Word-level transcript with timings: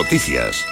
Noticias. 0.00 0.64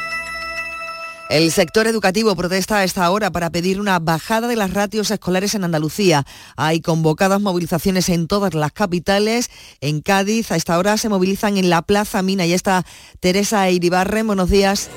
El 1.28 1.52
sector 1.52 1.86
educativo 1.86 2.34
protesta 2.34 2.78
a 2.78 2.84
esta 2.84 3.10
hora 3.10 3.30
para 3.30 3.50
pedir 3.50 3.78
una 3.78 3.98
bajada 3.98 4.48
de 4.48 4.56
las 4.56 4.72
ratios 4.72 5.10
escolares 5.10 5.54
en 5.54 5.64
Andalucía. 5.64 6.24
Hay 6.56 6.80
convocadas 6.80 7.38
movilizaciones 7.38 8.08
en 8.08 8.26
todas 8.26 8.54
las 8.54 8.72
capitales. 8.72 9.50
En 9.82 10.00
Cádiz, 10.00 10.50
a 10.50 10.56
esta 10.56 10.78
hora 10.78 10.96
se 10.96 11.10
movilizan 11.10 11.58
en 11.58 11.68
la 11.68 11.82
Plaza 11.82 12.22
Mina. 12.22 12.46
Y 12.46 12.54
está 12.54 12.86
Teresa 13.20 13.68
Iribarren. 13.68 14.26
Buenos 14.26 14.48
días. 14.48 14.88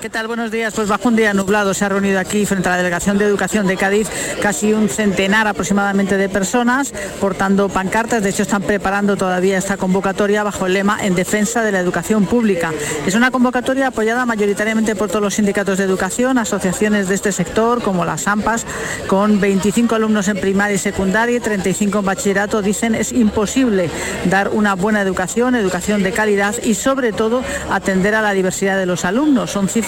¿Qué 0.00 0.10
tal? 0.10 0.28
Buenos 0.28 0.52
días. 0.52 0.74
Pues 0.74 0.86
bajo 0.86 1.08
un 1.08 1.16
día 1.16 1.34
nublado 1.34 1.74
se 1.74 1.84
ha 1.84 1.88
reunido 1.88 2.20
aquí 2.20 2.46
frente 2.46 2.68
a 2.68 2.72
la 2.72 2.76
Delegación 2.76 3.18
de 3.18 3.24
Educación 3.24 3.66
de 3.66 3.76
Cádiz 3.76 4.08
casi 4.40 4.72
un 4.72 4.88
centenar 4.88 5.48
aproximadamente 5.48 6.16
de 6.16 6.28
personas 6.28 6.94
portando 7.20 7.68
pancartas. 7.68 8.22
De 8.22 8.30
hecho, 8.30 8.42
están 8.42 8.62
preparando 8.62 9.16
todavía 9.16 9.58
esta 9.58 9.76
convocatoria 9.76 10.44
bajo 10.44 10.66
el 10.66 10.74
lema 10.74 11.04
en 11.04 11.16
defensa 11.16 11.64
de 11.64 11.72
la 11.72 11.80
educación 11.80 12.26
pública. 12.26 12.72
Es 13.06 13.16
una 13.16 13.32
convocatoria 13.32 13.88
apoyada 13.88 14.24
mayoritariamente 14.24 14.94
por 14.94 15.08
todos 15.08 15.22
los 15.22 15.34
sindicatos 15.34 15.78
de 15.78 15.84
educación, 15.84 16.38
asociaciones 16.38 17.08
de 17.08 17.16
este 17.16 17.32
sector 17.32 17.82
como 17.82 18.04
las 18.04 18.28
AMPAS, 18.28 18.66
con 19.08 19.40
25 19.40 19.96
alumnos 19.96 20.28
en 20.28 20.40
primaria 20.40 20.76
y 20.76 20.78
secundaria 20.78 21.38
y 21.38 21.40
35 21.40 21.98
en 21.98 22.04
bachillerato. 22.04 22.62
Dicen 22.62 22.94
es 22.94 23.10
imposible 23.10 23.90
dar 24.26 24.50
una 24.50 24.74
buena 24.76 25.02
educación, 25.02 25.56
educación 25.56 26.04
de 26.04 26.12
calidad 26.12 26.54
y 26.62 26.74
sobre 26.74 27.12
todo 27.12 27.42
atender 27.68 28.14
a 28.14 28.22
la 28.22 28.32
diversidad 28.32 28.78
de 28.78 28.86
los 28.86 29.04
alumnos. 29.04 29.50
Son 29.50 29.68
cifras 29.68 29.87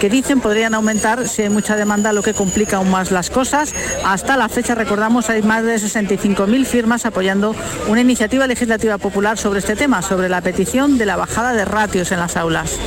que 0.00 0.08
dicen 0.08 0.40
podrían 0.40 0.74
aumentar 0.74 1.28
si 1.28 1.42
hay 1.42 1.50
mucha 1.50 1.76
demanda, 1.76 2.12
lo 2.12 2.22
que 2.22 2.34
complica 2.34 2.76
aún 2.76 2.90
más 2.90 3.10
las 3.10 3.30
cosas. 3.30 3.74
Hasta 4.04 4.36
la 4.36 4.48
fecha, 4.48 4.74
recordamos, 4.74 5.28
hay 5.28 5.42
más 5.42 5.64
de 5.64 5.76
65.000 5.76 6.64
firmas 6.64 7.04
apoyando 7.06 7.54
una 7.88 8.00
iniciativa 8.00 8.46
legislativa 8.46 8.98
popular 8.98 9.38
sobre 9.38 9.58
este 9.58 9.76
tema, 9.76 10.02
sobre 10.02 10.28
la 10.28 10.40
petición 10.40 10.98
de 10.98 11.06
la 11.06 11.16
bajada 11.16 11.52
de 11.52 11.64
ratios 11.64 12.12
en 12.12 12.20
las 12.20 12.36
aulas. 12.36 12.78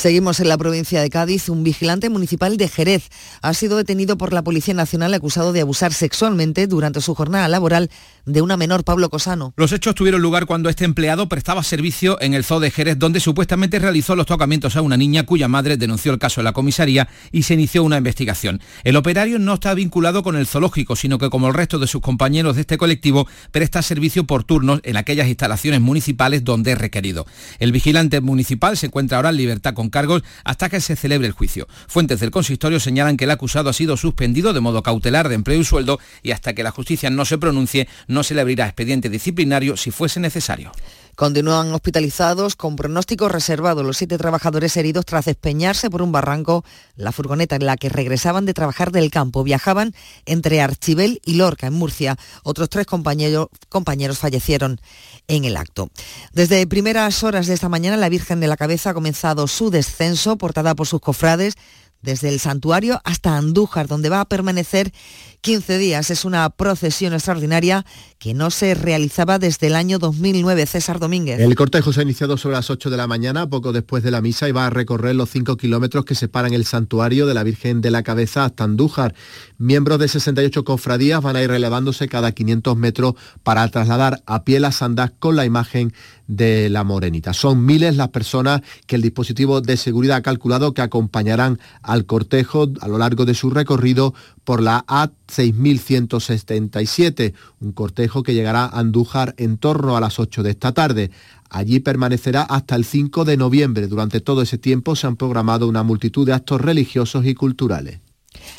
Seguimos 0.00 0.40
en 0.40 0.48
la 0.48 0.56
provincia 0.56 1.02
de 1.02 1.10
Cádiz. 1.10 1.50
Un 1.50 1.62
vigilante 1.62 2.08
municipal 2.08 2.56
de 2.56 2.68
Jerez 2.68 3.10
ha 3.42 3.52
sido 3.52 3.76
detenido 3.76 4.16
por 4.16 4.32
la 4.32 4.40
Policía 4.40 4.72
Nacional 4.72 5.12
acusado 5.12 5.52
de 5.52 5.60
abusar 5.60 5.92
sexualmente 5.92 6.66
durante 6.66 7.02
su 7.02 7.14
jornada 7.14 7.48
laboral 7.48 7.90
de 8.24 8.40
una 8.40 8.56
menor, 8.56 8.82
Pablo 8.82 9.10
Cosano. 9.10 9.52
Los 9.58 9.72
hechos 9.72 9.94
tuvieron 9.94 10.22
lugar 10.22 10.46
cuando 10.46 10.70
este 10.70 10.86
empleado 10.86 11.28
prestaba 11.28 11.62
servicio 11.62 12.18
en 12.22 12.32
el 12.32 12.44
zoo 12.44 12.60
de 12.60 12.70
Jerez, 12.70 12.98
donde 12.98 13.20
supuestamente 13.20 13.78
realizó 13.78 14.16
los 14.16 14.24
tocamientos 14.24 14.74
a 14.74 14.80
una 14.80 14.96
niña 14.96 15.26
cuya 15.26 15.48
madre 15.48 15.76
denunció 15.76 15.99
el 16.08 16.18
caso 16.18 16.40
en 16.40 16.46
la 16.46 16.52
comisaría 16.52 17.08
y 17.30 17.42
se 17.42 17.54
inició 17.54 17.84
una 17.84 17.98
investigación. 17.98 18.60
El 18.84 18.96
operario 18.96 19.38
no 19.38 19.54
está 19.54 19.74
vinculado 19.74 20.22
con 20.22 20.36
el 20.36 20.46
zoológico, 20.46 20.96
sino 20.96 21.18
que 21.18 21.28
como 21.28 21.48
el 21.48 21.54
resto 21.54 21.78
de 21.78 21.86
sus 21.86 22.00
compañeros 22.00 22.54
de 22.54 22.62
este 22.62 22.78
colectivo, 22.78 23.28
presta 23.50 23.82
servicio 23.82 24.24
por 24.24 24.44
turnos 24.44 24.80
en 24.84 24.96
aquellas 24.96 25.28
instalaciones 25.28 25.80
municipales 25.80 26.44
donde 26.44 26.72
es 26.72 26.78
requerido. 26.78 27.26
El 27.58 27.72
vigilante 27.72 28.20
municipal 28.20 28.76
se 28.76 28.86
encuentra 28.86 29.18
ahora 29.18 29.30
en 29.30 29.36
libertad 29.36 29.74
con 29.74 29.90
cargos 29.90 30.22
hasta 30.44 30.68
que 30.68 30.80
se 30.80 30.96
celebre 30.96 31.26
el 31.26 31.32
juicio. 31.32 31.68
Fuentes 31.88 32.20
del 32.20 32.30
consistorio 32.30 32.80
señalan 32.80 33.16
que 33.16 33.24
el 33.24 33.30
acusado 33.30 33.68
ha 33.68 33.74
sido 33.74 33.96
suspendido 33.96 34.52
de 34.52 34.60
modo 34.60 34.82
cautelar 34.82 35.28
de 35.28 35.34
empleo 35.34 35.60
y 35.60 35.64
sueldo 35.64 35.98
y 36.22 36.30
hasta 36.30 36.54
que 36.54 36.62
la 36.62 36.70
justicia 36.70 37.10
no 37.10 37.24
se 37.24 37.38
pronuncie 37.38 37.88
no 38.06 38.22
se 38.22 38.34
le 38.34 38.40
abrirá 38.40 38.66
expediente 38.66 39.08
disciplinario 39.08 39.76
si 39.76 39.90
fuese 39.90 40.20
necesario. 40.20 40.72
Continúan 41.20 41.74
hospitalizados 41.74 42.56
con 42.56 42.76
pronóstico 42.76 43.28
reservado 43.28 43.82
los 43.82 43.98
siete 43.98 44.16
trabajadores 44.16 44.74
heridos 44.78 45.04
tras 45.04 45.26
despeñarse 45.26 45.90
por 45.90 46.00
un 46.00 46.12
barranco 46.12 46.64
la 46.96 47.12
furgoneta 47.12 47.56
en 47.56 47.66
la 47.66 47.76
que 47.76 47.90
regresaban 47.90 48.46
de 48.46 48.54
trabajar 48.54 48.90
del 48.90 49.10
campo. 49.10 49.44
Viajaban 49.44 49.92
entre 50.24 50.62
Archibel 50.62 51.20
y 51.26 51.34
Lorca, 51.34 51.66
en 51.66 51.74
Murcia. 51.74 52.16
Otros 52.42 52.70
tres 52.70 52.86
compañeros, 52.86 53.48
compañeros 53.68 54.18
fallecieron 54.18 54.80
en 55.28 55.44
el 55.44 55.58
acto. 55.58 55.90
Desde 56.32 56.66
primeras 56.66 57.22
horas 57.22 57.48
de 57.48 57.52
esta 57.52 57.68
mañana, 57.68 57.98
la 57.98 58.08
Virgen 58.08 58.40
de 58.40 58.48
la 58.48 58.56
Cabeza 58.56 58.88
ha 58.88 58.94
comenzado 58.94 59.46
su 59.46 59.68
descenso, 59.68 60.38
portada 60.38 60.74
por 60.74 60.86
sus 60.86 61.02
cofrades 61.02 61.58
desde 62.02 62.28
el 62.28 62.40
santuario 62.40 63.00
hasta 63.04 63.36
Andújar, 63.36 63.86
donde 63.86 64.08
va 64.08 64.20
a 64.20 64.24
permanecer 64.24 64.92
15 65.40 65.78
días. 65.78 66.10
Es 66.10 66.24
una 66.24 66.48
procesión 66.50 67.12
extraordinaria 67.12 67.84
que 68.18 68.34
no 68.34 68.50
se 68.50 68.74
realizaba 68.74 69.38
desde 69.38 69.68
el 69.68 69.74
año 69.74 69.98
2009. 69.98 70.66
César 70.66 70.98
Domínguez. 70.98 71.40
El 71.40 71.54
cortejo 71.54 71.92
se 71.92 72.00
ha 72.00 72.02
iniciado 72.02 72.36
sobre 72.36 72.56
las 72.56 72.70
8 72.70 72.90
de 72.90 72.96
la 72.96 73.06
mañana, 73.06 73.48
poco 73.48 73.72
después 73.72 74.02
de 74.02 74.10
la 74.10 74.20
misa, 74.20 74.48
y 74.48 74.52
va 74.52 74.66
a 74.66 74.70
recorrer 74.70 75.14
los 75.14 75.30
5 75.30 75.56
kilómetros 75.56 76.04
que 76.04 76.14
separan 76.14 76.52
el 76.52 76.66
santuario 76.66 77.26
de 77.26 77.34
la 77.34 77.42
Virgen 77.42 77.80
de 77.80 77.90
la 77.90 78.02
Cabeza 78.02 78.44
hasta 78.44 78.64
Andújar. 78.64 79.14
Miembros 79.62 79.98
de 79.98 80.08
68 80.08 80.64
cofradías 80.64 81.22
van 81.22 81.36
a 81.36 81.42
ir 81.42 81.50
relevándose 81.50 82.08
cada 82.08 82.32
500 82.32 82.78
metros 82.78 83.12
para 83.42 83.68
trasladar 83.68 84.22
a 84.24 84.42
pie 84.42 84.58
las 84.58 84.80
andas 84.80 85.12
con 85.18 85.36
la 85.36 85.44
imagen 85.44 85.92
de 86.28 86.70
la 86.70 86.82
morenita. 86.82 87.34
Son 87.34 87.66
miles 87.66 87.94
las 87.94 88.08
personas 88.08 88.62
que 88.86 88.96
el 88.96 89.02
dispositivo 89.02 89.60
de 89.60 89.76
seguridad 89.76 90.16
ha 90.16 90.22
calculado 90.22 90.72
que 90.72 90.80
acompañarán 90.80 91.60
al 91.82 92.06
cortejo 92.06 92.70
a 92.80 92.88
lo 92.88 92.96
largo 92.96 93.26
de 93.26 93.34
su 93.34 93.50
recorrido 93.50 94.14
por 94.44 94.62
la 94.62 94.86
A6177, 94.86 97.34
un 97.60 97.72
cortejo 97.72 98.22
que 98.22 98.32
llegará 98.32 98.64
a 98.64 98.78
Andújar 98.78 99.34
en 99.36 99.58
torno 99.58 99.94
a 99.94 100.00
las 100.00 100.18
8 100.18 100.42
de 100.42 100.52
esta 100.52 100.72
tarde. 100.72 101.10
Allí 101.50 101.80
permanecerá 101.80 102.44
hasta 102.44 102.76
el 102.76 102.86
5 102.86 103.26
de 103.26 103.36
noviembre. 103.36 103.88
Durante 103.88 104.22
todo 104.22 104.40
ese 104.40 104.56
tiempo 104.56 104.96
se 104.96 105.06
han 105.06 105.16
programado 105.16 105.68
una 105.68 105.82
multitud 105.82 106.26
de 106.26 106.32
actos 106.32 106.62
religiosos 106.62 107.26
y 107.26 107.34
culturales. 107.34 108.00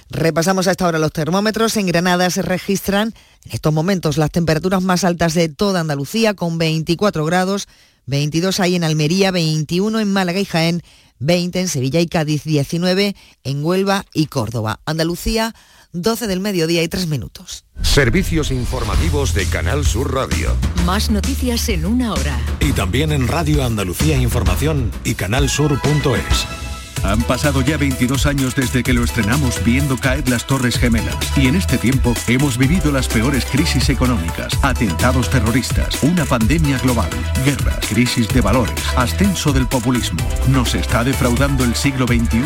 Repasamos 0.09 0.68
a 0.68 0.72
esta 0.72 0.88
hora 0.88 1.00
los 1.00 1.12
termómetros. 1.12 1.78
En 1.78 1.88
Granada 1.88 2.29
se 2.29 2.41
registran 2.41 3.13
en 3.46 3.52
estos 3.52 3.74
momentos 3.74 4.18
las 4.18 4.31
temperaturas 4.31 4.81
más 4.81 5.03
altas 5.03 5.34
de 5.34 5.50
toda 5.50 5.79
Andalucía 5.79 6.34
con 6.34 6.57
24 6.57 7.25
grados, 7.25 7.68
22 8.06 8.59
hay 8.59 8.75
en 8.75 8.84
Almería, 8.84 9.31
21 9.31 10.00
en 10.00 10.12
Málaga 10.12 10.40
y 10.40 10.46
Jaén, 10.46 10.81
20 11.19 11.59
en 11.62 11.68
Sevilla 11.68 12.00
y 12.00 12.07
Cádiz, 12.07 12.44
19 12.44 13.16
en 13.44 13.63
Huelva 13.63 14.06
y 14.13 14.25
Córdoba. 14.25 14.79
Andalucía, 14.85 15.53
12 15.94 16.28
del 16.28 16.40
mediodía 16.40 16.84
y 16.84 16.88
3 16.88 17.08
minutos. 17.08 17.66
Servicios 17.81 18.52
informativos 18.52 19.34
de 19.34 19.46
Canal 19.46 19.85
Sur 19.85 20.13
Radio. 20.13 20.56
Más 20.85 21.12
noticias 21.12 21.69
en 21.69 21.85
una 21.85 22.13
hora. 22.13 22.40
Y 22.59 22.73
también 22.73 23.12
en 23.12 23.28
Radio 23.28 23.63
Andalucía 23.63 24.18
Información 24.18 24.91
y 25.03 25.16
canalsur.es. 25.16 26.71
Han 27.03 27.22
pasado 27.23 27.62
ya 27.62 27.78
22 27.78 28.25
años 28.25 28.56
desde 28.56 28.84
que 28.84 28.94
lo 28.94 29.03
estrenamos 29.03 29.63
viendo 29.63 29.97
caer 29.97 30.29
las 30.29 30.45
Torres 30.45 30.78
Gemelas 30.78 31.16
y 31.35 31.47
en 31.47 31.56
este 31.56 31.78
tiempo 31.78 32.13
hemos 32.28 32.57
vivido 32.57 32.91
las 32.91 33.07
peores 33.07 33.45
crisis 33.45 33.89
económicas, 33.89 34.53
atentados 34.62 35.29
terroristas, 35.29 36.01
una 36.03 36.25
pandemia 36.25 36.78
global, 36.79 37.09
guerras, 37.44 37.79
crisis 37.88 38.28
de 38.29 38.41
valores, 38.41 38.75
ascenso 38.95 39.51
del 39.51 39.67
populismo. 39.67 40.28
¿Nos 40.47 40.75
está 40.75 41.03
defraudando 41.03 41.63
el 41.63 41.75
siglo 41.75 42.06
XXI? 42.06 42.41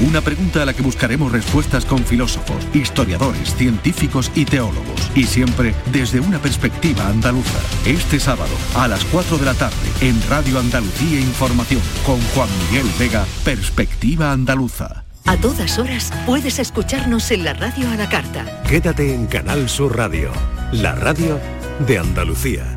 Una 0.00 0.20
pregunta 0.20 0.62
a 0.62 0.66
la 0.66 0.74
que 0.74 0.82
buscaremos 0.82 1.30
respuestas 1.30 1.84
con 1.84 2.04
filósofos, 2.04 2.66
historiadores, 2.74 3.54
científicos 3.54 4.30
y 4.34 4.44
teólogos. 4.44 5.10
Y 5.14 5.24
siempre 5.24 5.74
desde 5.92 6.20
una 6.20 6.40
perspectiva 6.40 7.06
andaluza. 7.08 7.58
Este 7.86 8.18
sábado, 8.18 8.52
a 8.74 8.88
las 8.88 9.04
4 9.06 9.38
de 9.38 9.44
la 9.44 9.54
tarde, 9.54 9.76
en 10.00 10.20
Radio 10.28 10.58
Andalucía 10.58 11.20
Información, 11.20 11.80
con 12.04 12.20
Juan 12.34 12.48
Miguel 12.66 12.86
Vega, 12.98 13.24
Perspectiva 13.44 14.32
Andaluza. 14.32 15.04
A 15.26 15.36
todas 15.38 15.78
horas 15.78 16.12
puedes 16.26 16.58
escucharnos 16.58 17.30
en 17.30 17.44
la 17.44 17.54
radio 17.54 17.88
a 17.88 17.96
la 17.96 18.08
carta. 18.08 18.62
Quédate 18.68 19.14
en 19.14 19.26
Canal 19.26 19.68
Sur 19.68 19.96
Radio, 19.96 20.30
la 20.72 20.94
radio 20.94 21.40
de 21.86 21.98
Andalucía. 21.98 22.73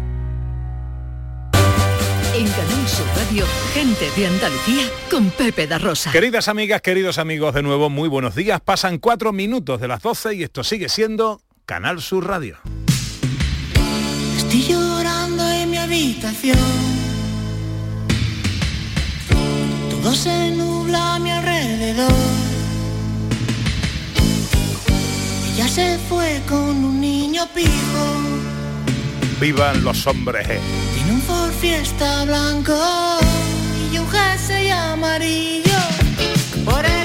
Sur 2.98 3.06
Radio, 3.16 3.46
gente 3.76 4.10
de 4.16 4.26
Andalucía 4.26 4.90
con 5.12 5.30
Pepe 5.30 5.68
da 5.68 5.78
Rosa. 5.78 6.12
Queridas 6.12 6.48
amigas, 6.48 6.82
queridos 6.82 7.20
amigos, 7.20 7.54
de 7.54 7.62
nuevo, 7.62 7.92
muy 7.92 8.10
buenos 8.10 8.34
días. 8.34 8.60
Pasan 8.60 8.98
cuatro 8.98 9.32
minutos 9.32 9.80
de 9.80 9.88
las 9.88 10.02
12 10.02 10.34
y 10.34 10.42
esto 10.42 10.64
sigue 10.64 10.90
siendo 10.90 11.40
Canal 11.68 12.02
Sur 12.02 12.26
Radio. 12.26 12.58
Estoy 14.36 14.64
llorando 14.64 15.48
en 15.48 15.70
mi 15.70 15.78
habitación. 15.78 16.58
Todo 19.92 20.16
se 20.16 20.50
nubla 20.56 21.16
a 21.16 21.20
mi 21.20 21.30
alrededor. 21.30 22.12
Ella 25.54 25.68
se 25.68 26.00
fue 26.10 26.42
con 26.50 26.84
un 26.84 27.00
niño 27.00 27.48
pijo. 27.54 28.57
Vivan 29.40 29.84
los 29.84 30.08
hombres. 30.08 30.48
Tiene 30.96 31.12
un 31.12 31.22
Ford 31.22 31.52
Fiesta 31.52 32.26
blanco 32.26 32.76
y 33.94 34.00
un 34.00 34.10
jersey 34.10 34.70
amarillo. 34.72 35.78
Por 36.66 36.84
el 36.84 36.97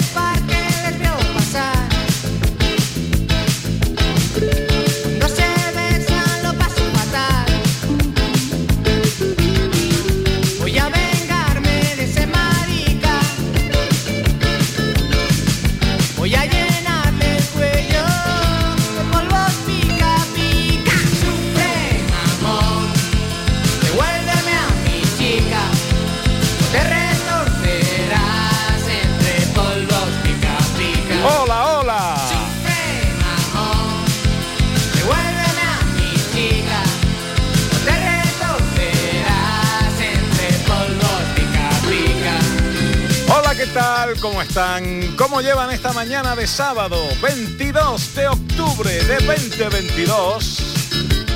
tal? 43.73 44.19
¿Cómo 44.21 44.43
están? 44.43 45.15
¿Cómo 45.17 45.41
llevan 45.41 45.71
esta 45.71 45.93
mañana 45.93 46.37
de 46.37 46.47
sábado 46.47 46.97
22 47.23 48.15
de 48.15 48.29
octubre 48.29 48.91
de 48.91 49.17
2022? 49.25 50.59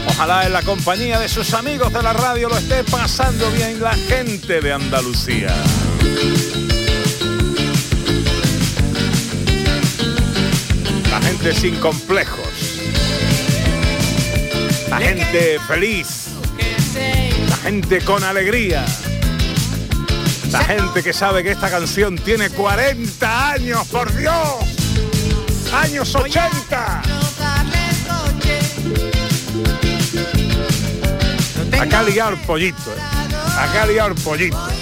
Ojalá 0.09 0.45
en 0.45 0.53
la 0.53 0.63
compañía 0.63 1.19
de 1.19 1.29
sus 1.29 1.55
amigos 1.55 1.93
de 1.93 2.03
la 2.03 2.13
radio 2.13 2.49
lo 2.49 2.59
esté 2.59 2.85
pasando 2.85 3.51
bien 3.53 3.81
la 3.81 3.95
gente 3.95 4.61
de 4.61 4.73
Andalucía. 4.73 5.55
La 11.11 11.21
gente 11.23 11.55
sin 11.55 11.77
complejos. 11.77 12.81
La 14.91 14.99
gente 14.99 15.59
feliz. 15.67 16.27
La 17.49 17.57
gente 17.57 18.01
con 18.03 18.23
alegría. 18.25 18.85
La 20.51 20.65
gente 20.65 21.03
que 21.03 21.13
sabe 21.13 21.43
que 21.43 21.51
esta 21.51 21.71
canción 21.71 22.17
tiene 22.17 22.51
40 22.51 23.51
años, 23.51 23.87
por 23.89 24.15
Dios. 24.15 24.35
Años 25.73 26.15
80. 26.15 27.03
Acá 31.81 31.99
ha 31.99 32.03
liado 32.05 32.31
el 32.31 32.39
pollito, 32.41 32.91
¿eh? 32.91 33.01
Acá 33.59 33.83
ha 33.83 33.87
liado 33.87 34.09
el 34.11 34.15
pollito. 34.15 34.76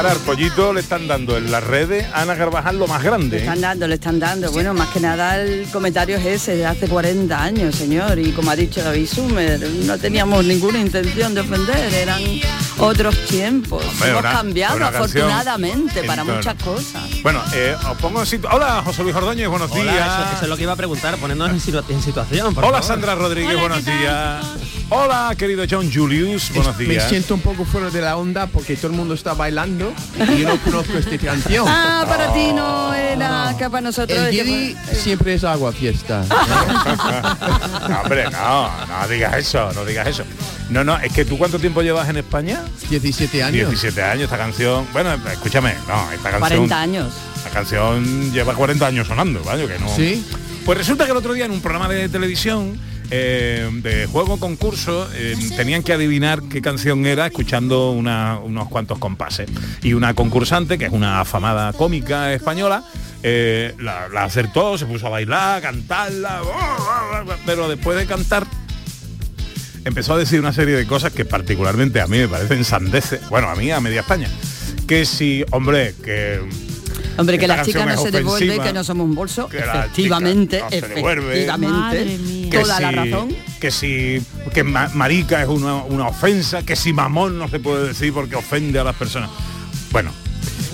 Ahora 0.00 0.12
al 0.12 0.18
pollito 0.20 0.72
le 0.72 0.80
están 0.80 1.06
dando 1.06 1.36
en 1.36 1.52
las 1.52 1.62
redes 1.62 2.06
a 2.14 2.22
Ana 2.22 2.34
Carvajal 2.34 2.78
lo 2.78 2.86
más 2.86 3.02
grande. 3.02 3.36
Le 3.36 3.42
¿eh? 3.42 3.44
están 3.44 3.60
dando, 3.60 3.86
le 3.86 3.94
están 3.96 4.18
dando. 4.18 4.50
Bueno, 4.50 4.72
más 4.72 4.88
que 4.88 4.98
nada 4.98 5.38
el 5.38 5.66
comentario 5.70 6.16
es 6.16 6.24
ese, 6.24 6.56
de 6.56 6.64
hace 6.64 6.88
40 6.88 7.38
años, 7.38 7.74
señor. 7.76 8.18
Y 8.18 8.32
como 8.32 8.50
ha 8.50 8.56
dicho 8.56 8.82
David 8.82 9.06
Sumer, 9.06 9.60
no 9.60 9.98
teníamos 9.98 10.42
ninguna 10.46 10.78
intención 10.78 11.34
de 11.34 11.42
ofender, 11.42 11.92
eran 11.92 12.22
otros 12.78 13.14
tiempos. 13.26 13.84
Hombre, 13.84 14.08
Hemos 14.08 14.20
una- 14.22 14.32
cambiado 14.32 14.76
una 14.76 14.88
afortunadamente 14.88 16.00
en 16.00 16.06
para 16.06 16.24
muchas 16.24 16.54
cosas. 16.62 17.02
Bueno, 17.22 17.42
eh, 17.52 17.76
os 17.90 17.98
pongo 17.98 18.20
en 18.20 18.26
situ- 18.26 18.48
Hola, 18.50 18.80
José 18.82 19.02
Luis 19.02 19.14
Ordóñez, 19.14 19.48
buenos 19.48 19.70
Hola, 19.70 19.92
días. 19.92 20.06
eso, 20.06 20.32
eso 20.36 20.42
es 20.44 20.48
lo 20.48 20.56
que 20.56 20.62
iba 20.62 20.72
a 20.72 20.76
preguntar, 20.76 21.18
ponernos 21.18 21.50
en, 21.50 21.60
situa- 21.60 21.84
en 21.90 22.00
situación. 22.02 22.54
por 22.54 22.64
Hola, 22.64 22.78
favor. 22.80 22.88
Sandra 22.88 23.14
Rodríguez, 23.16 23.60
buenos 23.60 23.84
días. 23.84 24.46
Hola, 24.92 25.32
querido 25.38 25.64
John 25.70 25.88
Julius, 25.92 26.50
buenos 26.52 26.76
Me 26.78 26.84
días. 26.84 27.08
siento 27.08 27.34
un 27.34 27.40
poco 27.40 27.64
fuera 27.64 27.90
de 27.90 28.00
la 28.00 28.16
onda 28.16 28.48
porque 28.48 28.74
todo 28.74 28.88
el 28.88 28.96
mundo 28.96 29.14
está 29.14 29.34
bailando 29.34 29.92
y 30.34 30.38
yo 30.40 30.48
no 30.48 30.58
conozco 30.58 30.98
esta 30.98 31.16
canción. 31.24 31.64
Ah, 31.68 32.04
para 32.08 32.32
ti 32.34 32.52
no 32.52 32.92
era 32.92 33.54
que 33.56 33.70
para 33.70 33.82
nosotros. 33.82 34.18
El 34.18 34.30
que 34.30 34.42
Didi 34.42 34.76
siempre 34.92 35.34
es 35.34 35.44
agua 35.44 35.72
fiesta. 35.72 36.24
No, 37.88 38.00
hombre, 38.02 38.24
no, 38.30 38.86
no 38.86 39.08
digas 39.08 39.36
eso, 39.36 39.72
no 39.72 39.84
digas 39.84 40.06
eso. 40.06 40.24
No, 40.68 40.84
no, 40.84 40.96
es 40.98 41.12
que 41.12 41.24
tú 41.24 41.38
cuánto 41.38 41.58
tiempo 41.58 41.82
llevas 41.82 42.08
en 42.08 42.18
España? 42.18 42.62
17 42.88 43.42
años. 43.42 43.68
17 43.68 44.02
años, 44.02 44.24
esta 44.24 44.36
canción. 44.38 44.86
Bueno, 44.92 45.14
escúchame, 45.32 45.74
no, 45.88 46.10
esta 46.12 46.30
canción. 46.30 46.40
40 46.68 46.80
años. 46.80 47.12
La 47.44 47.50
canción 47.50 48.32
lleva 48.32 48.54
40 48.54 48.86
años 48.86 49.08
sonando, 49.08 49.42
¿vale? 49.42 49.66
Que 49.66 49.78
no. 49.78 49.88
¿Sí? 49.94 50.24
Pues 50.64 50.78
resulta 50.78 51.04
que 51.04 51.10
el 51.12 51.16
otro 51.16 51.32
día 51.32 51.46
en 51.46 51.50
un 51.52 51.60
programa 51.60 51.88
de 51.88 52.08
televisión 52.08 52.78
eh, 53.10 53.68
de 53.82 54.06
juego 54.06 54.38
concurso 54.38 55.08
eh, 55.14 55.34
tenían 55.56 55.82
que 55.82 55.92
adivinar 55.92 56.42
qué 56.42 56.62
canción 56.62 57.04
era 57.06 57.26
escuchando 57.26 57.90
unos 57.90 58.68
cuantos 58.68 58.98
compases. 58.98 59.50
Y 59.82 59.94
una 59.94 60.14
concursante 60.14 60.78
que 60.78 60.86
es 60.86 60.92
una 60.92 61.20
afamada 61.20 61.72
cómica 61.72 62.32
española 62.32 62.84
eh, 63.22 63.74
la, 63.78 64.08
la 64.08 64.24
acertó 64.24 64.78
se 64.78 64.86
puso 64.86 65.08
a 65.08 65.10
bailar 65.10 65.58
a 65.58 65.60
cantarla 65.60 66.40
pero 67.44 67.68
después 67.68 67.98
de 67.98 68.06
cantar 68.06 68.46
empezó 69.84 70.14
a 70.14 70.18
decir 70.18 70.40
una 70.40 70.54
serie 70.54 70.74
de 70.74 70.86
cosas 70.86 71.12
que 71.12 71.26
particularmente 71.26 72.00
a 72.00 72.06
mí 72.06 72.18
me 72.18 72.28
parecen 72.28 72.64
sandeces. 72.64 73.28
Bueno 73.28 73.48
a 73.48 73.56
mí 73.56 73.70
a 73.70 73.80
media 73.80 74.00
España. 74.00 74.28
Que 74.86 75.04
si 75.04 75.44
hombre 75.50 75.94
que 76.02 76.40
Hombre, 77.16 77.38
que 77.38 77.44
esta 77.44 77.56
la 77.56 77.62
chica 77.64 77.78
canción 77.84 77.96
no 77.96 78.02
se 78.02 78.10
devuelve, 78.10 78.44
ofensiva, 78.46 78.64
que 78.64 78.72
no 78.72 78.84
somos 78.84 79.04
un 79.04 79.14
bolso. 79.14 79.48
que 79.48 79.58
la 79.60 79.80
Efectivamente, 79.86 80.56
chica 80.70 80.80
no 80.80 80.88
se 80.88 80.94
devuelve. 80.94 81.32
efectivamente. 81.44 82.48
que 82.50 82.58
Toda 82.58 82.80
la 82.80 82.90
razón. 82.92 83.34
Que 83.60 83.70
si 83.70 84.22
que 84.54 84.64
ma- 84.64 84.88
marica 84.94 85.42
es 85.42 85.48
una, 85.48 85.76
una 85.76 86.08
ofensa, 86.08 86.62
que 86.62 86.76
si 86.76 86.92
mamón 86.92 87.38
no 87.38 87.48
se 87.48 87.60
puede 87.60 87.88
decir 87.88 88.12
porque 88.12 88.36
ofende 88.36 88.78
a 88.78 88.84
las 88.84 88.96
personas. 88.96 89.28
Bueno, 89.92 90.12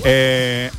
eh, 0.05 0.71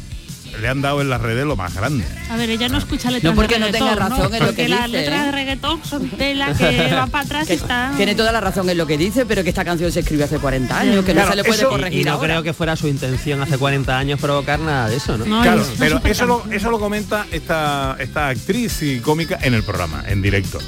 le 0.62 0.68
han 0.68 0.81
dado 0.81 1.01
en 1.01 1.09
las 1.09 1.21
redes 1.21 1.45
lo 1.45 1.56
más 1.56 1.74
grande. 1.74 2.04
A 2.30 2.36
ver, 2.38 2.50
ella 2.50 2.68
no 2.69 2.77
escucha 2.77 3.12
letras 3.12 3.31
No 3.31 3.36
porque 3.36 3.56
de 3.56 3.59
no 3.62 3.65
reggaetón, 3.68 3.89
tenga 3.89 4.09
razón 4.09 4.33
en 4.36 4.39
lo 4.39 4.45
Porque 4.48 4.63
que 4.63 4.69
las 4.69 4.86
dice, 4.86 4.98
letras 4.98 5.21
¿eh? 5.21 5.25
de 5.25 5.31
reggaetón 5.31 5.86
son 5.86 6.09
tela 6.09 6.54
que 6.54 6.92
va 6.94 7.07
para 7.07 7.24
atrás 7.25 7.50
y 7.50 7.54
está... 7.54 7.94
Tiene 7.95 8.15
toda 8.15 8.31
la 8.31 8.42
razón 8.42 8.69
en 8.69 8.77
lo 8.77 8.86
que 8.88 8.98
dice, 8.98 9.25
pero 9.25 9.44
que 9.44 9.50
esta 9.50 9.63
canción 9.65 9.92
se 9.92 10.00
escribió 10.01 10.25
hace 10.25 10.39
40 10.39 10.77
años, 10.80 11.06
que 11.06 11.13
no 11.13 11.27
se 11.27 11.36
le 11.36 11.44
puede 11.44 11.59
eso- 11.62 11.69
corregir 11.69 12.01
y 12.01 12.04
no 12.04 12.13
ahora. 12.13 12.27
creo 12.27 12.44
que 12.44 12.54
fuera 12.54 12.75
su 12.75 12.88
intención 12.88 13.42
hace 13.42 13.57
40 13.57 13.98
años 13.98 14.19
provocar 14.19 14.59
nada 14.59 14.89
de 14.89 14.98
eso, 14.98 15.18
¿no? 15.18 15.25
claro, 15.42 15.63
pero 15.80 16.01
eso 16.04 16.25
lo, 16.25 16.44
eso 16.51 16.71
lo 16.71 16.80
comenta 16.80 17.25
esta, 17.31 17.95
esta 18.00 18.27
actriz 18.30 18.81
y 18.81 19.00
cómica 19.00 19.38
en 19.42 19.53
el 19.53 19.63
programa, 19.63 20.03
en 20.07 20.21
directo. 20.21 20.60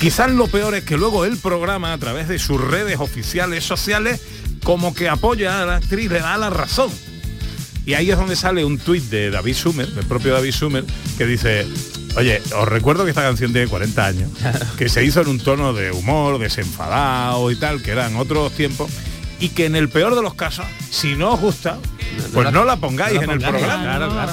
Quizás 0.00 0.30
lo 0.30 0.46
peor 0.48 0.74
es 0.74 0.84
que 0.84 0.96
luego 0.96 1.24
el 1.24 1.36
programa, 1.38 1.92
a 1.92 1.98
través 1.98 2.28
de 2.28 2.38
sus 2.38 2.60
redes 2.60 2.98
oficiales 2.98 3.64
sociales, 3.64 4.20
como 4.64 4.94
que 4.94 5.08
apoya 5.08 5.62
a 5.62 5.66
la 5.66 5.76
actriz, 5.76 6.10
le 6.10 6.20
da 6.20 6.36
la 6.36 6.50
razón. 6.50 6.90
Y 7.86 7.94
ahí 7.94 8.10
es 8.10 8.18
donde 8.18 8.34
sale 8.34 8.64
un 8.64 8.78
tuit 8.78 9.04
de 9.04 9.30
David 9.30 9.54
Sumer, 9.54 9.86
del 9.86 10.04
propio 10.04 10.34
David 10.34 10.50
Sumer, 10.50 10.84
que 11.16 11.24
dice, 11.24 11.64
oye, 12.16 12.42
os 12.58 12.68
recuerdo 12.68 13.04
que 13.04 13.10
esta 13.10 13.22
canción 13.22 13.52
tiene 13.52 13.68
40 13.68 14.04
años, 14.04 14.30
que 14.76 14.88
se 14.88 15.04
hizo 15.04 15.20
en 15.20 15.28
un 15.28 15.38
tono 15.38 15.72
de 15.72 15.92
humor, 15.92 16.40
desenfadado 16.40 17.48
y 17.52 17.56
tal, 17.56 17.80
que 17.82 17.92
eran 17.92 18.16
otros 18.16 18.52
tiempos, 18.52 18.90
y 19.38 19.50
que 19.50 19.66
en 19.66 19.76
el 19.76 19.88
peor 19.88 20.16
de 20.16 20.22
los 20.22 20.34
casos, 20.34 20.66
si 20.90 21.14
no 21.14 21.34
os 21.34 21.40
gusta, 21.40 21.78
pues 22.32 22.44
la- 22.44 22.50
no 22.50 22.64
la 22.64 22.76
pongáis 22.76 23.14
no 23.14 23.20
la 23.20 23.24
en 23.24 23.30
el 23.30 23.38
programa. 23.48 23.82
claro, 23.82 24.10
claro. 24.10 24.32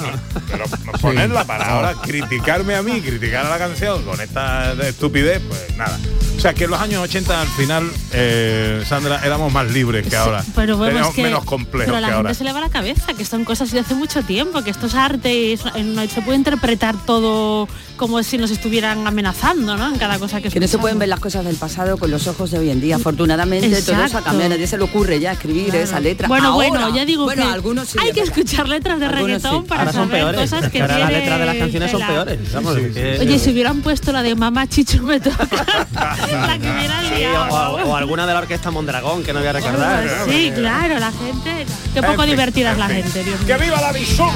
Pero 0.50 0.64
ponerla 1.00 1.44
para 1.44 1.68
ahora 1.70 1.94
criticarme 2.02 2.74
a 2.74 2.82
mí, 2.82 3.00
criticar 3.00 3.46
a 3.46 3.50
la 3.50 3.58
canción 3.58 4.02
con 4.04 4.20
esta 4.20 4.72
estupidez, 4.86 5.42
pues 5.48 5.76
nada. 5.76 5.98
O 6.36 6.40
sea 6.40 6.52
que 6.52 6.64
en 6.64 6.70
los 6.70 6.80
años 6.80 7.02
80 7.02 7.40
al 7.40 7.46
final, 7.48 7.90
eh, 8.12 8.82
Sandra, 8.86 9.20
éramos 9.24 9.52
más 9.52 9.70
libres 9.70 10.06
que 10.06 10.16
ahora. 10.16 10.44
Pero 10.54 10.76
bueno, 10.76 10.90
Teníamos 10.90 11.10
es 11.10 11.16
que, 11.16 11.22
menos 11.22 11.44
complejos 11.44 11.86
pero 11.86 11.96
a 11.96 12.00
la 12.00 12.08
que 12.08 12.12
gente 12.14 12.26
ahora. 12.28 12.34
se 12.34 12.44
le 12.44 12.52
va 12.52 12.60
la 12.60 12.68
cabeza, 12.70 13.14
que 13.14 13.24
son 13.24 13.44
cosas 13.44 13.70
de 13.70 13.80
hace 13.80 13.94
mucho 13.94 14.22
tiempo, 14.22 14.62
que 14.62 14.70
esto 14.70 14.86
es 14.86 14.94
arte 14.94 15.32
y 15.34 15.52
es- 15.52 15.62
en- 15.74 15.96
se 16.10 16.22
puede 16.22 16.36
interpretar 16.36 16.96
todo 17.06 17.68
como 17.96 18.20
si 18.24 18.36
nos 18.38 18.50
estuvieran 18.50 19.06
amenazando, 19.06 19.76
¿no? 19.76 19.88
En 19.88 19.98
cada 19.98 20.18
cosa 20.18 20.40
que 20.40 20.50
Que 20.50 20.58
no 20.60 20.66
se 20.66 20.78
pueden 20.78 20.98
ver 20.98 21.08
las 21.08 21.20
cosas 21.20 21.44
del 21.44 21.54
pasado 21.56 21.96
con 21.96 22.10
los 22.10 22.26
ojos 22.26 22.50
de 22.50 22.58
hoy 22.58 22.70
en 22.70 22.80
día. 22.80 22.96
Afortunadamente 22.96 23.68
todo 23.68 23.78
eso 23.78 23.94
ha 23.94 24.06
Exacto. 24.06 24.24
cambiado. 24.30 24.52
A 24.52 24.56
nadie 24.56 24.66
se 24.66 24.76
le 24.76 24.84
ocurre 24.84 25.20
ya 25.20 25.32
escribir 25.32 25.66
Claro. 25.66 25.80
esa 25.84 26.00
letra. 26.00 26.26
Bueno, 26.28 26.48
Ahora, 26.48 26.68
bueno, 26.70 26.94
ya 26.96 27.04
digo 27.04 27.24
bueno, 27.24 27.44
que 27.44 27.48
algunos 27.64 27.88
sí, 27.88 27.98
hay 27.98 28.12
que 28.12 28.20
escuchar 28.20 28.68
letras 28.68 29.00
de 29.00 29.06
Algunos 29.06 29.26
reggaetón 29.42 29.62
sí. 29.62 29.68
para 29.68 29.80
Ahora 29.80 29.92
son 29.94 30.08
saber 30.08 30.20
peores. 30.22 30.50
cosas 30.50 30.70
que 30.70 30.82
Ahora 30.82 30.98
las 30.98 31.10
letras 31.12 31.38
de 31.40 31.46
las 31.46 31.56
canciones 31.56 31.90
son 31.90 32.06
peores. 32.06 32.52
Vamos, 32.52 32.76
que- 32.76 33.18
Oye, 33.20 33.38
si 33.38 33.50
hubieran 33.50 33.80
puesto 33.80 34.12
la 34.12 34.22
de 34.22 34.34
Mamá 34.34 34.66
Chicho 34.68 35.02
me 35.02 35.18
toca, 35.18 35.46
la 35.94 36.58
que 36.58 36.70
hubieran 36.70 37.04
Sí, 37.08 37.14
liado, 37.16 37.54
o, 37.54 37.96
alguna 37.96 38.26
de 38.26 38.34
la 38.34 38.40
orquesta 38.40 38.70
Mondragón 38.70 39.22
que 39.22 39.32
no 39.32 39.38
voy 39.38 39.48
a 39.48 39.52
recordar. 39.52 40.06
Sí, 40.28 40.52
claro, 40.54 40.98
la 40.98 41.10
gente. 41.12 41.66
Qué 41.94 42.02
poco 42.02 42.22
En 42.24 42.30
divertida 42.30 42.72
es 42.72 42.78
la 42.78 42.88
fin. 42.88 43.02
gente, 43.02 43.24
Dios 43.24 43.40
mío. 43.40 43.46
¡Que 43.56 43.64
viva 43.64 43.80
la 43.80 43.92
visuma! 43.92 44.32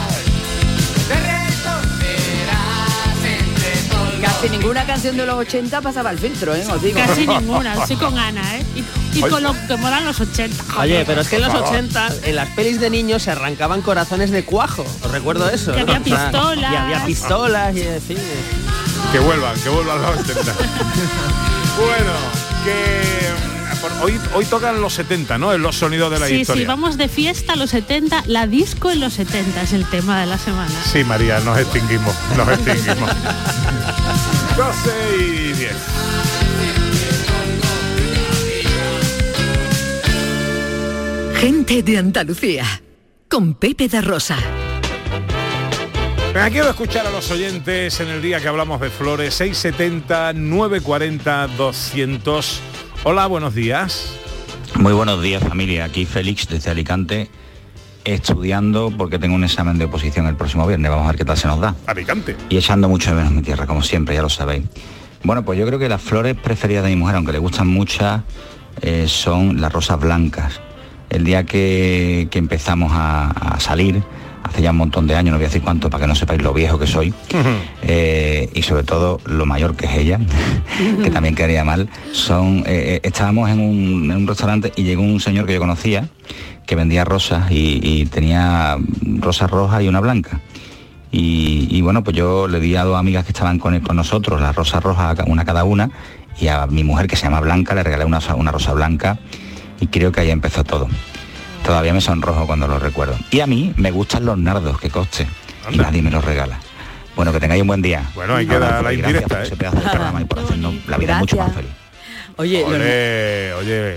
Casi 4.20 4.48
ninguna 4.50 4.84
canción 4.84 5.16
de 5.16 5.24
los 5.26 5.36
80 5.36 5.80
pasaba 5.80 6.10
el 6.10 6.18
filtro, 6.18 6.54
¿eh? 6.54 6.64
Os 6.70 6.82
digo. 6.82 6.98
Casi 6.98 7.26
ninguna, 7.26 7.86
sí 7.86 7.94
con 7.96 8.18
Ana, 8.18 8.56
¿eh? 8.56 8.64
Y, 9.14 9.18
y 9.18 9.22
con 9.22 9.42
lo 9.42 9.54
que 9.66 9.76
molan 9.76 10.04
los 10.04 10.20
80. 10.20 10.64
Oye, 10.78 11.04
pero 11.06 11.20
es 11.20 11.28
que 11.28 11.36
en 11.36 11.42
los 11.42 11.50
Por 11.50 11.60
favor. 11.62 11.76
80 11.78 12.08
en 12.24 12.36
las 12.36 12.48
pelis 12.50 12.80
de 12.80 12.90
niños 12.90 13.22
se 13.22 13.30
arrancaban 13.30 13.82
corazones 13.82 14.30
de 14.30 14.44
cuajo. 14.44 14.84
Os 15.02 15.10
recuerdo 15.10 15.48
eso. 15.50 15.72
Que 15.72 15.84
¿no? 15.84 15.92
había 15.92 16.02
pistolas. 16.04 16.72
Y 16.72 16.76
había 16.76 17.04
pistolas 17.04 17.76
y 17.76 17.82
en 17.82 18.02
fin. 18.02 18.18
Que 19.12 19.18
vuelvan, 19.20 19.58
que 19.60 19.68
vuelvan 19.68 20.02
los 20.02 20.10
80. 20.18 20.42
bueno, 21.78 22.12
que 22.64 24.02
hoy, 24.02 24.20
hoy 24.34 24.44
tocan 24.44 24.80
los 24.80 24.92
70, 24.94 25.38
¿no? 25.38 25.52
En 25.54 25.62
los 25.62 25.76
sonidos 25.76 26.10
de 26.10 26.18
la 26.18 26.26
Sí, 26.26 26.40
historia. 26.40 26.62
sí, 26.62 26.66
vamos 26.66 26.98
de 26.98 27.08
fiesta 27.08 27.54
a 27.54 27.56
los 27.56 27.70
70, 27.70 28.24
la 28.26 28.46
disco 28.46 28.90
en 28.90 29.00
los 29.00 29.14
70 29.14 29.62
es 29.62 29.72
el 29.72 29.86
tema 29.88 30.20
de 30.20 30.26
la 30.26 30.36
semana. 30.38 30.70
Sí, 30.92 31.04
María, 31.04 31.40
nos 31.40 31.58
extinguimos, 31.58 32.14
nos 32.36 32.48
extinguimos. 32.48 33.10
12 34.58 34.90
y 35.20 35.52
10. 35.52 35.72
Gente 41.36 41.82
de 41.84 41.98
Andalucía. 41.98 42.64
Con 43.28 43.54
Pepe 43.54 43.86
da 43.86 44.00
Rosa. 44.00 44.36
Venga, 46.34 46.50
quiero 46.50 46.70
escuchar 46.70 47.06
a 47.06 47.10
los 47.10 47.30
oyentes 47.30 48.00
en 48.00 48.08
el 48.08 48.20
día 48.20 48.40
que 48.40 48.48
hablamos 48.48 48.80
de 48.80 48.90
flores, 48.90 49.34
670 49.34 50.32
940 50.32 51.46
200. 51.56 52.60
Hola, 53.04 53.28
buenos 53.28 53.54
días. 53.54 54.12
Muy 54.74 54.92
buenos 54.92 55.22
días 55.22 55.40
familia, 55.40 55.84
aquí 55.84 56.04
Félix 56.04 56.48
desde 56.48 56.72
Alicante, 56.72 57.30
estudiando 58.04 58.92
porque 58.96 59.18
tengo 59.18 59.34
un 59.34 59.44
examen 59.44 59.78
de 59.78 59.84
oposición 59.86 60.26
el 60.26 60.36
próximo 60.36 60.66
viernes, 60.66 60.90
vamos 60.90 61.04
a 61.06 61.08
ver 61.08 61.16
qué 61.16 61.24
tal 61.24 61.36
se 61.36 61.48
nos 61.48 61.60
da. 61.60 61.74
Alicante. 61.86 62.36
Y 62.48 62.56
echando 62.56 62.88
mucho 62.88 63.10
de 63.10 63.16
menos 63.16 63.32
mi 63.32 63.42
tierra, 63.42 63.66
como 63.66 63.82
siempre, 63.82 64.14
ya 64.14 64.22
lo 64.22 64.28
sabéis. 64.28 64.64
Bueno, 65.24 65.44
pues 65.44 65.58
yo 65.58 65.66
creo 65.66 65.78
que 65.78 65.88
las 65.88 66.00
flores 66.00 66.36
preferidas 66.36 66.84
de 66.84 66.90
mi 66.90 66.96
mujer, 66.96 67.16
aunque 67.16 67.32
le 67.32 67.38
gustan 67.38 67.66
muchas, 67.66 68.22
eh, 68.82 69.06
son 69.08 69.60
las 69.60 69.72
rosas 69.72 69.98
blancas. 70.00 70.60
el 71.10 71.24
día 71.24 71.44
que, 71.44 72.28
que 72.30 72.38
empezamos 72.38 72.92
a, 72.92 73.30
a 73.30 73.60
salir, 73.60 74.02
hace 74.42 74.62
ya 74.62 74.70
un 74.70 74.76
montón 74.76 75.06
de 75.06 75.14
años, 75.14 75.32
no 75.32 75.38
voy 75.38 75.44
a 75.44 75.48
decir 75.48 75.62
cuánto 75.62 75.90
para 75.90 76.02
que 76.02 76.08
no 76.08 76.14
sepáis 76.14 76.42
lo 76.42 76.52
viejo 76.52 76.78
que 76.78 76.86
soy, 76.86 77.12
eh, 77.82 78.48
y 78.54 78.62
sobre 78.62 78.82
todo 78.84 79.20
lo 79.24 79.46
mayor 79.46 79.76
que 79.76 79.86
es 79.86 79.92
ella, 79.96 80.20
que 81.02 81.10
también 81.10 81.34
quedaría 81.34 81.64
mal, 81.64 81.88
son, 82.12 82.62
eh, 82.66 83.00
estábamos 83.02 83.50
en 83.50 83.60
un, 83.60 84.10
en 84.10 84.16
un 84.16 84.26
restaurante 84.26 84.72
y 84.76 84.82
llegó 84.82 85.02
un 85.02 85.20
señor 85.20 85.46
que 85.46 85.54
yo 85.54 85.60
conocía, 85.60 86.08
que 86.68 86.76
vendía 86.76 87.02
rosas 87.04 87.50
y, 87.50 87.80
y 87.82 88.04
tenía 88.06 88.76
rosas 89.20 89.50
rojas 89.50 89.82
y 89.82 89.88
una 89.88 90.00
blanca. 90.00 90.40
Y, 91.10 91.66
y 91.70 91.80
bueno, 91.80 92.04
pues 92.04 92.14
yo 92.14 92.46
le 92.46 92.60
di 92.60 92.76
a 92.76 92.84
dos 92.84 92.98
amigas 92.98 93.24
que 93.24 93.32
estaban 93.32 93.58
con, 93.58 93.80
con 93.80 93.96
nosotros 93.96 94.38
las 94.40 94.54
rosas 94.54 94.82
rojas, 94.82 95.18
una 95.26 95.46
cada 95.46 95.64
una, 95.64 95.90
y 96.38 96.48
a 96.48 96.66
mi 96.66 96.84
mujer 96.84 97.06
que 97.08 97.16
se 97.16 97.22
llama 97.24 97.40
Blanca 97.40 97.74
le 97.74 97.82
regalé 97.82 98.04
una, 98.04 98.20
una 98.36 98.52
rosa 98.52 98.74
blanca 98.74 99.18
y 99.80 99.86
creo 99.86 100.12
que 100.12 100.20
ahí 100.20 100.30
empezó 100.30 100.62
todo. 100.62 100.88
Todavía 101.64 101.94
me 101.94 102.02
sonrojo 102.02 102.46
cuando 102.46 102.68
lo 102.68 102.78
recuerdo. 102.78 103.16
Y 103.30 103.40
a 103.40 103.46
mí 103.46 103.72
me 103.76 103.90
gustan 103.90 104.26
los 104.26 104.36
nardos, 104.38 104.78
que 104.78 104.90
coste. 104.90 105.26
Y 105.70 105.78
nadie 105.78 106.02
me 106.02 106.10
los 106.10 106.22
regala. 106.24 106.58
Bueno, 107.16 107.32
que 107.32 107.40
tengáis 107.40 107.62
un 107.62 107.68
buen 107.68 107.80
día. 107.82 108.02
Bueno, 108.14 108.34
abrazo 108.34 108.82
la 108.82 108.92
indirecta, 108.92 109.40
¿eh? 109.40 109.46
ese 109.46 109.56
pedazo 109.56 109.76
de 109.80 109.88
programa 109.88 110.20
y 110.20 110.24
por 110.26 110.38
hacernos 110.38 110.74
la 110.86 110.98
vida 110.98 111.18
mucho 111.18 111.36
más 111.38 111.52
feliz. 111.54 111.70
Oye, 112.36 112.60
lo- 112.60 112.68
Oye, 112.68 113.52
oye, 113.54 113.96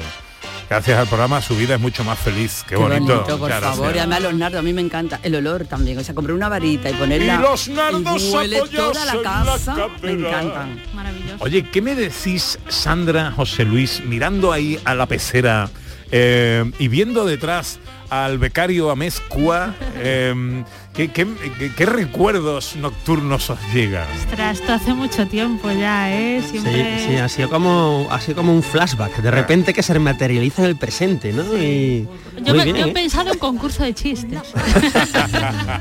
gracias 0.72 0.98
al 1.00 1.08
programa 1.08 1.42
su 1.42 1.54
vida 1.58 1.76
es 1.76 1.82
mucho 1.82 2.02
más 2.06 2.18
feliz. 2.18 2.64
Qué, 2.64 2.76
Qué 2.76 2.82
bonito. 2.82 3.14
bonito, 3.14 3.38
por 3.38 3.40
Muchas 3.40 3.60
favor. 3.60 3.78
Y 3.78 3.82
gracias. 3.82 4.02
además 4.06 4.22
los 4.22 4.34
nardos, 4.36 4.60
a 4.60 4.64
mí 4.64 4.72
me 4.72 4.82
encanta. 4.82 5.20
El 5.22 5.36
olor 5.36 5.66
también. 5.66 5.98
O 5.98 6.04
sea, 6.04 6.16
comprar 6.16 6.34
una 6.34 6.48
varita 6.48 6.90
y 6.90 6.94
ponerla. 6.94 7.36
Y 7.36 7.42
los 7.42 7.68
nardos 7.68 8.22
y 8.24 8.32
huele 8.32 8.62
toda 8.74 9.04
la 9.04 9.12
en 9.12 9.24
la 9.24 9.32
casa. 9.44 9.76
me 10.02 10.12
encantan. 10.12 10.82
Maravilloso. 10.94 11.36
Oye, 11.40 11.64
¿qué 11.70 11.82
me 11.82 11.94
decís, 11.94 12.58
Sandra, 12.70 13.32
José 13.32 13.66
Luis, 13.66 14.02
mirando 14.06 14.54
ahí 14.54 14.80
a 14.86 14.96
la 14.96 15.08
pecera 15.08 15.70
eh, 16.10 16.64
y 16.80 16.88
viendo 16.88 17.26
detrás 17.26 17.80
al 18.10 18.38
becario 18.38 18.92
Amezcua, 18.92 19.76
eh, 19.98 20.64
¿qué, 20.94 21.10
qué, 21.12 21.26
qué- 21.58 21.72
qué 21.76 21.86
recuerdos 21.86 22.76
nocturnos 22.76 23.50
os 23.50 23.60
llegan? 23.74 24.08
Ostras, 24.26 24.60
esto 24.60 24.74
hace 24.74 24.94
mucho 24.94 25.26
tiempo 25.28 25.72
ya, 25.72 26.12
¿eh? 26.14 26.42
Sí, 26.44 26.60
Siempre... 26.60 27.06
sí, 27.08 27.16
ha 27.18 27.30
sido 27.30 27.50
como 27.50 28.08
ha 28.12 28.20
sido 28.20 28.36
como 28.38 28.54
un 28.54 28.62
flashback, 28.64 29.18
de 29.18 29.32
repente 29.32 29.74
que 29.74 29.84
se 29.84 29.98
materializa 30.00 30.64
en 30.64 30.68
el 30.70 30.76
presente, 30.78 31.32
¿no? 31.34 31.44
Y 31.58 32.08
Yo, 32.44 32.54
bien, 32.54 32.76
yo 32.76 32.86
he 32.86 32.90
¿eh? 32.90 32.94
pensado 32.94 33.32
en 33.32 33.40
concurso 33.40 33.84
de 33.84 33.94
chistes. 33.94 34.40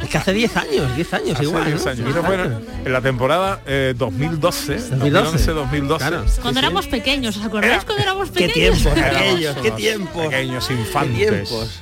Es 0.03 0.09
que 0.09 0.19
hace 0.19 0.33
10 0.33 0.57
años, 0.57 0.97
10 0.97 1.15
años 1.15 1.31
Hace 1.35 1.45
igual. 1.45 1.65
10 1.67 1.85
¿no? 1.85 1.91
años. 1.91 2.11
Eso 2.11 2.23
fue 2.25 2.35
en, 2.35 2.65
en 2.87 2.93
la 2.93 3.01
temporada 3.01 3.61
eh, 3.67 3.95
2012, 3.97 4.75
2012. 4.97 5.53
2011-2012. 5.55 5.97
Claro. 5.99 6.25
Cuando 6.43 6.61
éramos 6.61 6.87
pequeños, 6.87 7.37
¿os 7.37 7.45
acordáis 7.45 7.85
cuando 7.85 8.03
éramos 8.03 8.31
Qué 8.31 8.47
pequeños? 8.47 8.79
tiempos 8.79 8.99
Éramos 8.99 9.17
aquellos, 9.21 9.57
qué 9.57 9.71
tiempos. 9.73 10.27
Pequeños 10.29 10.71
infantes. 10.71 11.19
Qué 11.19 11.27
tiempos. 11.31 11.81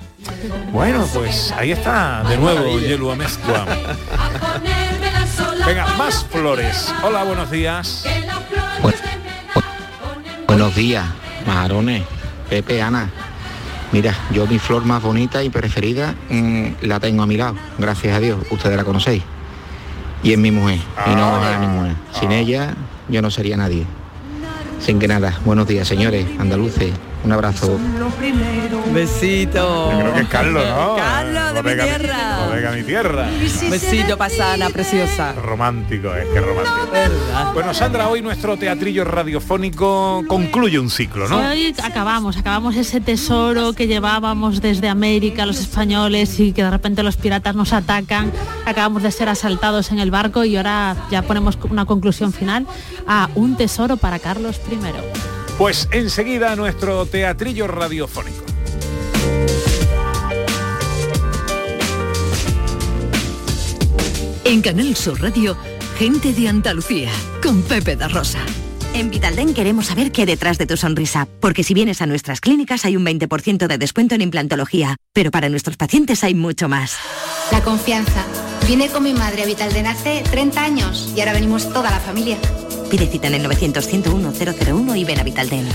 Bueno, 0.72 1.06
pues 1.12 1.52
ahí 1.56 1.72
está 1.72 2.22
de 2.28 2.36
nuevo 2.36 2.60
maravilla. 2.60 2.88
Yelu 2.88 3.10
Amezcua. 3.10 3.64
Venga, 5.66 5.86
más 5.96 6.24
flores. 6.24 6.92
Hola, 7.02 7.24
buenos 7.24 7.50
días. 7.50 8.04
Buenos 10.46 10.74
días, 10.74 11.04
majarones, 11.46 12.02
Pepe, 12.48 12.82
Ana. 12.82 13.10
Mira, 13.92 14.14
yo 14.32 14.46
mi 14.46 14.58
flor 14.58 14.84
más 14.84 15.02
bonita 15.02 15.42
y 15.42 15.50
preferida 15.50 16.14
mm, 16.28 16.66
la 16.82 17.00
tengo 17.00 17.22
a 17.22 17.26
mi 17.26 17.36
lado, 17.36 17.54
gracias 17.78 18.16
a 18.16 18.20
Dios, 18.20 18.38
ustedes 18.50 18.76
la 18.76 18.84
conocéis. 18.84 19.22
Y 20.22 20.32
es 20.32 20.38
mi 20.38 20.50
mujer, 20.50 20.78
y 21.06 21.14
no 21.14 21.48
es 21.48 21.60
ninguna. 21.60 21.94
Sin 22.18 22.32
ella 22.32 22.74
yo 23.08 23.22
no 23.22 23.30
sería 23.30 23.56
nadie. 23.56 23.84
Sin 24.80 24.98
que 24.98 25.08
nada, 25.08 25.38
buenos 25.44 25.66
días 25.68 25.86
señores, 25.86 26.26
andaluces, 26.38 26.92
un 27.28 27.32
abrazo. 27.32 27.78
Besito. 28.94 29.92
Yo 29.92 29.98
creo 29.98 30.14
que 30.14 30.20
es 30.20 30.28
Carlos, 30.28 30.64
¿no? 30.66 30.96
Carlos, 30.96 31.54
de 31.54 31.62
mi 31.62 31.82
tierra. 31.82 32.38
Colega 32.48 32.72
mi 32.72 32.82
tierra. 32.84 33.28
Besito, 33.70 34.16
pasana, 34.16 34.70
preciosa. 34.70 35.34
Romántico, 35.34 36.14
es 36.14 36.26
que 36.28 36.40
romántico. 36.40 37.52
Bueno, 37.52 37.74
Sandra, 37.74 38.08
hoy 38.08 38.22
nuestro 38.22 38.56
teatrillo 38.56 39.04
radiofónico 39.04 40.24
concluye 40.26 40.78
un 40.78 40.88
ciclo, 40.88 41.28
¿no? 41.28 41.36
Hoy 41.36 41.74
acabamos, 41.82 42.38
acabamos 42.38 42.76
ese 42.76 43.02
tesoro 43.02 43.74
que 43.74 43.86
llevábamos 43.86 44.62
desde 44.62 44.88
América 44.88 45.44
los 45.44 45.60
españoles 45.60 46.40
y 46.40 46.54
que 46.54 46.64
de 46.64 46.70
repente 46.70 47.02
los 47.02 47.18
piratas 47.18 47.54
nos 47.54 47.74
atacan. 47.74 48.32
Acabamos 48.64 49.02
de 49.02 49.10
ser 49.10 49.28
asaltados 49.28 49.92
en 49.92 49.98
el 49.98 50.10
barco 50.10 50.44
y 50.44 50.56
ahora 50.56 50.96
ya 51.10 51.20
ponemos 51.20 51.58
una 51.68 51.84
conclusión 51.84 52.32
final 52.32 52.66
a 53.06 53.28
un 53.34 53.58
tesoro 53.58 53.98
para 53.98 54.18
Carlos 54.18 54.58
I. 54.70 55.37
Pues 55.58 55.88
enseguida 55.90 56.54
nuestro 56.54 57.04
teatrillo 57.04 57.66
radiofónico. 57.66 58.44
En 64.44 64.62
Canal 64.62 64.94
Sur 64.94 65.20
Radio, 65.20 65.56
gente 65.98 66.32
de 66.32 66.48
Andalucía, 66.48 67.10
con 67.42 67.62
Pepe 67.62 67.96
da 67.96 68.06
Rosa. 68.06 68.38
En 68.94 69.10
Vitalden 69.10 69.52
queremos 69.52 69.86
saber 69.86 70.12
qué 70.12 70.22
hay 70.22 70.26
detrás 70.26 70.58
de 70.58 70.66
tu 70.66 70.76
sonrisa, 70.76 71.26
porque 71.40 71.64
si 71.64 71.74
vienes 71.74 72.00
a 72.02 72.06
nuestras 72.06 72.40
clínicas 72.40 72.84
hay 72.84 72.96
un 72.96 73.04
20% 73.04 73.66
de 73.66 73.78
descuento 73.78 74.14
en 74.14 74.22
implantología, 74.22 74.96
pero 75.12 75.32
para 75.32 75.48
nuestros 75.48 75.76
pacientes 75.76 76.22
hay 76.22 76.34
mucho 76.34 76.68
más. 76.68 76.96
La 77.50 77.62
confianza. 77.62 78.24
Vine 78.68 78.88
con 78.90 79.02
mi 79.02 79.12
madre 79.12 79.42
a 79.42 79.46
Vitalden 79.46 79.88
hace 79.88 80.22
30 80.30 80.62
años 80.62 81.12
y 81.16 81.20
ahora 81.20 81.32
venimos 81.32 81.68
toda 81.72 81.90
la 81.90 81.98
familia. 81.98 82.38
Pide 82.90 83.06
cita 83.06 83.26
en 83.28 83.34
el 83.34 83.46
900-101-001 83.46 84.98
y 84.98 85.04
ven 85.04 85.20
a 85.20 85.22
Vitalden. 85.22 85.68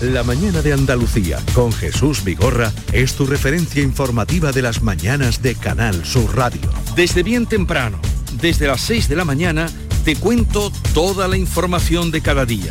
La 0.00 0.22
mañana 0.22 0.62
de 0.62 0.72
Andalucía 0.72 1.38
con 1.52 1.72
Jesús 1.72 2.24
Vigorra 2.24 2.72
es 2.92 3.12
tu 3.14 3.26
referencia 3.26 3.82
informativa 3.82 4.50
de 4.50 4.62
las 4.62 4.82
mañanas 4.82 5.42
de 5.42 5.54
Canal 5.54 6.06
Sur 6.06 6.34
Radio. 6.34 6.72
Desde 6.96 7.22
bien 7.22 7.44
temprano, 7.44 8.00
desde 8.40 8.66
las 8.66 8.80
6 8.80 9.10
de 9.10 9.16
la 9.16 9.26
mañana, 9.26 9.68
te 10.06 10.16
cuento 10.16 10.72
toda 10.94 11.28
la 11.28 11.36
información 11.36 12.10
de 12.10 12.22
cada 12.22 12.46
día, 12.46 12.70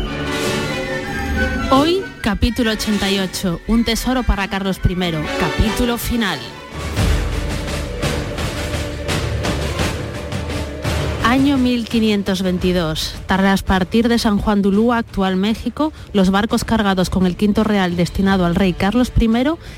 Hoy, 1.71 2.03
capítulo 2.21 2.71
88, 2.71 3.61
un 3.67 3.83
tesoro 3.83 4.23
para 4.23 4.47
Carlos 4.49 4.79
I, 4.83 4.95
capítulo 5.39 5.97
final. 5.97 6.39
Año 11.31 11.57
1522. 11.57 13.15
Tras 13.25 13.63
partir 13.63 14.09
de 14.09 14.19
San 14.19 14.37
Juan 14.37 14.61
de 14.61 14.67
Ulúa, 14.67 14.97
actual 14.97 15.37
México, 15.37 15.93
los 16.11 16.29
barcos 16.29 16.65
cargados 16.65 17.09
con 17.09 17.25
el 17.25 17.37
quinto 17.37 17.63
real 17.63 17.95
destinado 17.95 18.45
al 18.45 18.53
rey 18.53 18.73
Carlos 18.73 19.13
I, 19.17 19.29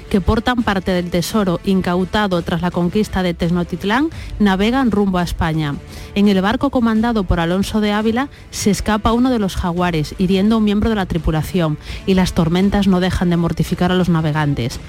que 0.10 0.20
portan 0.20 0.64
parte 0.64 0.90
del 0.94 1.12
tesoro 1.12 1.60
incautado 1.64 2.42
tras 2.42 2.64
la 2.64 2.72
conquista 2.72 3.22
de 3.22 3.36
Tenochtitlán, 3.36 4.10
navegan 4.40 4.90
rumbo 4.90 5.20
a 5.20 5.24
España. 5.24 5.76
En 6.16 6.28
el 6.28 6.42
barco 6.42 6.72
comandado 6.72 7.24
por 7.24 7.40
Alonso 7.40 7.82
de 7.82 7.92
Ávila 7.92 8.30
se 8.50 8.72
escapa 8.72 9.14
uno 9.14 9.30
de 9.30 9.38
los 9.38 9.56
jaguares, 9.56 10.16
hiriendo 10.18 10.56
a 10.56 10.58
un 10.58 10.64
miembro 10.64 10.90
de 10.90 10.96
la 10.96 11.06
tripulación, 11.06 11.78
y 12.08 12.16
las 12.16 12.34
tormentas 12.34 12.88
no 12.88 13.00
dejan 13.00 13.30
de 13.30 13.38
mortificar 13.38 13.92
a 13.92 13.96
los 13.96 14.10
navegantes 14.10 14.80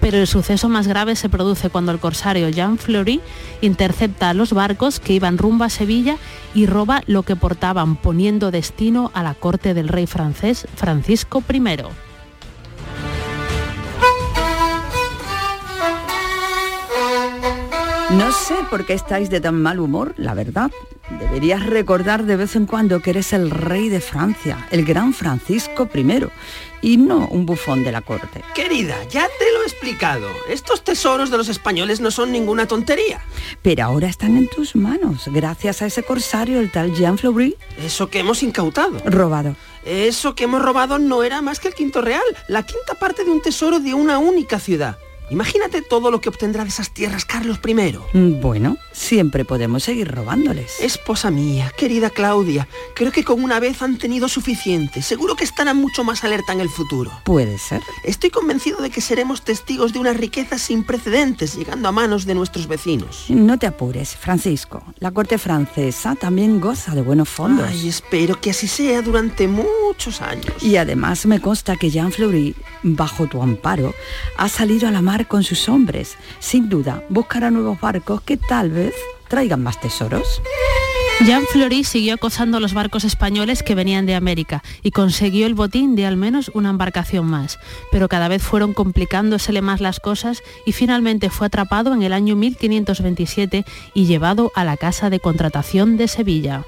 pero 0.00 0.18
el 0.18 0.26
suceso 0.26 0.68
más 0.68 0.86
grave 0.86 1.16
se 1.16 1.28
produce 1.28 1.70
cuando 1.70 1.92
el 1.92 1.98
corsario 1.98 2.48
Jean 2.48 2.78
Fleury 2.78 3.20
intercepta 3.60 4.30
a 4.30 4.34
los 4.34 4.52
barcos 4.52 5.00
que 5.00 5.12
iban 5.12 5.38
rumbo 5.38 5.64
a 5.64 5.70
Sevilla 5.70 6.16
y 6.54 6.66
roba 6.66 7.02
lo 7.06 7.22
que 7.22 7.36
portaban, 7.36 7.96
poniendo 7.96 8.50
destino 8.50 9.10
a 9.14 9.22
la 9.22 9.34
corte 9.34 9.74
del 9.74 9.88
rey 9.88 10.06
francés 10.06 10.66
Francisco 10.74 11.42
I. 11.52 12.09
No 18.12 18.32
sé 18.32 18.56
por 18.68 18.86
qué 18.86 18.94
estáis 18.94 19.30
de 19.30 19.40
tan 19.40 19.62
mal 19.62 19.78
humor, 19.78 20.14
la 20.16 20.34
verdad. 20.34 20.72
Deberías 21.20 21.64
recordar 21.64 22.24
de 22.24 22.34
vez 22.34 22.56
en 22.56 22.66
cuando 22.66 23.00
que 23.00 23.10
eres 23.10 23.32
el 23.32 23.50
rey 23.50 23.88
de 23.88 24.00
Francia, 24.00 24.66
el 24.72 24.84
gran 24.84 25.14
Francisco 25.14 25.88
I, 25.94 26.26
y 26.82 26.96
no 26.96 27.28
un 27.28 27.46
bufón 27.46 27.84
de 27.84 27.92
la 27.92 28.00
corte. 28.00 28.42
Querida, 28.52 28.96
ya 29.10 29.28
te 29.38 29.52
lo 29.52 29.62
he 29.62 29.66
explicado. 29.66 30.28
Estos 30.48 30.82
tesoros 30.82 31.30
de 31.30 31.38
los 31.38 31.48
españoles 31.48 32.00
no 32.00 32.10
son 32.10 32.32
ninguna 32.32 32.66
tontería. 32.66 33.20
Pero 33.62 33.84
ahora 33.84 34.08
están 34.08 34.36
en 34.36 34.48
tus 34.48 34.74
manos, 34.74 35.28
gracias 35.28 35.80
a 35.80 35.86
ese 35.86 36.02
corsario, 36.02 36.58
el 36.58 36.72
tal 36.72 36.92
Jean 36.92 37.16
Fleury. 37.16 37.54
Eso 37.78 38.10
que 38.10 38.18
hemos 38.18 38.42
incautado. 38.42 38.98
Robado. 39.04 39.54
Eso 39.84 40.34
que 40.34 40.44
hemos 40.44 40.62
robado 40.62 40.98
no 40.98 41.22
era 41.22 41.42
más 41.42 41.60
que 41.60 41.68
el 41.68 41.74
quinto 41.74 42.00
real, 42.00 42.24
la 42.48 42.64
quinta 42.64 42.94
parte 42.94 43.24
de 43.24 43.30
un 43.30 43.40
tesoro 43.40 43.78
de 43.78 43.94
una 43.94 44.18
única 44.18 44.58
ciudad. 44.58 44.98
Imagínate 45.30 45.82
todo 45.82 46.10
lo 46.10 46.20
que 46.20 46.28
obtendrá 46.28 46.64
de 46.64 46.70
esas 46.70 46.92
tierras 46.92 47.24
Carlos 47.24 47.60
I. 47.66 47.74
Mm, 48.16 48.40
Bueno, 48.40 48.76
siempre 48.92 49.44
podemos 49.44 49.84
seguir 49.84 50.10
robándoles. 50.10 50.80
Esposa 50.80 51.30
mía, 51.30 51.72
querida 51.76 52.10
Claudia, 52.10 52.66
creo 52.94 53.12
que 53.12 53.24
con 53.24 53.42
una 53.42 53.60
vez 53.60 53.80
han 53.82 53.96
tenido 53.98 54.28
suficiente. 54.28 55.02
Seguro 55.02 55.36
que 55.36 55.44
estarán 55.44 55.76
mucho 55.76 56.02
más 56.04 56.24
alerta 56.24 56.52
en 56.52 56.60
el 56.60 56.68
futuro. 56.68 57.12
Puede 57.24 57.58
ser. 57.58 57.80
Estoy 58.04 58.30
convencido 58.30 58.78
de 58.82 58.90
que 58.90 59.00
seremos 59.00 59.42
testigos 59.42 59.92
de 59.92 60.00
unas 60.00 60.16
riquezas 60.16 60.62
sin 60.62 60.82
precedentes 60.84 61.54
llegando 61.54 61.88
a 61.88 61.92
manos 61.92 62.26
de 62.26 62.34
nuestros 62.34 62.66
vecinos. 62.66 63.26
No 63.28 63.58
te 63.58 63.66
apures, 63.66 64.16
Francisco. 64.16 64.82
La 64.98 65.12
corte 65.12 65.38
francesa 65.38 66.16
también 66.16 66.60
goza 66.60 66.94
de 66.94 67.02
buenos 67.02 67.28
fondos. 67.28 67.66
Ay, 67.68 67.88
espero 67.88 68.40
que 68.40 68.50
así 68.50 68.66
sea 68.66 69.00
durante 69.02 69.46
muchos 69.46 70.20
años. 70.20 70.62
Y 70.62 70.76
además 70.76 71.26
me 71.26 71.40
consta 71.40 71.76
que 71.76 71.90
Jean 71.90 72.10
Fleury, 72.12 72.54
bajo 72.82 73.26
tu 73.26 73.42
amparo, 73.42 73.94
ha 74.36 74.48
salido 74.48 74.88
a 74.88 74.90
la 74.90 75.02
mar 75.02 75.19
con 75.26 75.42
sus 75.42 75.68
hombres. 75.68 76.16
Sin 76.38 76.68
duda, 76.68 77.02
buscará 77.08 77.50
nuevos 77.50 77.80
barcos 77.80 78.20
que 78.22 78.36
tal 78.36 78.70
vez 78.70 78.94
traigan 79.28 79.62
más 79.62 79.80
tesoros. 79.80 80.42
Jean 81.24 81.42
Fleury 81.52 81.84
siguió 81.84 82.14
acosando 82.14 82.60
los 82.60 82.72
barcos 82.72 83.04
españoles 83.04 83.62
que 83.62 83.74
venían 83.74 84.06
de 84.06 84.14
América 84.14 84.62
y 84.82 84.90
consiguió 84.90 85.46
el 85.46 85.54
botín 85.54 85.94
de 85.94 86.06
al 86.06 86.16
menos 86.16 86.50
una 86.54 86.70
embarcación 86.70 87.26
más, 87.26 87.58
pero 87.92 88.08
cada 88.08 88.28
vez 88.28 88.42
fueron 88.42 88.72
complicándosele 88.72 89.60
más 89.60 89.82
las 89.82 90.00
cosas 90.00 90.42
y 90.64 90.72
finalmente 90.72 91.28
fue 91.28 91.48
atrapado 91.48 91.92
en 91.92 92.02
el 92.02 92.14
año 92.14 92.36
1527 92.36 93.66
y 93.92 94.06
llevado 94.06 94.50
a 94.54 94.64
la 94.64 94.78
casa 94.78 95.10
de 95.10 95.20
contratación 95.20 95.98
de 95.98 96.08
Sevilla. 96.08 96.64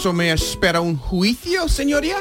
¿Acaso 0.00 0.14
me 0.14 0.32
espera 0.32 0.80
un 0.80 0.96
juicio, 0.96 1.68
señoría? 1.68 2.16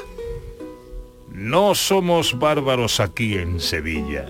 No 1.31 1.73
somos 1.75 2.37
bárbaros 2.37 2.99
aquí 2.99 3.35
en 3.35 3.61
Sevilla. 3.61 4.25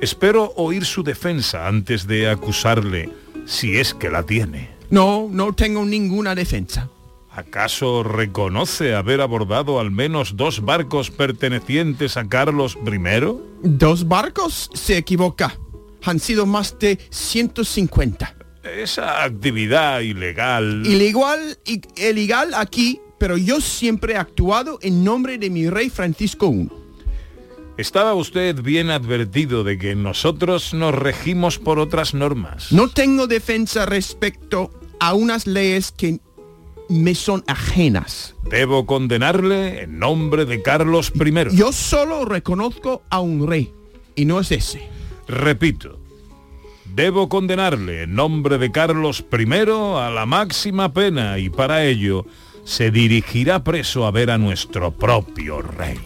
Espero 0.00 0.52
oír 0.56 0.84
su 0.84 1.04
defensa 1.04 1.68
antes 1.68 2.08
de 2.08 2.28
acusarle, 2.28 3.08
si 3.46 3.76
es 3.76 3.94
que 3.94 4.10
la 4.10 4.24
tiene. 4.24 4.70
No, 4.90 5.28
no 5.30 5.52
tengo 5.52 5.84
ninguna 5.84 6.34
defensa. 6.34 6.88
¿Acaso 7.30 8.02
reconoce 8.02 8.96
haber 8.96 9.20
abordado 9.20 9.78
al 9.78 9.92
menos 9.92 10.36
dos 10.36 10.60
barcos 10.64 11.12
pertenecientes 11.12 12.16
a 12.16 12.28
Carlos 12.28 12.76
I? 12.84 12.98
¿Dos 13.62 14.08
barcos? 14.08 14.70
Se 14.74 14.96
equivoca. 14.96 15.56
Han 16.02 16.18
sido 16.18 16.46
más 16.46 16.76
de 16.80 16.98
150. 17.10 18.41
Esa 18.62 19.24
actividad 19.24 20.00
ilegal... 20.00 20.86
Ilegal, 20.86 21.58
ilegal 21.96 22.54
aquí, 22.54 23.00
pero 23.18 23.36
yo 23.36 23.60
siempre 23.60 24.14
he 24.14 24.16
actuado 24.16 24.78
en 24.82 25.02
nombre 25.02 25.36
de 25.38 25.50
mi 25.50 25.68
rey 25.68 25.90
Francisco 25.90 26.52
I. 26.52 26.70
Estaba 27.76 28.14
usted 28.14 28.60
bien 28.62 28.90
advertido 28.90 29.64
de 29.64 29.78
que 29.78 29.96
nosotros 29.96 30.74
nos 30.74 30.94
regimos 30.94 31.58
por 31.58 31.78
otras 31.78 32.14
normas. 32.14 32.70
No 32.70 32.88
tengo 32.88 33.26
defensa 33.26 33.86
respecto 33.86 34.70
a 35.00 35.14
unas 35.14 35.46
leyes 35.46 35.90
que 35.90 36.20
me 36.88 37.14
son 37.14 37.42
ajenas. 37.46 38.36
Debo 38.48 38.86
condenarle 38.86 39.82
en 39.82 39.98
nombre 39.98 40.44
de 40.44 40.62
Carlos 40.62 41.12
I. 41.14 41.56
Yo 41.56 41.72
solo 41.72 42.24
reconozco 42.24 43.02
a 43.08 43.20
un 43.20 43.48
rey, 43.48 43.72
y 44.14 44.26
no 44.26 44.38
es 44.38 44.52
ese. 44.52 44.86
Repito, 45.26 45.98
debo 46.94 47.28
condenarle 47.28 48.02
en 48.02 48.14
nombre 48.14 48.58
de 48.58 48.70
Carlos 48.70 49.24
I 49.32 49.44
a 49.98 50.10
la 50.10 50.26
máxima 50.26 50.92
pena 50.92 51.38
y 51.38 51.48
para 51.48 51.84
ello 51.84 52.26
se 52.64 52.90
dirigirá 52.90 53.64
preso 53.64 54.06
a 54.06 54.10
ver 54.10 54.30
a 54.30 54.38
nuestro 54.38 54.92
propio 54.92 55.62
rey. 55.62 55.98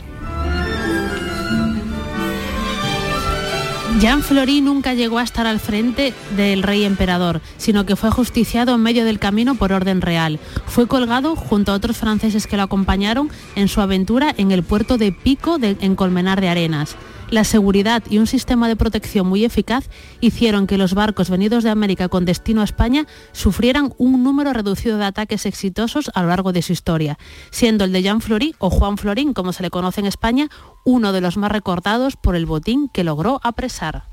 Jean 3.98 4.22
Fleury 4.22 4.60
nunca 4.60 4.92
llegó 4.92 5.18
a 5.18 5.22
estar 5.22 5.46
al 5.46 5.58
frente 5.58 6.12
del 6.36 6.62
rey 6.62 6.84
emperador, 6.84 7.40
sino 7.56 7.86
que 7.86 7.96
fue 7.96 8.10
justiciado 8.10 8.74
en 8.74 8.82
medio 8.82 9.06
del 9.06 9.18
camino 9.18 9.54
por 9.54 9.72
orden 9.72 10.02
real. 10.02 10.38
Fue 10.66 10.86
colgado 10.86 11.34
junto 11.34 11.72
a 11.72 11.76
otros 11.76 11.96
franceses 11.96 12.46
que 12.46 12.58
lo 12.58 12.64
acompañaron 12.64 13.30
en 13.54 13.68
su 13.68 13.80
aventura 13.80 14.34
en 14.36 14.52
el 14.52 14.62
puerto 14.62 14.98
de 14.98 15.12
Pico 15.12 15.58
en 15.62 15.96
Colmenar 15.96 16.42
de 16.42 16.50
Arenas. 16.50 16.94
La 17.30 17.42
seguridad 17.42 18.04
y 18.08 18.18
un 18.18 18.26
sistema 18.26 18.68
de 18.68 18.76
protección 18.76 19.26
muy 19.26 19.44
eficaz 19.44 19.88
hicieron 20.20 20.66
que 20.66 20.78
los 20.78 20.94
barcos 20.94 21.28
venidos 21.28 21.64
de 21.64 21.70
América 21.70 22.08
con 22.08 22.24
destino 22.24 22.60
a 22.60 22.64
España 22.64 23.06
sufrieran 23.32 23.94
un 23.98 24.22
número 24.22 24.52
reducido 24.52 24.96
de 24.96 25.06
ataques 25.06 25.44
exitosos 25.44 26.10
a 26.14 26.22
lo 26.22 26.28
largo 26.28 26.52
de 26.52 26.62
su 26.62 26.72
historia, 26.72 27.18
siendo 27.50 27.84
el 27.84 27.92
de 27.92 28.02
Jean 28.02 28.20
Fleury 28.20 28.54
o 28.58 28.70
Juan 28.70 28.96
Florín, 28.96 29.32
como 29.32 29.52
se 29.52 29.64
le 29.64 29.70
conoce 29.70 30.00
en 30.00 30.06
España, 30.06 30.48
uno 30.84 31.12
de 31.12 31.20
los 31.20 31.36
más 31.36 31.50
recordados 31.50 32.16
por 32.16 32.36
el 32.36 32.46
botín 32.46 32.88
que 32.88 33.02
logró 33.02 33.40
apresar. 33.42 34.04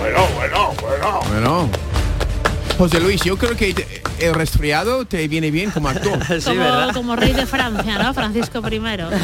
Bueno, 0.00 0.26
bueno, 0.36 0.72
bueno. 0.80 1.20
Bueno. 1.28 1.68
José 2.76 3.00
Luis, 3.00 3.22
yo 3.22 3.38
creo 3.38 3.56
que 3.56 3.74
el 4.20 4.34
resfriado 4.34 5.04
te 5.04 5.26
viene 5.28 5.50
bien 5.50 5.70
como 5.70 5.88
actor. 5.88 6.18
como, 6.44 6.92
como 6.94 7.16
rey 7.16 7.32
de 7.32 7.46
Francia, 7.46 7.98
¿no? 7.98 8.14
Francisco 8.14 8.62
I. 8.68 8.80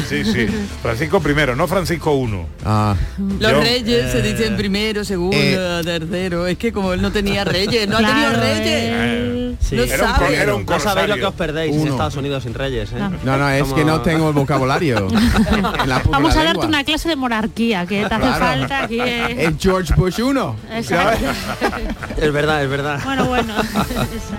Sí, 0.07 0.23
sí. 0.25 0.47
Francisco 0.81 1.21
I, 1.25 1.55
no 1.55 1.67
Francisco 1.67 2.13
I. 2.15 2.39
Ah. 2.65 2.95
Los 3.39 3.51
Yo- 3.51 3.59
reyes 3.61 4.11
se 4.11 4.19
Eh. 4.19 4.33
dicen 4.33 4.55
primero, 4.57 5.03
segundo, 5.03 5.35
Eh. 5.37 5.81
tercero. 5.83 6.47
Es 6.47 6.57
que 6.57 6.71
como 6.71 6.93
él 6.93 7.01
no 7.01 7.11
tenía 7.11 7.43
reyes, 7.43 7.87
no 7.87 7.97
ha 7.97 7.99
tenido 7.99 8.29
Claro, 8.31 8.39
reyes. 8.41 9.55
Sí. 9.61 9.75
No 9.75 9.83
Era 9.83 10.13
un 10.27 10.33
era 10.33 10.55
un 10.55 10.65
No 10.65 10.79
sabéis 10.79 11.09
lo 11.09 11.15
que 11.15 11.25
os 11.25 11.33
perdéis 11.35 11.75
en. 11.75 11.87
Estados 11.87 12.15
Unidos 12.15 12.43
sin 12.43 12.53
reyes, 12.53 12.91
¿eh? 12.91 12.95
No, 13.23 13.37
no, 13.37 13.49
es 13.49 13.63
Como- 13.63 13.75
que 13.75 13.85
no 13.85 14.01
tengo 14.01 14.27
el 14.29 14.33
vocabulario. 14.33 15.07
Vamos 16.09 16.35
a 16.35 16.43
lengua. 16.43 16.43
darte 16.43 16.65
una 16.67 16.83
clase 16.83 17.09
de 17.09 17.15
monarquía, 17.15 17.85
que 17.85 17.99
te 18.05 18.13
hace 18.13 18.17
Claro. 18.25 18.45
falta 18.45 18.83
aquí. 18.83 18.99
eh. 18.99 19.45
Es 19.47 19.53
George 19.59 19.93
Bush 19.95 20.19
1. 20.21 20.55
Exacto. 20.73 21.25
Es 22.17 22.31
verdad, 22.31 22.63
es 22.63 22.69
verdad. 22.69 22.99
Bueno, 23.03 23.25
bueno. 23.25 23.53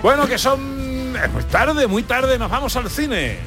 Bueno, 0.01 0.27
que 0.27 0.37
son... 0.45 1.15
eh, 1.15 1.27
Pues 1.33 1.47
tarde, 1.47 1.87
muy 1.87 2.03
tarde, 2.03 2.37
nos 2.37 2.51
vamos 2.51 2.75
al 2.75 2.87
cine. 2.89 3.37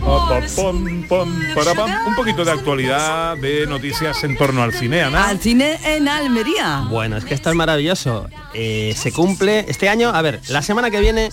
Pa, 0.00 0.28
pa, 0.28 0.40
pom, 0.54 1.02
pom, 1.08 1.28
para, 1.56 1.74
pam. 1.74 1.90
Un 2.06 2.14
poquito 2.14 2.44
de 2.44 2.52
actualidad 2.52 3.36
de 3.36 3.66
noticias 3.66 4.22
en 4.22 4.36
torno 4.36 4.62
al 4.62 4.72
cine, 4.72 5.02
Ana. 5.02 5.28
Al 5.28 5.40
cine 5.40 5.76
en 5.84 6.08
Almería. 6.08 6.86
Bueno, 6.88 7.16
es 7.16 7.24
que 7.24 7.34
esto 7.34 7.50
es 7.50 7.56
maravilloso. 7.56 8.28
Eh, 8.52 8.94
se 8.96 9.10
cumple 9.10 9.64
este 9.66 9.88
año, 9.88 10.10
a 10.10 10.22
ver, 10.22 10.40
la 10.48 10.62
semana 10.62 10.90
que 10.90 11.00
viene 11.00 11.30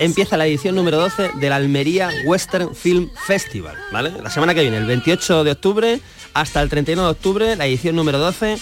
empieza 0.00 0.36
la 0.36 0.46
edición 0.46 0.74
número 0.74 0.98
12 0.98 1.32
del 1.36 1.52
Almería 1.52 2.10
Western 2.24 2.74
Film 2.74 3.10
Festival, 3.14 3.76
¿vale? 3.92 4.10
La 4.20 4.30
semana 4.30 4.52
que 4.54 4.62
viene, 4.62 4.78
el 4.78 4.86
28 4.86 5.44
de 5.44 5.52
octubre 5.52 6.00
hasta 6.32 6.60
el 6.60 6.68
31 6.70 7.04
de 7.04 7.10
octubre, 7.10 7.54
la 7.56 7.66
edición 7.66 7.94
número 7.94 8.18
12. 8.18 8.58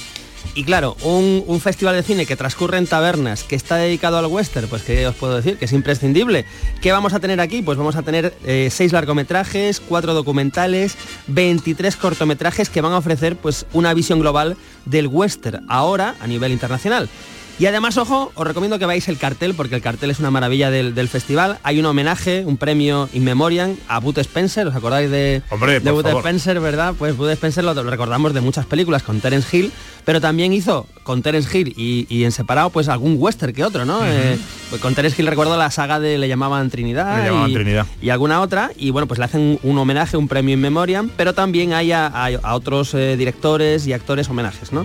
Y 0.55 0.64
claro, 0.64 0.96
un, 1.02 1.61
festival 1.61 1.94
de 1.94 2.02
cine 2.02 2.26
que 2.26 2.37
transcurre 2.37 2.78
en 2.78 2.87
tabernas, 2.87 3.44
que 3.44 3.57
está 3.57 3.76
dedicado 3.76 4.18
al 4.18 4.26
western, 4.26 4.68
pues 4.68 4.83
que 4.83 5.07
os 5.07 5.14
puedo 5.14 5.37
decir 5.37 5.57
que 5.57 5.64
es 5.64 5.72
imprescindible. 5.72 6.44
¿Qué 6.81 6.92
vamos 6.92 7.14
a 7.14 7.20
tener 7.20 7.40
aquí? 7.40 7.62
Pues 7.62 7.78
vamos 7.78 7.96
a 7.96 8.02
tener 8.02 8.35
eh, 8.44 8.68
seis 8.70 8.92
largometrajes, 8.92 9.81
cuatro 9.81 10.12
documentales, 10.14 10.96
23 11.28 11.96
cortometrajes 11.96 12.68
que 12.68 12.81
van 12.81 12.92
a 12.92 12.98
ofrecer 12.98 13.37
pues 13.37 13.66
una 13.72 13.94
visión 13.94 14.20
global 14.20 14.57
del 14.85 15.07
western 15.07 15.64
ahora 15.68 16.16
a 16.20 16.26
nivel 16.26 16.52
internacional. 16.52 17.09
Y 17.58 17.66
además, 17.66 17.96
ojo, 17.96 18.32
os 18.34 18.46
recomiendo 18.46 18.78
que 18.78 18.86
veáis 18.86 19.06
el 19.08 19.18
cartel, 19.18 19.54
porque 19.54 19.76
el 19.76 19.82
cartel 19.82 20.10
es 20.10 20.18
una 20.18 20.30
maravilla 20.32 20.70
del, 20.70 20.94
del 20.96 21.06
festival. 21.08 21.58
Hay 21.62 21.78
un 21.78 21.86
homenaje, 21.86 22.42
un 22.44 22.56
premio 22.56 23.08
in 23.12 23.22
memoriam 23.22 23.76
a 23.88 24.00
Bud 24.00 24.18
Spencer, 24.18 24.66
¿os 24.66 24.74
acordáis 24.74 25.10
de, 25.10 25.42
Hombre, 25.50 25.74
de 25.74 25.80
por 25.80 25.92
Bud 25.92 26.02
favor. 26.02 26.20
Spencer, 26.22 26.58
verdad? 26.60 26.94
Pues 26.98 27.16
Bud 27.16 27.30
Spencer 27.30 27.62
lo, 27.62 27.72
lo 27.74 27.84
recordamos 27.88 28.34
de 28.34 28.40
muchas 28.40 28.66
películas 28.66 29.02
con 29.04 29.20
Terence 29.20 29.56
Hill, 29.56 29.70
pero 30.04 30.20
también 30.20 30.52
hizo 30.52 30.86
con 31.04 31.22
Terence 31.22 31.56
Hill 31.56 31.74
y, 31.76 32.06
y 32.08 32.24
en 32.24 32.32
separado 32.32 32.70
pues 32.70 32.88
algún 32.88 33.16
western 33.18 33.52
que 33.52 33.62
otro, 33.64 33.84
¿no? 33.84 34.00
Eh, 34.04 34.38
pues 34.70 34.80
con 34.80 34.94
Terence 34.96 35.20
Hill 35.20 35.28
recuerdo 35.28 35.56
la 35.56 35.70
saga 35.70 36.00
de 36.00 36.18
Le 36.18 36.26
llamaban 36.26 36.68
Trinidad, 36.68 37.18
Le 37.18 37.28
llamaban 37.28 37.50
y, 37.50 37.54
Trinidad. 37.54 37.86
y 38.00 38.08
alguna 38.10 38.40
otra, 38.40 38.72
y 38.76 38.90
bueno, 38.90 39.06
pues 39.06 39.18
le 39.18 39.26
hacen 39.26 39.60
un 39.62 39.78
homenaje, 39.78 40.16
un 40.16 40.26
premio 40.26 40.54
in 40.54 40.60
memoriam, 40.60 41.10
pero 41.16 41.32
también 41.32 41.74
hay 41.74 41.92
a, 41.92 42.06
a- 42.08 42.26
a 42.42 42.54
otros 42.56 42.92
eh, 42.94 43.16
directores 43.16 43.86
y 43.86 43.92
actores 43.92 44.28
homenajes, 44.28 44.72
¿no? 44.72 44.84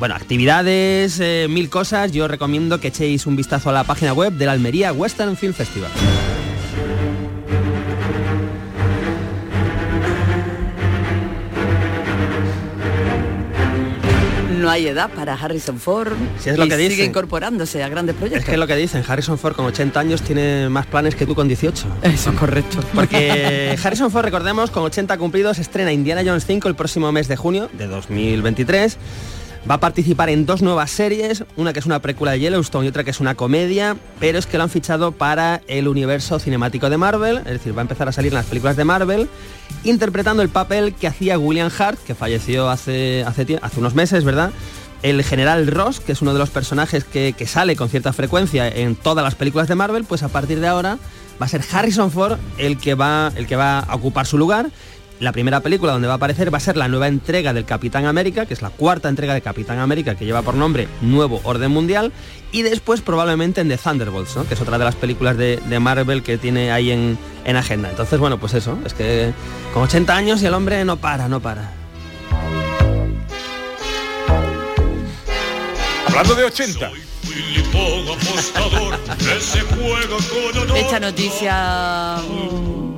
Bueno, 0.00 0.14
actividades, 0.14 1.20
eh, 1.20 1.46
mil 1.50 1.68
cosas. 1.68 2.10
Yo 2.10 2.26
recomiendo 2.26 2.80
que 2.80 2.88
echéis 2.88 3.26
un 3.26 3.36
vistazo 3.36 3.68
a 3.68 3.74
la 3.74 3.84
página 3.84 4.14
web 4.14 4.32
de 4.32 4.46
la 4.46 4.52
Almería 4.52 4.94
Western 4.94 5.36
Film 5.36 5.52
Festival. 5.52 5.90
No 14.58 14.70
hay 14.70 14.86
edad 14.88 15.10
para 15.10 15.34
Harrison 15.34 15.78
Ford 15.78 16.12
Si 16.38 16.50
es 16.50 16.58
lo 16.58 16.64
y 16.64 16.68
que 16.68 16.76
sigue 16.76 16.88
dicen. 16.88 17.06
incorporándose 17.06 17.82
a 17.82 17.88
grandes 17.90 18.16
proyectos. 18.16 18.40
Es 18.40 18.46
que 18.46 18.52
es 18.52 18.58
lo 18.58 18.66
que 18.66 18.76
dicen, 18.76 19.04
Harrison 19.06 19.38
Ford 19.38 19.54
con 19.54 19.66
80 19.66 20.00
años 20.00 20.22
tiene 20.22 20.70
más 20.70 20.86
planes 20.86 21.14
que 21.14 21.26
tú 21.26 21.34
con 21.34 21.46
18. 21.46 21.86
Eso 22.02 22.30
es 22.30 22.36
correcto. 22.36 22.78
Porque 22.94 23.78
Harrison 23.82 24.10
Ford, 24.10 24.24
recordemos, 24.24 24.70
con 24.70 24.82
80 24.82 25.18
cumplidos, 25.18 25.58
estrena 25.58 25.92
Indiana 25.92 26.22
Jones 26.24 26.46
5 26.46 26.68
el 26.68 26.74
próximo 26.74 27.12
mes 27.12 27.28
de 27.28 27.36
junio 27.36 27.68
de 27.74 27.86
2023. 27.86 28.98
Va 29.68 29.74
a 29.74 29.80
participar 29.80 30.30
en 30.30 30.46
dos 30.46 30.62
nuevas 30.62 30.90
series, 30.90 31.44
una 31.56 31.72
que 31.72 31.80
es 31.80 31.86
una 31.86 32.00
precuela 32.00 32.32
de 32.32 32.40
Yellowstone 32.40 32.86
y 32.86 32.88
otra 32.88 33.04
que 33.04 33.10
es 33.10 33.20
una 33.20 33.34
comedia, 33.34 33.96
pero 34.18 34.38
es 34.38 34.46
que 34.46 34.56
lo 34.56 34.64
han 34.64 34.70
fichado 34.70 35.12
para 35.12 35.60
el 35.68 35.86
universo 35.86 36.38
cinemático 36.38 36.88
de 36.88 36.96
Marvel, 36.96 37.38
es 37.38 37.44
decir, 37.44 37.76
va 37.76 37.82
a 37.82 37.82
empezar 37.82 38.08
a 38.08 38.12
salir 38.12 38.32
en 38.32 38.36
las 38.36 38.46
películas 38.46 38.76
de 38.76 38.84
Marvel, 38.84 39.28
interpretando 39.84 40.42
el 40.42 40.48
papel 40.48 40.94
que 40.94 41.06
hacía 41.06 41.38
William 41.38 41.70
Hart, 41.78 41.98
que 42.02 42.14
falleció 42.14 42.70
hace, 42.70 43.22
hace, 43.26 43.58
unos 43.76 43.94
meses, 43.94 44.24
¿verdad? 44.24 44.50
El 45.02 45.22
general 45.24 45.66
Ross, 45.66 46.00
que 46.00 46.12
es 46.12 46.22
uno 46.22 46.32
de 46.32 46.38
los 46.38 46.50
personajes 46.50 47.04
que, 47.04 47.34
que 47.34 47.46
sale 47.46 47.76
con 47.76 47.90
cierta 47.90 48.14
frecuencia 48.14 48.66
en 48.66 48.96
todas 48.96 49.22
las 49.22 49.34
películas 49.34 49.68
de 49.68 49.74
Marvel, 49.74 50.04
pues 50.04 50.22
a 50.22 50.28
partir 50.28 50.60
de 50.60 50.68
ahora 50.68 50.98
va 51.40 51.46
a 51.46 51.48
ser 51.48 51.62
Harrison 51.70 52.10
Ford 52.10 52.38
el 52.58 52.78
que 52.78 52.94
va, 52.94 53.32
el 53.36 53.46
que 53.46 53.56
va 53.56 53.80
a 53.80 53.94
ocupar 53.94 54.26
su 54.26 54.38
lugar. 54.38 54.70
La 55.20 55.32
primera 55.32 55.60
película 55.60 55.92
donde 55.92 56.08
va 56.08 56.14
a 56.14 56.16
aparecer 56.16 56.52
va 56.52 56.56
a 56.56 56.62
ser 56.62 56.78
la 56.78 56.88
nueva 56.88 57.06
entrega 57.06 57.52
del 57.52 57.66
Capitán 57.66 58.06
América, 58.06 58.46
que 58.46 58.54
es 58.54 58.62
la 58.62 58.70
cuarta 58.70 59.10
entrega 59.10 59.34
de 59.34 59.42
Capitán 59.42 59.78
América, 59.78 60.14
que 60.14 60.24
lleva 60.24 60.40
por 60.40 60.54
nombre 60.54 60.88
Nuevo 61.02 61.42
Orden 61.44 61.70
Mundial, 61.70 62.10
y 62.52 62.62
después 62.62 63.02
probablemente 63.02 63.60
en 63.60 63.68
The 63.68 63.76
Thunderbolts, 63.76 64.34
¿no? 64.36 64.48
que 64.48 64.54
es 64.54 64.60
otra 64.62 64.78
de 64.78 64.84
las 64.84 64.94
películas 64.94 65.36
de, 65.36 65.58
de 65.58 65.78
Marvel 65.78 66.22
que 66.22 66.38
tiene 66.38 66.72
ahí 66.72 66.90
en, 66.90 67.18
en 67.44 67.56
agenda. 67.56 67.90
Entonces, 67.90 68.18
bueno, 68.18 68.40
pues 68.40 68.54
eso, 68.54 68.78
es 68.82 68.94
que 68.94 69.34
con 69.74 69.82
80 69.82 70.16
años 70.16 70.42
y 70.42 70.46
el 70.46 70.54
hombre 70.54 70.82
no 70.86 70.96
para, 70.96 71.28
no 71.28 71.40
para. 71.40 71.70
Hablando 76.06 76.34
de 76.34 76.44
80. 76.44 76.90
Esta 80.76 80.98
noticia 80.98 82.16
mm, 82.26 82.89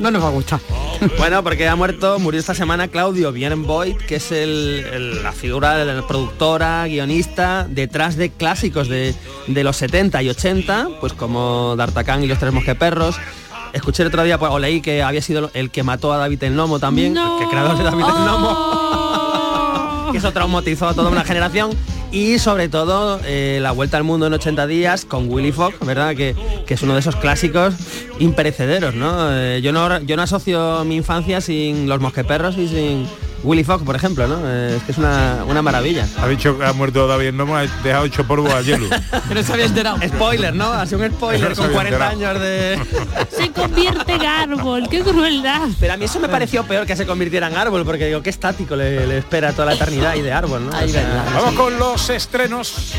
no 0.00 0.10
nos 0.10 0.22
va 0.22 0.28
a 0.28 0.30
gustar. 0.30 0.60
Bueno, 1.18 1.42
porque 1.44 1.68
ha 1.68 1.76
muerto, 1.76 2.18
murió 2.18 2.40
esta 2.40 2.54
semana 2.54 2.88
Claudio 2.88 3.30
Boyd, 3.30 3.96
que 3.96 4.16
es 4.16 4.32
el- 4.32 4.82
el- 4.92 5.22
la 5.22 5.32
figura 5.32 5.74
de 5.76 5.84
la 5.84 6.06
productora, 6.06 6.86
guionista, 6.86 7.66
detrás 7.68 8.16
de 8.16 8.30
clásicos 8.30 8.88
de, 8.88 9.14
de 9.46 9.62
los 9.64 9.76
70 9.76 10.22
y 10.22 10.30
80, 10.30 10.88
pues 11.00 11.12
como 11.12 11.74
D'Artagnan 11.76 12.24
y 12.24 12.28
los 12.28 12.38
tres 12.38 12.50
mosqueperros. 12.54 13.16
Escuché 13.74 14.04
el 14.04 14.08
otro 14.08 14.22
día, 14.24 14.38
pues, 14.38 14.50
o 14.50 14.58
leí 14.58 14.80
que 14.80 15.02
había 15.02 15.20
sido 15.20 15.50
el 15.52 15.70
que 15.70 15.82
mató 15.82 16.14
a 16.14 16.16
David 16.16 16.42
el 16.44 16.56
Nomo 16.56 16.78
también, 16.78 17.12
que 17.14 17.46
creador 17.50 17.76
de 17.76 17.84
David 17.84 18.04
el 18.04 18.24
Nomo, 18.24 20.08
que 20.12 20.18
eso 20.18 20.32
traumatizó 20.32 20.88
a 20.88 20.94
toda 20.94 21.10
una 21.10 21.24
generación. 21.24 21.70
Y 22.16 22.38
sobre 22.38 22.70
todo 22.70 23.20
eh, 23.26 23.58
la 23.60 23.72
vuelta 23.72 23.98
al 23.98 24.02
mundo 24.02 24.26
en 24.26 24.32
80 24.32 24.66
días 24.66 25.04
con 25.04 25.30
Willy 25.30 25.52
Fogg, 25.52 25.74
¿verdad? 25.84 26.16
Que, 26.16 26.34
que 26.66 26.72
es 26.72 26.82
uno 26.82 26.94
de 26.94 27.00
esos 27.00 27.14
clásicos 27.14 27.74
imperecederos, 28.18 28.94
¿no? 28.94 29.30
Eh, 29.36 29.60
yo 29.62 29.70
¿no? 29.70 30.00
Yo 30.00 30.16
no 30.16 30.22
asocio 30.22 30.82
mi 30.86 30.96
infancia 30.96 31.42
sin 31.42 31.90
los 31.90 32.00
mosqueperros 32.00 32.56
y 32.56 32.68
sin 32.68 33.06
Willy 33.46 33.62
Fogg, 33.64 33.84
por 33.84 33.94
ejemplo, 33.94 34.26
¿no? 34.26 34.40
Eh, 34.44 34.76
es 34.76 34.82
que 34.82 34.92
es 34.92 34.98
una, 34.98 35.44
una 35.46 35.62
maravilla. 35.62 36.06
Ha 36.20 36.26
dicho 36.26 36.58
que 36.58 36.64
ha 36.64 36.72
muerto 36.72 37.06
David 37.06 37.32
Nomo, 37.32 37.56
ha 37.56 37.62
dejado 37.84 38.04
hecho 38.04 38.26
polvo 38.26 38.50
a 38.52 38.60
hielo. 38.60 38.88
Pero 39.28 39.42
se 39.44 39.52
había 39.52 39.66
enterado. 39.66 39.98
Spoiler, 40.06 40.52
¿no? 40.54 40.72
Ha 40.72 40.84
sido 40.84 40.98
un 41.04 41.10
spoiler 41.12 41.50
No 41.50 41.54
con 41.54 41.64
había 41.66 41.76
40 41.76 42.12
enterado. 42.12 42.30
años 42.30 42.42
de... 42.42 42.78
Se 43.36 43.50
convierte 43.52 44.14
en 44.14 44.26
árbol, 44.26 44.88
qué 44.90 45.00
crueldad. 45.02 45.68
Pero 45.78 45.92
a 45.92 45.96
mí 45.96 46.04
eso 46.06 46.18
me 46.18 46.28
pareció 46.28 46.64
peor 46.64 46.86
que 46.86 46.96
se 46.96 47.06
convirtiera 47.06 47.46
en 47.46 47.56
árbol, 47.56 47.84
porque 47.84 48.06
digo, 48.06 48.20
qué 48.20 48.30
estático 48.30 48.74
le, 48.74 49.06
le 49.06 49.18
espera 49.18 49.52
toda 49.52 49.66
la 49.66 49.74
eternidad 49.74 50.16
y 50.16 50.22
de 50.22 50.32
árbol, 50.32 50.66
¿no? 50.66 50.76
O 50.76 50.88
sea, 50.88 51.24
Vamos 51.34 51.54
con 51.54 51.78
los 51.78 52.10
estrenos 52.10 52.94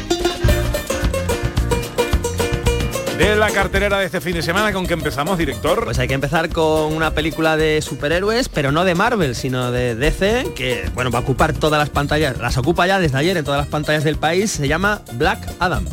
de 3.18 3.36
la 3.36 3.50
cartelera 3.50 3.98
de 4.00 4.06
este 4.06 4.22
fin 4.22 4.34
de 4.34 4.44
semana 4.44 4.72
con 4.72 4.86
que 4.86 4.94
empezamos, 4.94 5.38
director. 5.38 5.86
Pues 5.86 5.98
hay 5.98 6.08
que 6.08 6.14
empezar 6.14 6.50
con 6.50 6.94
una 6.94 7.12
película 7.16 7.58
de 7.58 7.82
superhéroes, 7.82 8.48
pero 8.48 8.72
no 8.72 8.86
de 8.86 8.94
Marvel, 8.94 9.36
sino 9.36 9.72
de 9.72 9.96
DC, 9.96 10.54
que 10.56 10.90
bueno, 10.94 11.10
va 11.10 11.20
a 11.20 11.22
ocupar 11.24 11.54
todas 11.54 11.80
las 11.80 11.90
pantallas, 11.90 12.38
las 12.38 12.58
ocupa 12.58 12.86
ya 12.86 13.00
desde 13.00 13.18
ayer 13.18 13.36
en 13.36 13.44
todas 13.44 13.60
las 13.60 13.68
pantallas 13.68 14.04
del 14.04 14.18
país, 14.18 14.52
se 14.52 14.68
llama 14.68 15.02
Black 15.14 15.40
Adam. 15.60 15.86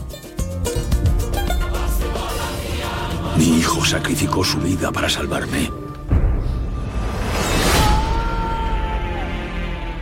Mi 3.37 3.59
hijo 3.59 3.85
sacrificó 3.85 4.45
su 4.45 4.59
vida 4.59 4.93
para 4.93 5.09
salvarme. 5.09 5.71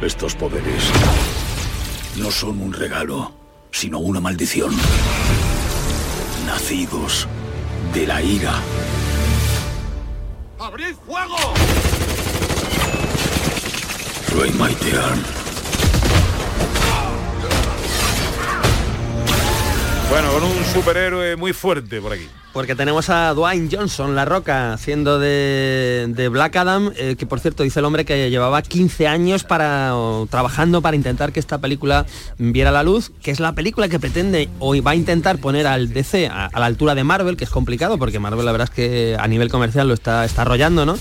Estos 0.02 0.34
poderes 0.34 0.90
no 2.16 2.32
son 2.32 2.60
un 2.60 2.72
regalo, 2.72 3.32
sino 3.70 4.00
una 4.00 4.20
maldición. 4.20 4.74
Nacidos 6.62 7.26
de 7.92 8.06
la 8.06 8.22
ira. 8.22 8.54
¡Abrid 10.60 10.94
fuego! 11.04 11.36
Rey 14.38 14.52
Maitean. 14.52 15.22
Bueno, 20.08 20.32
con 20.34 20.44
un 20.44 20.64
superhéroe 20.72 21.34
muy 21.34 21.52
fuerte 21.52 22.00
por 22.00 22.12
aquí. 22.12 22.28
Porque 22.52 22.74
tenemos 22.74 23.08
a 23.08 23.32
Dwayne 23.32 23.68
Johnson, 23.72 24.14
La 24.14 24.26
Roca, 24.26 24.74
haciendo 24.74 25.18
de, 25.18 26.06
de 26.08 26.28
Black 26.28 26.54
Adam, 26.56 26.92
eh, 26.96 27.16
que 27.16 27.24
por 27.24 27.40
cierto 27.40 27.62
dice 27.62 27.78
el 27.78 27.86
hombre 27.86 28.04
que 28.04 28.28
llevaba 28.28 28.60
15 28.60 29.06
años 29.06 29.42
para, 29.42 29.94
trabajando 30.28 30.82
para 30.82 30.94
intentar 30.94 31.32
que 31.32 31.40
esta 31.40 31.58
película 31.58 32.04
viera 32.36 32.70
la 32.70 32.82
luz, 32.82 33.10
que 33.22 33.30
es 33.30 33.40
la 33.40 33.54
película 33.54 33.88
que 33.88 33.98
pretende 33.98 34.50
o 34.58 34.74
va 34.82 34.90
a 34.90 34.96
intentar 34.96 35.38
poner 35.38 35.66
al 35.66 35.94
DC 35.94 36.26
a, 36.26 36.44
a 36.46 36.60
la 36.60 36.66
altura 36.66 36.94
de 36.94 37.04
Marvel, 37.04 37.38
que 37.38 37.44
es 37.44 37.50
complicado, 37.50 37.96
porque 37.96 38.18
Marvel 38.18 38.44
la 38.44 38.52
verdad 38.52 38.68
es 38.70 38.74
que 38.74 39.16
a 39.18 39.26
nivel 39.28 39.48
comercial 39.48 39.88
lo 39.88 39.94
está, 39.94 40.26
está 40.26 40.42
arrollando, 40.42 40.84
¿no? 40.84 40.98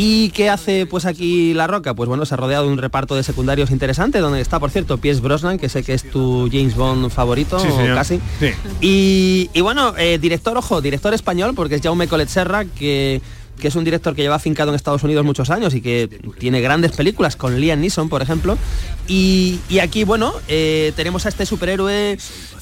¿Y 0.00 0.30
qué 0.30 0.48
hace 0.48 0.86
pues 0.86 1.06
aquí 1.06 1.54
La 1.54 1.66
Roca? 1.66 1.92
Pues 1.94 2.08
bueno, 2.08 2.24
se 2.24 2.34
ha 2.34 2.36
rodeado 2.36 2.66
de 2.66 2.70
un 2.72 2.78
reparto 2.78 3.16
de 3.16 3.24
secundarios 3.24 3.72
interesante, 3.72 4.20
donde 4.20 4.40
está, 4.40 4.60
por 4.60 4.70
cierto, 4.70 4.98
Pierce 4.98 5.20
Brosnan, 5.20 5.58
que 5.58 5.68
sé 5.68 5.82
que 5.82 5.92
es 5.92 6.08
tu 6.08 6.48
James 6.52 6.76
Bond 6.76 7.10
favorito, 7.10 7.58
Sí, 7.58 7.66
o 7.66 7.76
señor. 7.76 7.96
casi. 7.96 8.20
Sí. 8.38 8.50
Y, 8.80 9.50
y 9.52 9.60
bueno, 9.60 9.94
eh, 9.98 10.18
director, 10.20 10.56
ojo, 10.56 10.80
director 10.80 11.12
español, 11.14 11.52
porque 11.56 11.74
es 11.74 11.82
Jaume 11.82 12.06
Colet 12.06 12.28
Serra, 12.28 12.64
que, 12.64 13.20
que 13.58 13.68
es 13.68 13.76
un 13.76 13.84
director 13.84 14.14
que 14.14 14.22
lleva 14.22 14.36
afincado 14.36 14.70
en 14.70 14.76
Estados 14.76 15.02
Unidos 15.02 15.24
muchos 15.24 15.50
años 15.50 15.74
y 15.74 15.80
que 15.80 16.08
tiene 16.38 16.60
grandes 16.60 16.92
películas 16.92 17.36
con 17.36 17.60
Liam 17.60 17.80
Neeson, 17.80 18.08
por 18.08 18.22
ejemplo. 18.22 18.56
Y, 19.06 19.60
y 19.68 19.78
aquí, 19.80 20.04
bueno, 20.04 20.32
eh, 20.48 20.92
tenemos 20.96 21.26
a 21.26 21.28
este 21.28 21.46
superhéroe 21.46 22.18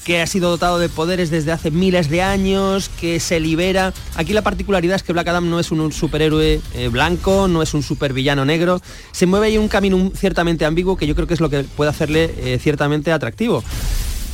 que 0.07 0.21
ha 0.21 0.27
sido 0.27 0.49
dotado 0.49 0.79
de 0.79 0.87
poderes 0.87 1.29
desde 1.29 1.51
hace 1.51 1.69
miles 1.69 2.09
de 2.09 2.21
años, 2.21 2.89
que 2.99 3.19
se 3.19 3.41
libera. 3.41 3.93
Aquí 4.15 4.31
la 4.31 4.41
particularidad 4.41 4.95
es 4.95 5.03
que 5.03 5.11
Black 5.11 5.27
Adam 5.27 5.49
no 5.49 5.59
es 5.59 5.69
un, 5.71 5.91
superhéroe 5.91 6.61
eh, 6.75 6.87
blanco, 6.87 7.49
no 7.49 7.61
es 7.61 7.73
un 7.73 7.83
supervillano 7.83 8.45
negro. 8.45 8.79
Se 9.11 9.25
mueve 9.25 9.47
ahí 9.47 9.57
un 9.57 9.67
camino 9.67 10.11
ciertamente 10.15 10.63
ambiguo 10.63 10.95
que 10.95 11.07
yo 11.07 11.15
creo 11.15 11.27
que 11.27 11.33
es 11.33 11.41
lo 11.41 11.49
que 11.49 11.63
puede 11.63 11.89
hacerle 11.89 12.33
eh, 12.37 12.57
ciertamente 12.61 13.11
atractivo. 13.11 13.63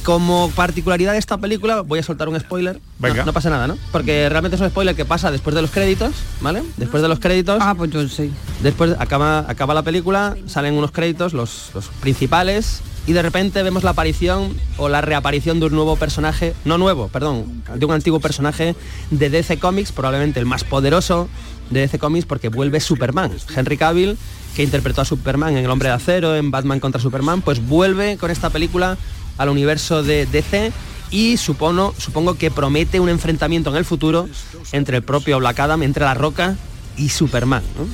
Como 0.03 0.51
particularidad 0.51 1.13
de 1.13 1.19
esta 1.19 1.37
película, 1.37 1.81
voy 1.81 1.99
a 1.99 2.03
soltar 2.03 2.27
un 2.27 2.39
spoiler. 2.39 2.79
Venga. 2.99 3.19
No, 3.19 3.25
no 3.27 3.33
pasa 3.33 3.49
nada, 3.49 3.67
¿no? 3.67 3.77
Porque 3.91 4.27
realmente 4.29 4.55
es 4.55 4.61
un 4.61 4.69
spoiler 4.69 4.95
que 4.95 5.05
pasa 5.05 5.31
después 5.31 5.55
de 5.55 5.61
los 5.61 5.71
créditos, 5.71 6.13
¿vale? 6.41 6.61
Después 6.77 7.01
de 7.01 7.09
los 7.09 7.19
créditos. 7.19 7.59
Ah, 7.61 7.73
pues 7.75 7.89
yo 7.91 8.07
sí. 8.07 8.31
Después 8.61 8.95
acaba, 8.99 9.45
acaba 9.47 9.73
la 9.73 9.83
película, 9.83 10.35
salen 10.45 10.73
unos 10.75 10.91
créditos, 10.91 11.33
los, 11.33 11.71
los 11.73 11.87
principales, 12.01 12.81
y 13.05 13.13
de 13.13 13.21
repente 13.21 13.61
vemos 13.63 13.83
la 13.83 13.91
aparición 13.91 14.55
o 14.77 14.87
la 14.87 15.01
reaparición 15.01 15.59
de 15.59 15.65
un 15.65 15.73
nuevo 15.73 15.97
personaje, 15.97 16.53
no 16.63 16.77
nuevo, 16.77 17.09
perdón, 17.09 17.63
de 17.75 17.85
un 17.85 17.91
antiguo 17.91 18.19
personaje 18.19 18.75
de 19.11 19.29
DC 19.29 19.59
Comics, 19.59 19.91
probablemente 19.91 20.39
el 20.39 20.45
más 20.45 20.63
poderoso 20.63 21.27
de 21.69 21.81
DC 21.81 21.99
Comics 21.99 22.25
porque 22.25 22.47
vuelve 22.47 22.79
Superman. 22.79 23.31
Henry 23.53 23.77
Cavill, 23.77 24.17
que 24.55 24.63
interpretó 24.63 25.01
a 25.01 25.05
Superman 25.05 25.57
en 25.57 25.65
El 25.65 25.69
Hombre 25.69 25.89
de 25.89 25.95
Acero, 25.95 26.35
en 26.35 26.49
Batman 26.49 26.79
contra 26.79 27.01
Superman, 27.01 27.41
pues 27.41 27.65
vuelve 27.65 28.17
con 28.17 28.31
esta 28.31 28.49
película 28.49 28.97
al 29.37 29.49
universo 29.49 30.03
de 30.03 30.25
DC 30.25 30.71
y 31.11 31.37
supongo, 31.37 31.93
supongo 31.97 32.35
que 32.35 32.49
promete 32.49 32.99
un 32.99 33.09
enfrentamiento 33.09 33.69
en 33.69 33.75
el 33.75 33.85
futuro 33.85 34.27
entre 34.71 34.97
el 34.97 35.03
propio 35.03 35.37
Black 35.39 35.59
Adam, 35.59 35.83
entre 35.83 36.05
La 36.05 36.13
Roca 36.13 36.55
y 36.97 37.09
Superman. 37.09 37.63
¿no? 37.77 37.85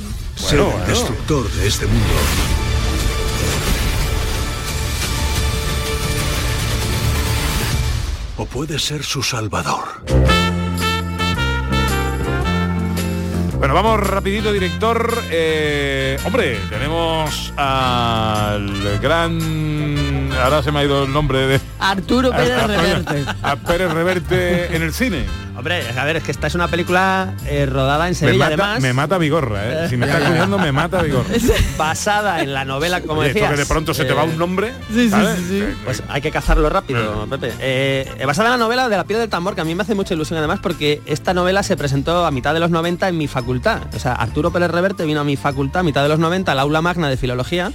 Ser 0.41 0.59
el 0.59 0.87
destructor 0.87 1.51
de 1.51 1.67
este 1.67 1.85
mundo. 1.85 2.05
O 8.37 8.45
puede 8.45 8.79
ser 8.79 9.03
su 9.03 9.21
salvador. 9.21 10.05
Bueno, 13.59 13.73
vamos 13.73 13.99
rapidito, 13.99 14.53
director. 14.53 15.13
Eh, 15.29 16.17
hombre, 16.23 16.57
tenemos 16.69 17.51
al 17.57 18.99
gran... 19.01 20.29
Ahora 20.41 20.63
se 20.63 20.71
me 20.71 20.79
ha 20.79 20.83
ido 20.85 21.03
el 21.03 21.11
nombre 21.11 21.45
de... 21.45 21.59
Arturo 21.77 22.31
Pérez 22.31 22.65
Reverte. 22.65 23.25
A 23.43 23.57
Pérez 23.57 23.91
Reverte 23.91 24.73
en 24.73 24.81
el 24.81 24.93
cine. 24.93 25.25
Hombre, 25.57 25.83
a 25.89 26.05
ver, 26.05 26.15
es 26.15 26.23
que 26.23 26.31
esta 26.31 26.47
es 26.47 26.55
una 26.55 26.69
película 26.69 27.33
eh, 27.45 27.65
rodada 27.65 28.05
en 28.05 28.11
Me 28.11 28.15
Sevilla, 28.15 28.37
mata, 28.37 28.63
además. 28.63 28.81
me 28.81 28.93
mata 28.93 29.17
Vigorra, 29.17 29.83
¿eh? 29.83 29.89
Si 29.89 29.97
me 29.97 30.05
está 30.05 30.19
escuchando, 30.19 30.57
me 30.57 30.71
mata 30.71 31.01
Vigorra. 31.01 31.27
basada 31.77 32.41
en 32.41 32.53
la 32.53 32.63
novela, 32.63 33.01
como 33.01 33.19
Oye, 33.19 33.27
esto 33.31 33.39
decías. 33.39 33.51
que 33.51 33.57
de 33.57 33.65
pronto 33.65 33.93
se 33.93 34.05
te 34.05 34.13
va 34.13 34.23
eh, 34.23 34.29
un 34.29 34.37
nombre. 34.37 34.71
Sí, 34.87 35.03
sí, 35.03 35.09
¿sabes? 35.09 35.35
sí, 35.37 35.59
sí. 35.59 35.63
Pues 35.83 36.01
hay 36.07 36.21
que 36.21 36.31
cazarlo 36.31 36.69
rápido, 36.69 37.27
Pepe. 37.29 37.51
Eh, 37.59 38.09
eh, 38.17 38.25
basada 38.25 38.47
en 38.47 38.53
la 38.53 38.57
novela 38.57 38.87
de 38.87 38.95
La 38.95 39.03
piel 39.03 39.19
del 39.19 39.27
tambor, 39.27 39.53
que 39.53 39.59
a 39.59 39.65
mí 39.65 39.75
me 39.75 39.83
hace 39.83 39.95
mucha 39.95 40.13
ilusión 40.13 40.37
además 40.39 40.59
porque 40.63 41.01
esta 41.05 41.33
novela 41.33 41.61
se 41.61 41.75
presentó 41.75 42.25
a 42.25 42.31
mitad 42.31 42.53
de 42.53 42.61
los 42.61 42.69
90 42.69 43.09
en 43.09 43.17
mi 43.17 43.27
facultad. 43.27 43.48
O 43.95 43.99
sea, 43.99 44.13
Arturo 44.13 44.51
Pérez 44.51 44.69
Reverte 44.69 45.05
vino 45.05 45.19
a 45.21 45.23
mi 45.23 45.35
facultad 45.35 45.79
a 45.81 45.83
mitad 45.83 46.03
de 46.03 46.09
los 46.09 46.19
90 46.19 46.51
al 46.51 46.59
aula 46.59 46.81
magna 46.81 47.09
de 47.09 47.17
filología 47.17 47.71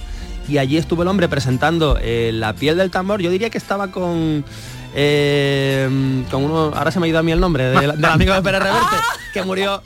y 0.47 0.57
allí 0.57 0.77
estuvo 0.77 1.01
el 1.01 1.07
hombre 1.09 1.27
presentando 1.27 1.97
eh, 2.01 2.31
La 2.33 2.53
piel 2.53 2.77
del 2.77 2.91
tambor. 2.91 3.21
Yo 3.21 3.29
diría 3.29 3.49
que 3.49 3.57
estaba 3.57 3.91
con... 3.91 4.45
eh, 4.93 6.23
con 6.31 6.43
uno, 6.43 6.71
ahora 6.75 6.91
se 6.91 6.99
me 6.99 7.07
ha 7.07 7.09
ido 7.09 7.19
a 7.19 7.23
mí 7.23 7.31
el 7.31 7.39
nombre, 7.39 7.65
del, 7.65 7.91
del 7.95 8.05
amigo 8.05 8.33
de 8.33 8.41
Pérez 8.41 8.61
Reverte, 8.63 8.95
que 9.33 9.43
murió 9.43 9.81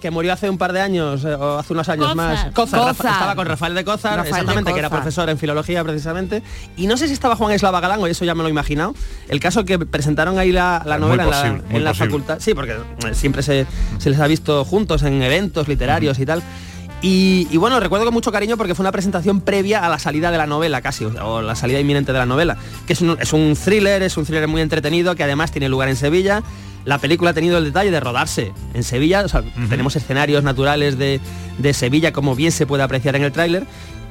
que 0.00 0.10
murió 0.10 0.32
hace 0.32 0.48
un 0.50 0.58
par 0.58 0.72
de 0.72 0.80
años, 0.80 1.24
eh, 1.24 1.34
o 1.34 1.58
hace 1.58 1.72
unos 1.72 1.88
años 1.88 2.14
más. 2.14 2.44
Rafa- 2.44 2.52
Cózar. 2.52 3.12
estaba 3.12 3.34
con 3.34 3.46
Rafael 3.46 3.74
de 3.74 3.82
Rafael 4.18 4.22
de 4.22 4.40
exactamente, 4.40 4.72
que 4.72 4.78
era 4.78 4.90
profesor 4.90 5.30
en 5.30 5.38
filología 5.38 5.82
precisamente. 5.84 6.42
Y 6.76 6.86
no 6.86 6.96
sé 6.96 7.06
si 7.08 7.14
estaba 7.14 7.34
Juan 7.36 7.52
Eslava 7.52 7.80
Galán, 7.80 8.00
o 8.02 8.06
eso 8.06 8.24
ya 8.24 8.34
me 8.34 8.42
lo 8.42 8.48
he 8.48 8.50
imaginado. 8.52 8.94
El 9.28 9.40
caso 9.40 9.64
que 9.64 9.78
presentaron 9.78 10.38
ahí 10.38 10.52
la, 10.52 10.82
novela 10.98 11.24
en 11.70 11.82
la- 11.84 11.90
en 11.90 11.96
facultad. 11.96 12.38
Sí, 12.40 12.54
porque 12.54 12.72
eh, 12.72 13.14
siempre 13.14 13.42
se, 13.42 13.66
se 13.98 14.10
les 14.10 14.20
ha 14.20 14.26
visto 14.26 14.64
juntos 14.64 15.02
en 15.02 15.22
eventos 15.22 15.66
literarios 15.68 16.18
y 16.18 16.26
tal. 16.26 16.42
Y, 17.02 17.46
y 17.50 17.56
bueno, 17.58 17.78
recuerdo 17.78 18.06
con 18.06 18.14
mucho 18.14 18.32
cariño 18.32 18.56
porque 18.56 18.74
fue 18.74 18.82
una 18.82 18.92
presentación 18.92 19.40
previa 19.40 19.84
a 19.84 19.88
la 19.88 19.98
salida 19.98 20.30
de 20.30 20.38
la 20.38 20.46
novela 20.46 20.80
casi, 20.80 21.04
o, 21.04 21.42
la 21.42 21.54
salida 21.54 21.78
inminente 21.78 22.12
de 22.12 22.18
la 22.18 22.26
novela, 22.26 22.56
que 22.86 22.94
es 22.94 23.00
un, 23.00 23.16
es 23.20 23.32
un 23.32 23.54
thriller, 23.54 24.02
es 24.02 24.16
un 24.16 24.24
thriller 24.24 24.48
muy 24.48 24.62
entretenido 24.62 25.14
que 25.14 25.22
además 25.22 25.52
tiene 25.52 25.68
lugar 25.68 25.88
en 25.88 25.96
Sevilla. 25.96 26.42
La 26.84 26.98
película 26.98 27.30
ha 27.30 27.34
tenido 27.34 27.58
el 27.58 27.64
detalle 27.64 27.90
de 27.90 28.00
rodarse 28.00 28.52
en 28.72 28.82
Sevilla, 28.84 29.24
o 29.24 29.28
sea, 29.28 29.42
tenemos 29.68 29.96
escenarios 29.96 30.44
naturales 30.44 30.96
de, 30.96 31.20
de 31.58 31.74
Sevilla 31.74 32.12
como 32.12 32.36
bien 32.36 32.52
se 32.52 32.64
puede 32.64 32.82
apreciar 32.82 33.16
en 33.16 33.24
el 33.24 33.32
tráiler. 33.32 33.66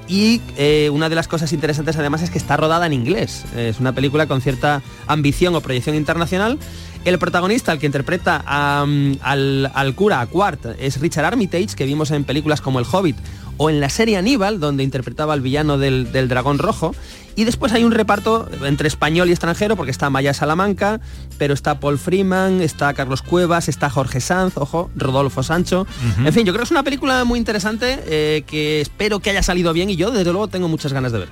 Y 0.08 0.41
eh, 0.58 0.89
una 0.93 1.10
de 1.10 1.15
las 1.15 1.28
cosas 1.28 1.52
interesantes 1.52 1.98
además 1.98 2.21
es 2.21 2.30
que 2.30 2.38
está 2.38 2.58
rodada 2.58 2.86
en 2.86 2.93
inglés. 2.93 3.43
Es 3.56 3.80
una 3.80 3.93
película 3.93 4.28
con 4.28 4.41
cierta 4.41 4.84
ambición 5.08 5.56
o 5.56 5.62
proyección 5.62 5.95
internacional. 5.95 6.60
El 7.06 7.20
protagonista, 7.20 7.72
el 7.72 7.78
que 7.78 7.86
interpreta 7.86 8.44
a, 8.48 8.84
mm, 8.86 9.20
al, 9.22 9.72
al 9.76 9.94
cura, 9.94 10.22
a 10.22 10.26
Quart, 10.26 10.65
es 10.80 11.00
Richard 11.00 11.26
Armitage, 11.26 11.76
que 11.76 11.86
vimos 11.86 12.10
en 12.10 12.24
películas 12.24 12.62
como 12.62 12.80
El 12.80 12.86
Hobbit 12.91 13.15
o 13.58 13.70
en 13.70 13.80
la 13.80 13.89
serie 13.89 14.18
Aníbal, 14.18 14.60
donde 14.60 14.84
interpretaba 14.84 15.34
al 15.34 15.41
villano 15.41 15.78
del, 15.78 16.12
del 16.12 16.28
dragón 16.28 16.58
rojo. 16.58 16.96
Y 17.36 17.44
después 17.44 17.74
hay 17.74 17.84
un 17.84 17.91
reparto 17.91 18.50
entre 18.63 18.88
español 18.88 19.30
y 19.30 19.32
extranjero, 19.34 19.76
porque 19.76 19.91
está 19.91 20.10
Maya 20.10 20.34
Salamanca, 20.34 21.00
pero 21.38 21.54
está 21.54 21.80
Paul 21.80 22.00
Freeman, 22.00 22.62
está 22.62 22.94
Carlos 22.94 23.22
Cuevas, 23.22 23.70
está 23.70 23.89
Jorge 23.89 24.20
Sanz, 24.20 24.58
ojo, 24.58 24.89
Rodolfo 24.96 25.44
Sancho. 25.44 25.86
En 26.26 26.34
fin, 26.34 26.46
yo 26.46 26.54
creo 26.54 26.62
que 26.62 26.65
es 26.65 26.72
una 26.72 26.84
película 26.84 27.24
muy 27.24 27.38
interesante 27.38 28.00
eh, 28.08 28.44
que 28.48 28.82
espero 28.82 29.20
que 29.20 29.30
haya 29.30 29.44
salido 29.44 29.74
bien 29.74 29.89
y 29.89 29.96
yo 29.96 30.12
desde 30.12 30.32
luego 30.32 30.48
tengo 30.48 30.68
muchas 30.70 30.91
ganas 30.91 31.12
de 31.12 31.20
ver. 31.20 31.30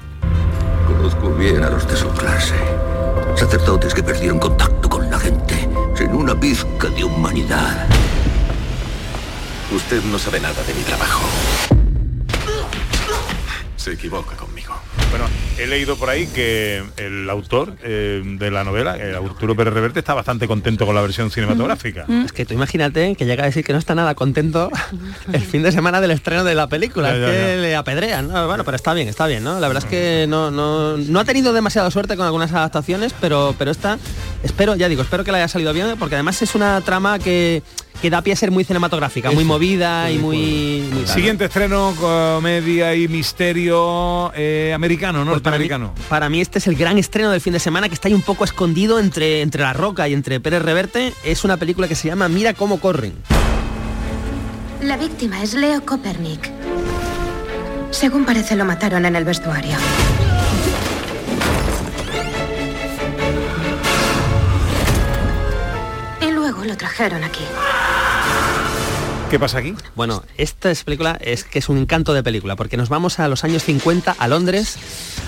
Conozco 0.86 1.34
bien 1.34 1.64
a 1.64 1.70
los 1.70 1.88
de 1.88 1.96
su 1.96 2.10
clase. 2.10 2.56
Sacerdotes 3.36 3.94
que 3.94 4.04
perdieron 4.04 4.40
contacto 4.40 4.83
sin 5.96 6.14
una 6.14 6.40
pizca 6.40 6.90
de 6.90 7.04
humanidad. 7.04 7.88
Usted 9.72 10.04
no 10.04 10.20
sabe 10.20 10.40
nada 10.40 10.64
de 10.64 10.74
mi 10.74 10.82
trabajo. 10.82 11.24
Se 13.76 13.94
equivoca 13.94 14.36
conmigo. 14.36 14.53
Bueno, 15.14 15.28
he 15.60 15.68
leído 15.68 15.96
por 15.96 16.10
ahí 16.10 16.26
que 16.26 16.84
el 16.98 17.30
autor 17.30 17.76
eh, 17.84 18.24
de 18.26 18.50
la 18.50 18.64
novela, 18.64 18.96
el 18.98 19.14
Arturo 19.14 19.56
Pérez 19.56 19.72
Reverte, 19.72 20.00
está 20.00 20.16
bastante 20.16 20.48
contento 20.48 20.88
con 20.88 20.96
la 20.96 21.02
versión 21.02 21.30
cinematográfica. 21.30 22.08
Es 22.26 22.32
que 22.32 22.46
tú 22.48 22.56
imagínate 22.56 23.14
que 23.16 23.24
llega 23.28 23.44
a 23.44 23.46
decir 23.46 23.64
que 23.64 23.74
no 23.74 23.78
está 23.78 23.94
nada 23.94 24.16
contento 24.16 24.72
el 25.32 25.42
fin 25.42 25.62
de 25.62 25.72
semana 25.72 26.02
del 26.02 26.10
estreno 26.10 26.44
de 26.44 26.56
la 26.56 26.66
película, 26.66 27.10
Ya, 27.10 27.28
que 27.28 27.38
ya. 27.38 27.62
le 27.62 27.76
apedrean. 27.76 28.28
¿no? 28.28 28.48
Bueno, 28.48 28.64
pero 28.64 28.76
está 28.76 28.96
bien, 28.96 29.08
está 29.08 29.28
bien, 29.28 29.44
¿no? 29.44 29.60
La 29.60 29.68
verdad 29.68 29.84
es 29.84 29.90
que 29.92 30.26
no, 30.28 30.50
no, 30.50 30.98
no 30.98 31.20
ha 31.20 31.26
tenido 31.26 31.54
demasiada 31.54 31.92
suerte 31.92 32.18
con 32.18 32.26
algunas 32.26 32.52
adaptaciones, 32.52 33.14
pero, 33.22 33.54
pero 33.60 33.70
esta, 33.70 34.00
espero, 34.42 34.76
ya 34.76 34.90
digo, 34.90 35.04
espero 35.04 35.24
que 35.24 35.32
le 35.32 35.38
haya 35.38 35.48
salido 35.48 35.74
bien, 35.74 35.94
porque 36.00 36.16
además 36.16 36.42
es 36.42 36.56
una 36.56 36.82
trama 36.82 37.20
que, 37.20 37.62
que 38.04 38.10
da 38.10 38.22
pie 38.22 38.34
a 38.34 38.36
ser 38.36 38.52
muy 38.52 38.66
cinematográfica, 38.66 39.32
muy 39.32 39.46
movida 39.46 40.12
y 40.12 40.18
muy... 40.18 40.84
Siguiente 41.06 41.46
estreno, 41.46 41.96
comedia 41.98 42.94
y 42.96 43.08
misterio 43.08 44.30
eh, 44.36 44.74
americano, 44.76 45.24
Pues 45.26 45.40
para 45.42 45.58
mí- 45.58 45.70
norteamericano. 45.70 45.94
Para 46.10 46.28
mí 46.28 46.42
este 46.42 46.60
es 46.60 46.68
el 46.68 46.76
gran 46.76 46.98
estreno 46.98 47.32
del 47.32 47.40
fin 47.40 47.54
de 47.54 47.62
semana 47.62 47.88
que 47.88 47.94
está 47.96 48.10
ahí 48.10 48.14
un 48.14 48.22
poco 48.22 48.44
escondido 48.44 49.00
entre, 49.00 49.40
entre 49.42 49.62
La 49.64 49.72
Roca 49.72 50.06
y 50.10 50.14
entre 50.14 50.42
Pérez 50.42 50.62
Reverte. 50.64 51.14
Es 51.24 51.46
una 51.46 51.56
película 51.56 51.88
que 51.88 51.96
se 51.96 52.10
llama 52.10 52.28
Mira 52.28 52.54
cómo 52.54 52.82
corren. 52.82 53.14
La 54.82 54.98
víctima 54.98 55.42
es 55.42 55.54
Leo 55.54 55.86
Copernic. 55.86 56.52
Según 57.92 58.26
parece, 58.26 58.58
lo 58.58 58.66
mataron 58.66 59.06
en 59.06 59.16
el 59.16 59.24
vestuario. 59.24 59.78
Y 66.22 66.32
luego 66.32 66.64
lo 66.64 66.76
trajeron 66.78 67.24
aquí. 67.24 67.44
¿Qué 69.34 69.40
pasa 69.40 69.58
aquí? 69.58 69.74
Bueno, 69.96 70.22
esta 70.38 70.70
es 70.70 70.84
película 70.84 71.18
es 71.20 71.44
que 71.44 71.58
es 71.58 71.68
un 71.68 71.80
encanto 71.80 72.14
de 72.14 72.22
película, 72.22 72.56
porque 72.56 72.78
nos 72.78 72.90
vamos 72.90 73.18
a 73.18 73.28
los 73.28 73.44
años 73.44 73.64
50 73.64 74.12
a 74.12 74.28
Londres, 74.28 74.78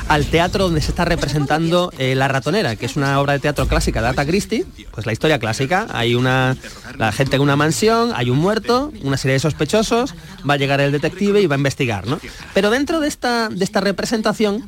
al 0.10 0.28
teatro 0.28 0.66
donde 0.66 0.82
se 0.82 0.92
está 0.92 1.06
representando 1.06 1.92
eh, 1.98 2.14
La 2.14 2.28
ratonera, 2.28 2.76
que 2.76 2.86
es 2.86 2.98
una 2.98 3.20
obra 3.20 3.34
de 3.34 3.40
teatro 3.40 3.68
clásica 3.68 4.04
de 4.04 4.10
Agatha 4.10 4.28
Christie, 4.28 4.64
pues 4.92 5.08
la 5.08 5.12
historia 5.12 5.40
clásica, 5.40 5.88
hay 5.90 6.14
una 6.14 6.56
la 7.00 7.12
gente 7.12 7.38
en 7.38 7.42
una 7.42 7.56
mansión, 7.56 8.12
hay 8.14 8.30
un 8.30 8.38
muerto, 8.38 8.94
una 9.02 9.18
serie 9.18 9.34
de 9.34 9.40
sospechosos, 9.40 10.14
va 10.48 10.54
a 10.54 10.58
llegar 10.58 10.82
el 10.82 10.92
detective 10.92 11.42
y 11.42 11.48
va 11.48 11.56
a 11.56 11.58
investigar, 11.58 12.06
¿no? 12.06 12.20
Pero 12.54 12.70
dentro 12.70 13.00
de 13.00 13.08
esta 13.08 13.50
de 13.50 13.64
esta 13.66 13.82
representación 13.82 14.64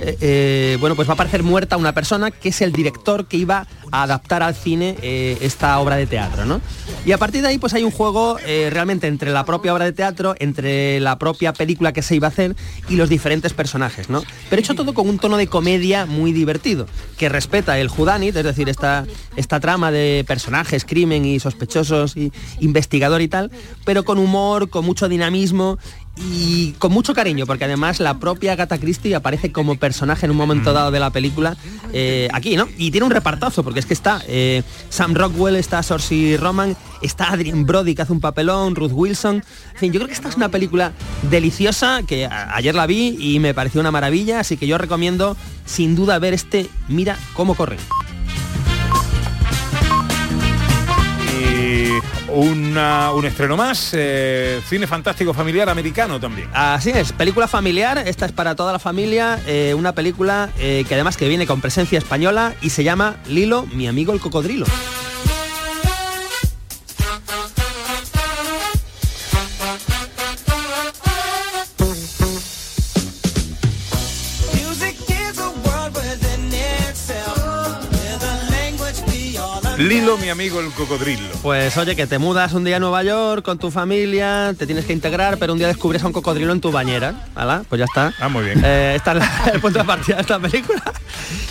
eh, 0.00 0.16
eh, 0.20 0.76
bueno, 0.80 0.96
pues 0.96 1.06
va 1.06 1.12
a 1.12 1.14
aparecer 1.14 1.42
muerta 1.42 1.76
una 1.76 1.92
persona 1.92 2.30
que 2.30 2.48
es 2.48 2.60
el 2.62 2.72
director 2.72 3.26
que 3.26 3.36
iba 3.36 3.66
a 3.90 4.02
adaptar 4.02 4.42
al 4.42 4.54
cine 4.54 4.96
eh, 5.02 5.36
esta 5.42 5.78
obra 5.78 5.96
de 5.96 6.06
teatro, 6.06 6.46
¿no? 6.46 6.60
Y 7.04 7.12
a 7.12 7.18
partir 7.18 7.42
de 7.42 7.48
ahí 7.48 7.58
pues 7.58 7.74
hay 7.74 7.82
un 7.82 7.90
juego 7.90 8.38
realmente 8.70 9.06
entre 9.06 9.30
la 9.30 9.44
propia 9.44 9.74
obra 9.74 9.84
de 9.84 9.92
teatro, 9.92 10.34
entre 10.38 11.00
la 11.00 11.18
propia 11.18 11.52
película 11.52 11.92
que 11.92 12.02
se 12.02 12.14
iba 12.14 12.28
a 12.28 12.30
hacer 12.30 12.56
y 12.88 12.96
los 12.96 13.08
diferentes 13.08 13.52
personajes, 13.52 14.10
¿no? 14.10 14.22
Pero 14.48 14.60
hecho 14.60 14.74
todo 14.74 14.94
con 14.94 15.08
un 15.08 15.18
tono 15.18 15.36
de 15.36 15.46
comedia 15.46 16.06
muy 16.06 16.32
divertido, 16.32 16.86
que 17.16 17.28
respeta 17.28 17.78
el 17.78 17.88
Judanit, 17.88 18.36
es 18.36 18.44
decir, 18.44 18.68
esta, 18.68 19.06
esta 19.36 19.60
trama 19.60 19.90
de 19.90 20.24
personajes, 20.26 20.84
crimen 20.84 21.24
y 21.24 21.40
sospechosos 21.40 22.16
y 22.16 22.32
investigador 22.60 23.22
y 23.22 23.28
tal, 23.28 23.50
pero 23.84 24.04
con 24.04 24.18
humor, 24.18 24.68
con 24.68 24.84
mucho 24.84 25.08
dinamismo 25.08 25.78
y 26.20 26.72
con 26.78 26.92
mucho 26.92 27.14
cariño, 27.14 27.46
porque 27.46 27.64
además 27.64 28.00
la 28.00 28.18
propia 28.18 28.52
Agatha 28.52 28.78
Christie 28.78 29.14
aparece 29.14 29.52
como 29.52 29.76
personaje 29.76 30.26
en 30.26 30.32
un 30.32 30.36
momento 30.36 30.72
dado 30.72 30.90
de 30.90 31.00
la 31.00 31.10
película 31.10 31.56
eh, 31.92 32.28
aquí, 32.32 32.56
¿no? 32.56 32.68
Y 32.76 32.90
tiene 32.90 33.06
un 33.06 33.10
repartazo, 33.10 33.62
porque 33.62 33.80
es 33.80 33.86
que 33.86 33.94
está 33.94 34.22
eh, 34.26 34.62
Sam 34.90 35.14
Rockwell, 35.14 35.56
está 35.56 35.82
Saoirse 35.82 36.36
Roman, 36.38 36.76
está 37.02 37.32
Adrien 37.32 37.64
Brody 37.64 37.94
que 37.94 38.02
hace 38.02 38.12
un 38.12 38.20
papelón, 38.20 38.74
Ruth 38.74 38.92
Wilson. 38.92 39.36
En 39.72 39.78
fin, 39.78 39.92
yo 39.92 40.00
creo 40.00 40.08
que 40.08 40.14
esta 40.14 40.28
es 40.28 40.36
una 40.36 40.50
película 40.50 40.92
deliciosa 41.30 42.02
que 42.06 42.26
ayer 42.26 42.74
la 42.74 42.86
vi 42.86 43.16
y 43.18 43.38
me 43.38 43.54
pareció 43.54 43.80
una 43.80 43.90
maravilla, 43.90 44.40
así 44.40 44.56
que 44.56 44.66
yo 44.66 44.78
recomiendo 44.78 45.36
sin 45.64 45.94
duda 45.94 46.18
ver 46.18 46.34
este 46.34 46.68
Mira 46.88 47.16
cómo 47.34 47.54
corren. 47.54 47.78
Un 52.32 53.24
estreno 53.24 53.56
más, 53.56 53.90
eh, 53.92 54.60
cine 54.68 54.86
fantástico 54.86 55.34
familiar 55.34 55.68
americano 55.68 56.20
también. 56.20 56.48
Así 56.52 56.90
es, 56.90 57.12
película 57.12 57.48
familiar, 57.48 57.98
esta 58.06 58.26
es 58.26 58.32
para 58.32 58.54
toda 58.54 58.72
la 58.72 58.78
familia, 58.78 59.38
eh, 59.46 59.74
una 59.76 59.92
película 59.92 60.50
eh, 60.58 60.84
que 60.88 60.94
además 60.94 61.16
que 61.16 61.28
viene 61.28 61.46
con 61.46 61.60
presencia 61.60 61.98
española 61.98 62.54
y 62.62 62.70
se 62.70 62.84
llama 62.84 63.16
Lilo, 63.28 63.66
mi 63.72 63.88
amigo 63.88 64.12
el 64.12 64.20
cocodrilo. 64.20 64.66
Lilo, 79.80 80.18
mi 80.18 80.28
amigo 80.28 80.60
el 80.60 80.70
cocodrilo. 80.72 81.20
Pues 81.42 81.76
oye, 81.78 81.96
que 81.96 82.06
te 82.06 82.18
mudas 82.18 82.52
un 82.52 82.64
día 82.64 82.76
a 82.76 82.80
Nueva 82.80 83.02
York 83.02 83.42
con 83.44 83.58
tu 83.58 83.70
familia, 83.70 84.54
te 84.58 84.66
tienes 84.66 84.84
que 84.84 84.92
integrar, 84.92 85.38
pero 85.38 85.52
un 85.52 85.58
día 85.58 85.68
descubres 85.68 86.02
a 86.02 86.06
un 86.06 86.12
cocodrilo 86.12 86.52
en 86.52 86.60
tu 86.60 86.70
bañera. 86.70 87.26
¿Hala? 87.34 87.64
Pues 87.68 87.78
ya 87.78 87.86
está. 87.86 88.12
Ah, 88.20 88.28
muy 88.28 88.44
bien. 88.44 88.60
Eh, 88.64 88.94
está 88.96 89.14
la- 89.14 89.50
el 89.54 89.60
punto 89.60 89.78
de 89.78 89.84
partida 89.84 90.16
de 90.16 90.22
esta 90.22 90.38
película. 90.38 90.82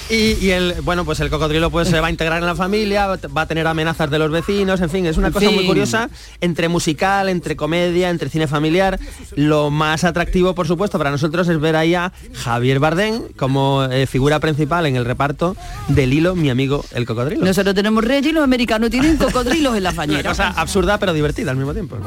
Y, 0.09 0.33
y 0.43 0.51
el, 0.51 0.75
bueno, 0.81 1.05
pues 1.05 1.19
el 1.19 1.29
cocodrilo 1.29 1.69
pues 1.69 1.87
se 1.87 1.99
va 1.99 2.07
a 2.07 2.09
integrar 2.09 2.39
en 2.39 2.45
la 2.47 2.55
familia, 2.55 3.07
va 3.07 3.41
a 3.41 3.45
tener 3.45 3.67
amenazas 3.67 4.09
de 4.09 4.17
los 4.17 4.31
vecinos, 4.31 4.81
en 4.81 4.89
fin, 4.89 5.05
es 5.05 5.17
una 5.17 5.31
cosa 5.31 5.49
muy 5.51 5.65
curiosa, 5.67 6.09
entre 6.41 6.67
musical, 6.67 7.29
entre 7.29 7.55
comedia, 7.55 8.09
entre 8.09 8.29
cine 8.29 8.47
familiar. 8.47 8.99
Lo 9.35 9.69
más 9.69 10.03
atractivo, 10.03 10.55
por 10.55 10.67
supuesto, 10.67 10.97
para 10.97 11.11
nosotros 11.11 11.47
es 11.47 11.59
ver 11.59 11.75
ahí 11.75 11.93
a 11.93 12.11
Javier 12.33 12.79
Bardem 12.79 13.21
como 13.37 13.83
eh, 13.85 14.07
figura 14.07 14.39
principal 14.39 14.85
en 14.87 14.95
el 14.95 15.05
reparto 15.05 15.55
de 15.87 16.07
Lilo, 16.07 16.35
mi 16.35 16.49
amigo 16.49 16.83
el 16.93 17.05
cocodrilo. 17.05 17.45
Nosotros 17.45 17.75
tenemos 17.75 18.03
reyes 18.19 18.31
y 18.31 18.33
los 18.33 18.43
americanos 18.43 18.89
tienen 18.89 19.17
cocodrilos 19.17 19.75
en 19.75 19.83
las 19.83 19.93
Una 19.93 20.01
bañeras. 20.05 20.37
cosa 20.37 20.49
absurda 20.49 20.97
pero 20.97 21.13
divertida 21.13 21.51
al 21.51 21.57
mismo 21.57 21.73
tiempo. 21.73 21.97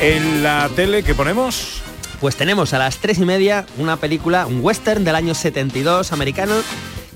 En 0.00 0.42
la 0.42 0.68
tele 0.74 1.02
que 1.02 1.14
ponemos... 1.14 1.78
Pues 2.20 2.36
tenemos 2.36 2.72
a 2.72 2.78
las 2.78 2.98
tres 2.98 3.18
y 3.18 3.24
media 3.24 3.66
una 3.78 3.96
película, 3.96 4.46
un 4.46 4.60
western 4.62 5.02
del 5.02 5.16
año 5.16 5.34
72 5.34 6.12
americano 6.12 6.54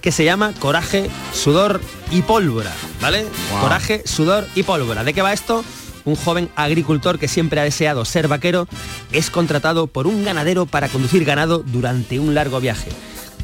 que 0.01 0.11
se 0.11 0.25
llama 0.25 0.53
Coraje, 0.59 1.09
Sudor 1.33 1.81
y 2.11 2.23
Pólvora, 2.23 2.73
¿vale? 3.01 3.25
Coraje, 3.61 4.03
Sudor 4.05 4.49
y 4.57 4.65
Pólvora. 4.65 5.05
¿De 5.05 5.15
qué 5.15 5.23
va 5.23 5.33
esto? 5.33 5.65
Un 6.07 6.17
joven 6.17 6.49
agricultor 6.57 7.21
que 7.21 7.29
siempre 7.29 7.61
ha 7.61 7.65
deseado 7.65 8.05
ser 8.05 8.27
vaquero 8.27 8.67
es 9.13 9.31
contratado 9.31 9.87
por 9.87 10.09
un 10.09 10.25
ganadero 10.25 10.67
para 10.67 10.89
conducir 10.89 11.25
ganado 11.25 11.63
durante 11.65 12.19
un 12.19 12.35
largo 12.35 12.59
viaje. 12.59 12.91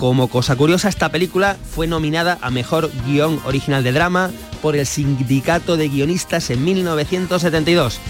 Como 0.02 0.26
cosa 0.26 0.56
curiosa, 0.56 0.88
esta 0.88 1.10
película 1.12 1.56
fue 1.76 1.86
nominada 1.86 2.36
a 2.42 2.50
Mejor 2.50 2.90
Guión 3.06 3.38
Original 3.44 3.84
de 3.84 3.92
Drama 3.92 4.32
por 4.60 4.74
el 4.74 4.84
Sindicato 4.84 5.76
de 5.76 5.88
Guionistas 5.88 6.50
en 6.50 6.64
1972. 6.64 8.00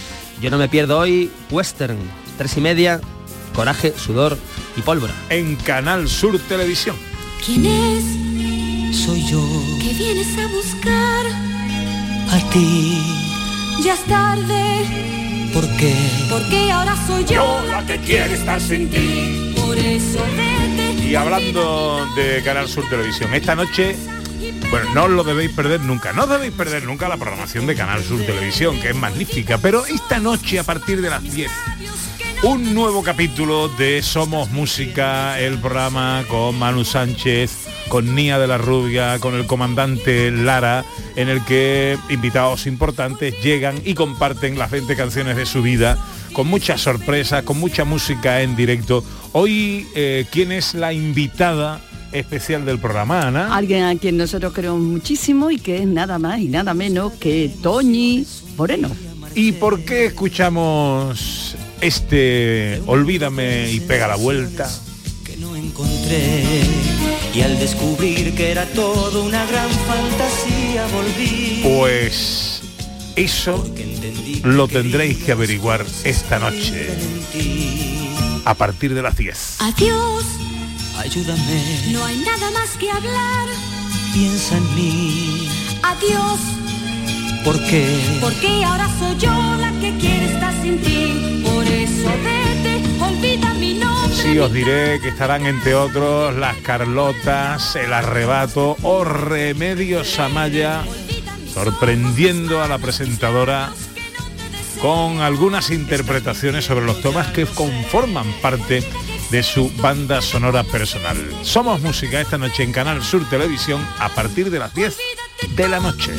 Yo 0.40 0.50
no 0.50 0.56
me 0.56 0.70
pierdo 0.70 0.98
hoy, 0.98 1.30
Western, 1.50 1.98
tres 2.38 2.56
y 2.56 2.62
media, 2.62 2.98
Coraje, 3.54 3.92
Sudor 3.94 4.38
y 4.74 4.80
Pólvora. 4.80 5.12
En 5.28 5.54
Canal 5.56 6.08
Sur 6.08 6.38
Televisión. 6.38 6.96
¿Quién 7.44 7.66
es? 7.66 8.96
Soy 8.96 9.26
yo. 9.26 9.46
¿Qué 9.78 9.92
vienes 9.92 10.38
a 10.38 10.46
buscar? 10.46 11.26
A 12.30 12.50
ti, 12.52 13.02
Ya 13.84 13.92
es 13.92 14.04
tarde. 14.06 15.31
¿Por 15.52 15.68
qué? 15.76 15.94
Porque 16.28 16.70
ahora 16.70 16.96
soy 17.06 17.24
yo, 17.24 17.62
la 17.68 17.84
que 17.86 17.98
quiere 17.98 18.34
estar 18.34 18.60
sin 18.60 18.90
ti. 18.90 19.54
Por 19.56 19.76
eso 19.76 20.24
vete. 20.36 21.04
Y 21.04 21.14
hablando 21.14 22.06
de 22.16 22.42
Canal 22.42 22.68
Sur 22.68 22.88
Televisión, 22.88 23.34
esta 23.34 23.54
noche, 23.54 23.96
bueno, 24.70 24.94
no 24.94 25.04
os 25.04 25.10
lo 25.10 25.24
debéis 25.24 25.50
perder 25.52 25.80
nunca, 25.80 26.12
no 26.12 26.24
os 26.24 26.30
debéis 26.30 26.52
perder 26.52 26.84
nunca 26.84 27.08
la 27.08 27.16
programación 27.16 27.66
de 27.66 27.74
Canal 27.74 28.02
Sur 28.02 28.24
Televisión, 28.24 28.80
que 28.80 28.90
es 28.90 28.96
magnífica, 28.96 29.58
pero 29.58 29.84
esta 29.86 30.18
noche 30.18 30.58
a 30.58 30.64
partir 30.64 31.02
de 31.02 31.10
las 31.10 31.22
10, 31.22 31.50
un 32.44 32.74
nuevo 32.74 33.02
capítulo 33.02 33.68
de 33.68 34.02
Somos 34.02 34.50
Música, 34.50 35.38
el 35.38 35.58
programa 35.58 36.24
con 36.28 36.58
Manu 36.58 36.84
Sánchez, 36.84 37.68
con 37.92 38.14
Nia 38.14 38.38
de 38.38 38.46
la 38.46 38.56
Rubia, 38.56 39.18
con 39.18 39.34
el 39.34 39.44
comandante 39.44 40.30
Lara, 40.30 40.82
en 41.14 41.28
el 41.28 41.44
que 41.44 41.98
invitados 42.08 42.66
importantes 42.66 43.34
llegan 43.42 43.82
y 43.84 43.92
comparten 43.92 44.58
las 44.58 44.70
20 44.70 44.96
canciones 44.96 45.36
de 45.36 45.44
su 45.44 45.60
vida, 45.60 45.98
con 46.32 46.46
muchas 46.46 46.80
sorpresas, 46.80 47.42
con 47.42 47.60
mucha 47.60 47.84
música 47.84 48.40
en 48.40 48.56
directo. 48.56 49.04
Hoy, 49.32 49.86
eh, 49.94 50.24
¿quién 50.32 50.52
es 50.52 50.72
la 50.72 50.94
invitada 50.94 51.82
especial 52.12 52.64
del 52.64 52.78
programa, 52.78 53.28
Ana? 53.28 53.54
Alguien 53.54 53.82
a 53.84 53.94
quien 53.96 54.16
nosotros 54.16 54.54
queremos 54.54 54.80
muchísimo 54.80 55.50
y 55.50 55.58
que 55.58 55.76
es 55.76 55.86
nada 55.86 56.18
más 56.18 56.40
y 56.40 56.48
nada 56.48 56.72
menos 56.72 57.12
que 57.20 57.50
Toñi 57.60 58.26
Moreno. 58.56 58.90
¿Y 59.34 59.52
por 59.52 59.84
qué 59.84 60.06
escuchamos 60.06 61.56
este 61.82 62.80
Olvídame 62.86 63.70
y 63.70 63.80
pega 63.80 64.08
la 64.08 64.16
vuelta? 64.16 64.70
encontré 65.72 66.91
y 67.34 67.40
al 67.40 67.58
descubrir 67.58 68.34
que 68.34 68.50
era 68.50 68.66
todo 68.66 69.24
una 69.24 69.44
gran 69.46 69.68
fantasía 69.70 70.86
volví. 70.88 71.60
Pues 71.62 72.62
eso 73.16 73.66
lo 74.44 74.68
tendréis 74.68 75.18
que 75.24 75.32
averiguar 75.32 75.84
esta 76.04 76.38
noche 76.38 76.88
a 78.44 78.54
partir 78.54 78.94
de 78.94 79.02
las 79.02 79.16
10. 79.16 79.56
Adiós. 79.60 80.24
Ayúdame, 80.98 81.80
No 81.90 82.04
hay 82.04 82.18
nada 82.18 82.50
más 82.50 82.76
que 82.78 82.90
hablar. 82.90 83.48
piensa 84.12 84.56
en 84.56 84.74
mí, 84.74 85.48
Adiós. 85.82 86.38
¿por 87.44 87.58
qué? 87.64 87.86
Porque 88.20 88.62
ahora 88.64 88.88
soy 89.00 89.16
yo 89.18 89.32
la 89.32 89.72
que 89.80 89.96
quiere 89.98 90.26
estar 90.34 90.54
sin 90.62 90.78
ti. 90.80 91.42
Por 91.44 91.66
eso 91.66 92.08
mi 92.22 92.61
Sí, 94.32 94.38
os 94.38 94.50
diré 94.50 94.98
que 95.02 95.10
estarán 95.10 95.44
entre 95.44 95.74
otros 95.74 96.34
las 96.34 96.56
Carlotas, 96.62 97.76
el 97.76 97.92
arrebato 97.92 98.78
o 98.80 99.04
Remedios 99.04 100.18
Amaya, 100.18 100.84
sorprendiendo 101.52 102.62
a 102.62 102.66
la 102.66 102.78
presentadora 102.78 103.70
con 104.80 105.20
algunas 105.20 105.68
interpretaciones 105.68 106.64
sobre 106.64 106.86
los 106.86 107.02
temas 107.02 107.26
que 107.32 107.44
conforman 107.44 108.32
parte 108.40 108.82
de 109.30 109.42
su 109.42 109.70
banda 109.76 110.22
sonora 110.22 110.64
personal. 110.64 111.18
Somos 111.42 111.82
música 111.82 112.18
esta 112.18 112.38
noche 112.38 112.62
en 112.62 112.72
Canal 112.72 113.02
Sur 113.02 113.28
Televisión 113.28 113.86
a 113.98 114.08
partir 114.08 114.50
de 114.50 114.60
las 114.60 114.74
10 114.74 114.96
de 115.56 115.68
la 115.68 115.78
noche. 115.78 116.10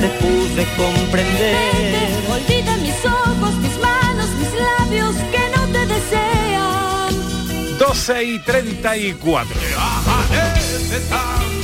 Te 0.00 0.08
pude 0.20 0.66
comprender. 0.76 2.08
Olvida 2.30 2.76
mis 2.78 3.04
ojos, 3.04 3.54
mis 3.56 3.78
manos, 3.78 4.28
mis 4.38 4.52
labios 4.60 5.14
que 5.32 5.42
no 5.56 5.66
te 5.72 5.86
desean. 5.86 7.78
12 7.78 8.24
y 8.24 8.38
34. 8.40 9.54
Amanece 9.78 11.00
tan 11.08 11.56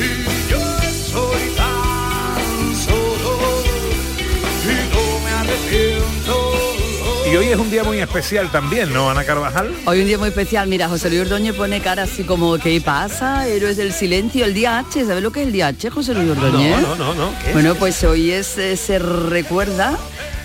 y 0.00 0.50
yo 0.50 0.60
soy 1.10 1.42
tan 1.56 2.76
solo 2.76 3.32
y 4.64 4.94
no 4.94 5.24
me 5.24 5.30
arrepiento. 5.30 6.67
Y 7.30 7.36
hoy 7.36 7.48
es 7.48 7.58
un 7.58 7.70
día 7.70 7.84
muy 7.84 7.98
especial 7.98 8.50
también, 8.50 8.90
¿no, 8.90 9.10
Ana 9.10 9.22
Carvajal? 9.22 9.74
Hoy 9.84 10.00
un 10.00 10.06
día 10.06 10.16
muy 10.16 10.28
especial, 10.28 10.66
mira, 10.66 10.88
José 10.88 11.10
Luis 11.10 11.20
Ordóñez 11.22 11.54
pone 11.54 11.80
cara 11.80 12.04
así 12.04 12.24
como, 12.24 12.56
¿qué 12.56 12.80
pasa? 12.80 13.46
Héroes 13.46 13.76
del 13.76 13.92
silencio, 13.92 14.46
el 14.46 14.54
día 14.54 14.78
H, 14.78 15.04
¿sabes 15.04 15.22
lo 15.22 15.30
que 15.30 15.42
es 15.42 15.48
el 15.48 15.52
día 15.52 15.66
H, 15.66 15.90
José 15.90 16.14
Luis 16.14 16.30
Ordóñez? 16.30 16.80
No, 16.80 16.96
no, 16.96 17.12
no, 17.12 17.14
no. 17.14 17.32
Bueno, 17.52 17.74
pues 17.74 18.02
hoy 18.02 18.30
es, 18.30 18.56
eh, 18.56 18.78
se 18.78 18.98
recuerda 18.98 19.98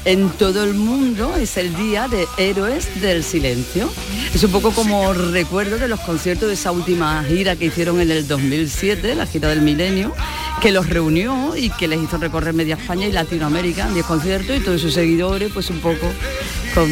en 0.04 0.30
todo 0.32 0.66
el 0.66 0.74
mundo, 0.74 1.34
es 1.38 1.56
el 1.56 1.74
día 1.78 2.10
de 2.10 2.28
Héroes 2.38 3.02
del 3.02 3.24
Silencio. 3.24 3.90
Es 4.34 4.44
un 4.44 4.52
poco 4.52 4.72
como 4.72 5.14
recuerdo 5.14 5.78
de 5.78 5.88
los 5.88 6.02
conciertos 6.02 6.50
de 6.50 6.56
esa 6.56 6.74
última 6.74 7.24
gira 7.24 7.56
que 7.56 7.66
hicieron 7.66 8.02
en 8.02 8.12
el 8.12 8.28
2007, 8.28 9.16
la 9.16 9.26
gira 9.26 9.48
del 9.48 9.62
milenio, 9.62 10.14
que 10.62 10.74
los 10.74 10.90
reunió 10.90 11.56
y 11.56 11.70
que 11.70 11.88
les 11.88 12.02
hizo 12.02 12.18
recorrer 12.18 12.54
media 12.54 12.76
España 12.76 13.08
y 13.08 13.14
Latinoamérica, 13.14 13.88
10 13.90 14.06
conciertos 14.06 14.58
y 14.58 14.60
todos 14.60 14.82
sus 14.82 14.94
seguidores, 14.94 15.50
pues 15.54 15.70
un 15.70 15.80
poco 15.80 16.08
con, 16.74 16.90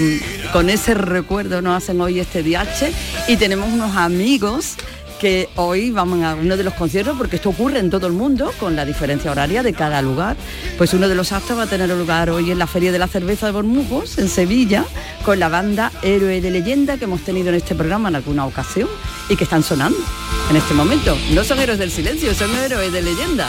con 0.54 0.70
ese 0.70 0.94
recuerdo 0.94 1.62
nos 1.62 1.78
hacen 1.78 2.02
hoy 2.02 2.20
este 2.20 2.42
viaje 2.42 2.94
y 3.28 3.38
tenemos 3.38 3.70
unos 3.70 3.96
amigos 3.96 4.76
que 5.22 5.50
hoy 5.56 5.92
vamos 5.92 6.24
a 6.24 6.34
uno 6.34 6.58
de 6.58 6.64
los 6.64 6.74
conciertos, 6.74 7.16
porque 7.16 7.36
esto 7.36 7.50
ocurre 7.50 7.78
en 7.78 7.92
todo 7.92 8.08
el 8.08 8.14
mundo, 8.14 8.52
con 8.60 8.76
la 8.76 8.86
diferencia 8.86 9.30
horaria 9.30 9.62
de 9.62 9.72
cada 9.72 10.02
lugar. 10.02 10.36
Pues 10.80 10.96
uno 10.96 11.08
de 11.08 11.14
los 11.14 11.32
actos 11.32 11.60
va 11.60 11.64
a 11.64 11.68
tener 11.68 11.88
lugar 11.90 12.32
hoy 12.32 12.50
en 12.50 12.58
la 12.58 12.66
Feria 12.66 12.92
de 12.92 12.98
la 12.98 13.08
Cerveza 13.08 13.46
de 13.46 13.52
Bormujos, 13.52 14.18
en 14.18 14.28
Sevilla, 14.28 14.84
con 15.24 15.40
la 15.40 15.48
banda 15.48 15.92
Héroe 16.02 16.42
de 16.42 16.50
Leyenda 16.50 16.98
que 16.98 17.04
hemos 17.04 17.22
tenido 17.22 17.50
en 17.50 17.56
este 17.56 17.76
programa 17.76 18.10
en 18.10 18.16
alguna 18.16 18.48
ocasión 18.48 18.90
y 19.30 19.36
que 19.36 19.44
están 19.44 19.62
sonando 19.62 20.00
en 20.50 20.56
este 20.56 20.74
momento. 20.74 21.16
No 21.36 21.44
son 21.44 21.60
héroes 21.60 21.78
del 21.78 21.92
silencio, 21.92 22.34
son 22.34 22.50
héroes 22.56 22.92
de 22.92 23.04
leyenda. 23.04 23.48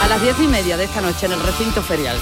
A 0.00 0.06
las 0.06 0.22
diez 0.22 0.36
y 0.38 0.46
media 0.46 0.76
de 0.76 0.84
esta 0.84 1.00
noche 1.00 1.26
en 1.26 1.32
el 1.32 1.40
recinto 1.40 1.82
ferial. 1.82 2.16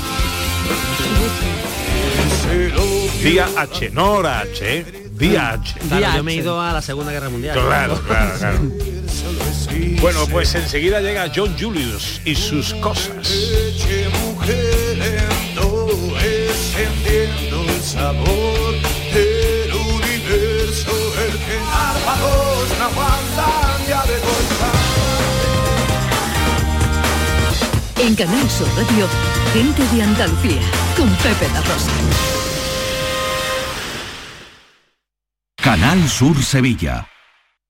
Día 3.22 3.48
H, 3.56 3.90
no 3.90 4.12
hora 4.12 4.40
H, 4.40 4.78
¿eh? 4.78 4.84
Día 5.12 5.52
H. 5.52 5.74
Claro, 5.88 6.16
yo 6.18 6.22
me 6.22 6.32
he 6.32 6.36
ido 6.36 6.60
a 6.60 6.72
la 6.72 6.82
Segunda 6.82 7.10
Guerra 7.10 7.30
Mundial. 7.30 7.58
Claro, 7.58 7.98
claro, 8.06 8.38
claro. 8.38 8.58
Bueno, 10.00 10.26
pues 10.30 10.54
enseguida 10.54 11.00
llega 11.00 11.32
John 11.34 11.56
Julius 11.58 12.20
y 12.24 12.34
sus 12.34 12.74
cosas. 12.74 13.26
encendiendo 16.76 17.62
el 17.62 17.82
sabor 17.82 18.74
del 19.12 19.72
universo, 19.72 20.90
el 21.26 21.32
que 21.38 21.58
árboles 21.72 22.78
no 22.78 22.84
aguantan 22.84 23.86
ya 23.88 24.04
de 24.04 24.16
En 28.06 28.14
Canal 28.14 28.50
Sur 28.50 28.68
Radio, 28.76 29.08
gente 29.54 29.86
de 29.94 30.02
Andalucía, 30.02 30.60
con 30.96 31.08
Pepe 31.08 31.46
La 31.52 31.60
Rosa. 31.60 31.92
Canal 35.62 36.08
Sur 36.08 36.42
Sevilla. 36.42 37.13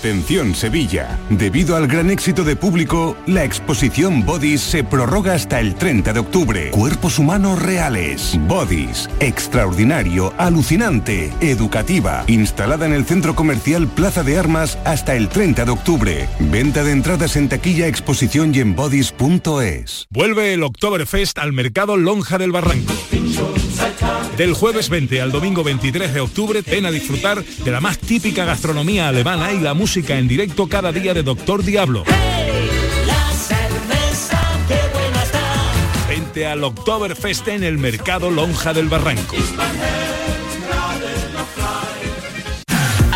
Atención 0.00 0.54
Sevilla. 0.54 1.18
Debido 1.28 1.76
al 1.76 1.86
gran 1.86 2.08
éxito 2.08 2.42
de 2.42 2.56
público, 2.56 3.18
la 3.26 3.44
exposición 3.44 4.24
Bodies 4.24 4.62
se 4.62 4.82
prorroga 4.82 5.34
hasta 5.34 5.60
el 5.60 5.74
30 5.74 6.14
de 6.14 6.20
octubre. 6.20 6.70
Cuerpos 6.70 7.18
humanos 7.18 7.60
reales. 7.60 8.40
Bodies. 8.48 9.10
Extraordinario, 9.20 10.32
alucinante, 10.38 11.30
educativa. 11.42 12.24
Instalada 12.28 12.86
en 12.86 12.94
el 12.94 13.04
centro 13.04 13.34
comercial 13.34 13.88
Plaza 13.88 14.22
de 14.22 14.38
Armas 14.38 14.78
hasta 14.86 15.14
el 15.16 15.28
30 15.28 15.66
de 15.66 15.70
octubre. 15.70 16.28
Venta 16.38 16.82
de 16.82 16.92
entradas 16.92 17.36
en 17.36 17.50
taquilla, 17.50 17.86
exposición 17.86 18.54
y 18.54 18.60
en 18.60 18.74
bodies.es. 18.74 20.06
Vuelve 20.08 20.54
el 20.54 20.62
Oktoberfest 20.62 21.36
al 21.36 21.52
mercado 21.52 21.98
Lonja 21.98 22.38
del 22.38 22.52
Barranco. 22.52 22.94
Del 24.40 24.54
jueves 24.54 24.88
20 24.88 25.20
al 25.20 25.32
domingo 25.32 25.62
23 25.62 26.14
de 26.14 26.20
octubre, 26.20 26.62
ven 26.62 26.86
a 26.86 26.90
disfrutar 26.90 27.44
de 27.44 27.70
la 27.70 27.82
más 27.82 27.98
típica 27.98 28.46
gastronomía 28.46 29.06
alemana 29.06 29.52
y 29.52 29.60
la 29.60 29.74
música 29.74 30.16
en 30.16 30.28
directo 30.28 30.66
cada 30.66 30.92
día 30.92 31.12
de 31.12 31.22
Doctor 31.22 31.62
Diablo. 31.62 32.04
Vente 36.08 36.46
al 36.46 36.64
Oktoberfest 36.64 37.48
en 37.48 37.64
el 37.64 37.76
mercado 37.76 38.30
Lonja 38.30 38.72
del 38.72 38.88
Barranco. 38.88 39.36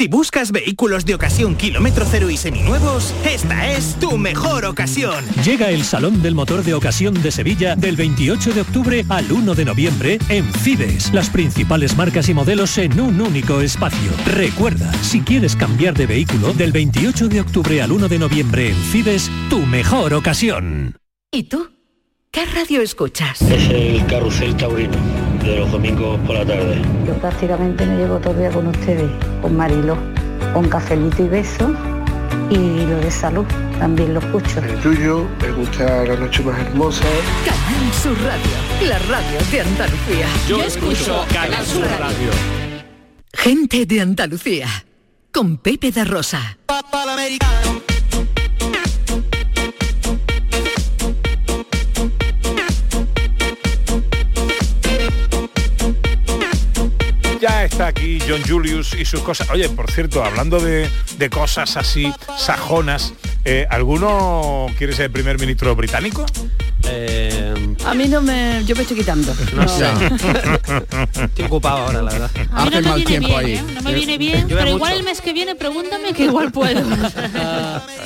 Si 0.00 0.08
buscas 0.08 0.50
vehículos 0.50 1.04
de 1.04 1.14
ocasión 1.14 1.54
kilómetro 1.54 2.06
cero 2.10 2.30
y 2.30 2.38
seminuevos, 2.38 3.14
esta 3.22 3.70
es 3.70 3.96
tu 3.96 4.16
mejor 4.16 4.64
ocasión. 4.64 5.22
Llega 5.44 5.68
el 5.68 5.84
Salón 5.84 6.22
del 6.22 6.34
Motor 6.34 6.64
de 6.64 6.72
Ocasión 6.72 7.20
de 7.20 7.30
Sevilla 7.30 7.76
del 7.76 7.96
28 7.96 8.54
de 8.54 8.62
octubre 8.62 9.04
al 9.10 9.30
1 9.30 9.54
de 9.54 9.64
noviembre 9.66 10.18
en 10.30 10.50
Fides. 10.54 11.12
Las 11.12 11.28
principales 11.28 11.98
marcas 11.98 12.30
y 12.30 12.32
modelos 12.32 12.78
en 12.78 12.98
un 12.98 13.20
único 13.20 13.60
espacio. 13.60 14.10
Recuerda, 14.24 14.90
si 15.02 15.20
quieres 15.20 15.54
cambiar 15.54 15.92
de 15.92 16.06
vehículo, 16.06 16.54
del 16.54 16.72
28 16.72 17.28
de 17.28 17.42
octubre 17.42 17.82
al 17.82 17.92
1 17.92 18.08
de 18.08 18.18
noviembre 18.18 18.70
en 18.70 18.76
Fides, 18.76 19.30
tu 19.50 19.58
mejor 19.66 20.14
ocasión. 20.14 20.96
¿Y 21.30 21.42
tú? 21.42 21.68
¿Qué 22.30 22.46
radio 22.46 22.80
escuchas? 22.80 23.42
Es 23.42 23.68
el 23.68 24.06
carrusel 24.06 24.56
taurino 24.56 25.19
de 25.42 25.56
los 25.58 25.70
domingos 25.70 26.18
por 26.26 26.36
la 26.36 26.44
tarde. 26.44 26.82
Yo 27.06 27.14
prácticamente 27.14 27.86
me 27.86 27.96
llevo 27.96 28.18
todo 28.18 28.32
el 28.32 28.38
día 28.38 28.50
con 28.50 28.66
ustedes, 28.66 29.10
con 29.42 29.56
Marilo, 29.56 29.96
con 30.54 30.68
cafelito 30.68 31.22
y 31.24 31.28
beso 31.28 31.74
y 32.50 32.84
lo 32.86 32.96
de 32.96 33.10
salud 33.10 33.46
también 33.78 34.12
lo 34.14 34.20
escucho. 34.20 34.60
El 34.60 34.78
tuyo, 34.80 35.26
me 35.40 35.52
gusta 35.52 36.04
la 36.04 36.16
noche 36.16 36.42
más 36.42 36.58
hermosa. 36.60 37.04
Canal 37.44 37.92
Sur 37.92 38.16
Radio, 38.22 38.88
la 38.88 38.98
radio 38.98 39.38
de 39.50 39.60
Andalucía. 39.60 40.26
Yo 40.48 40.62
escucho 40.62 41.24
Canal 41.32 41.64
Sur 41.64 41.86
Radio. 41.98 42.30
Gente 43.32 43.86
de 43.86 44.00
Andalucía, 44.00 44.68
con 45.32 45.58
Pepe 45.58 45.92
da 45.92 46.04
Rosa. 46.04 46.58
Ya 57.40 57.64
está 57.64 57.86
aquí 57.86 58.18
John 58.28 58.42
Julius 58.46 58.94
y 58.94 59.06
sus 59.06 59.22
cosas. 59.22 59.48
Oye, 59.48 59.66
por 59.70 59.90
cierto, 59.90 60.22
hablando 60.22 60.60
de, 60.60 60.90
de 61.16 61.30
cosas 61.30 61.78
así 61.78 62.12
sajonas, 62.36 63.14
eh, 63.46 63.66
¿alguno 63.70 64.66
quiere 64.76 64.92
ser 64.92 65.10
primer 65.10 65.38
ministro 65.40 65.74
británico? 65.74 66.26
A 67.84 67.94
mí 67.94 68.06
no 68.08 68.20
me... 68.22 68.62
Yo 68.66 68.74
me 68.76 68.82
estoy 68.82 68.96
quitando. 68.98 69.34
No 69.54 69.66
sé. 69.68 69.86
Estoy 71.22 71.44
ocupado 71.46 71.78
ahora, 71.78 72.02
la 72.02 72.12
verdad. 72.12 72.30
A 72.52 72.64
mí 72.64 72.70
no 72.70 72.80
me 72.82 73.04
viene 73.04 73.18
bien, 73.26 73.46
¿eh? 73.46 73.62
No 73.74 73.82
me 73.82 73.94
viene 73.94 74.18
bien, 74.18 74.48
Llueve 74.48 74.62
pero 74.62 74.76
igual 74.76 74.92
el 74.98 75.02
mes 75.02 75.20
que 75.20 75.32
viene 75.32 75.54
pregúntame 75.56 76.12
que 76.12 76.24
igual 76.24 76.52
puedo. 76.52 76.80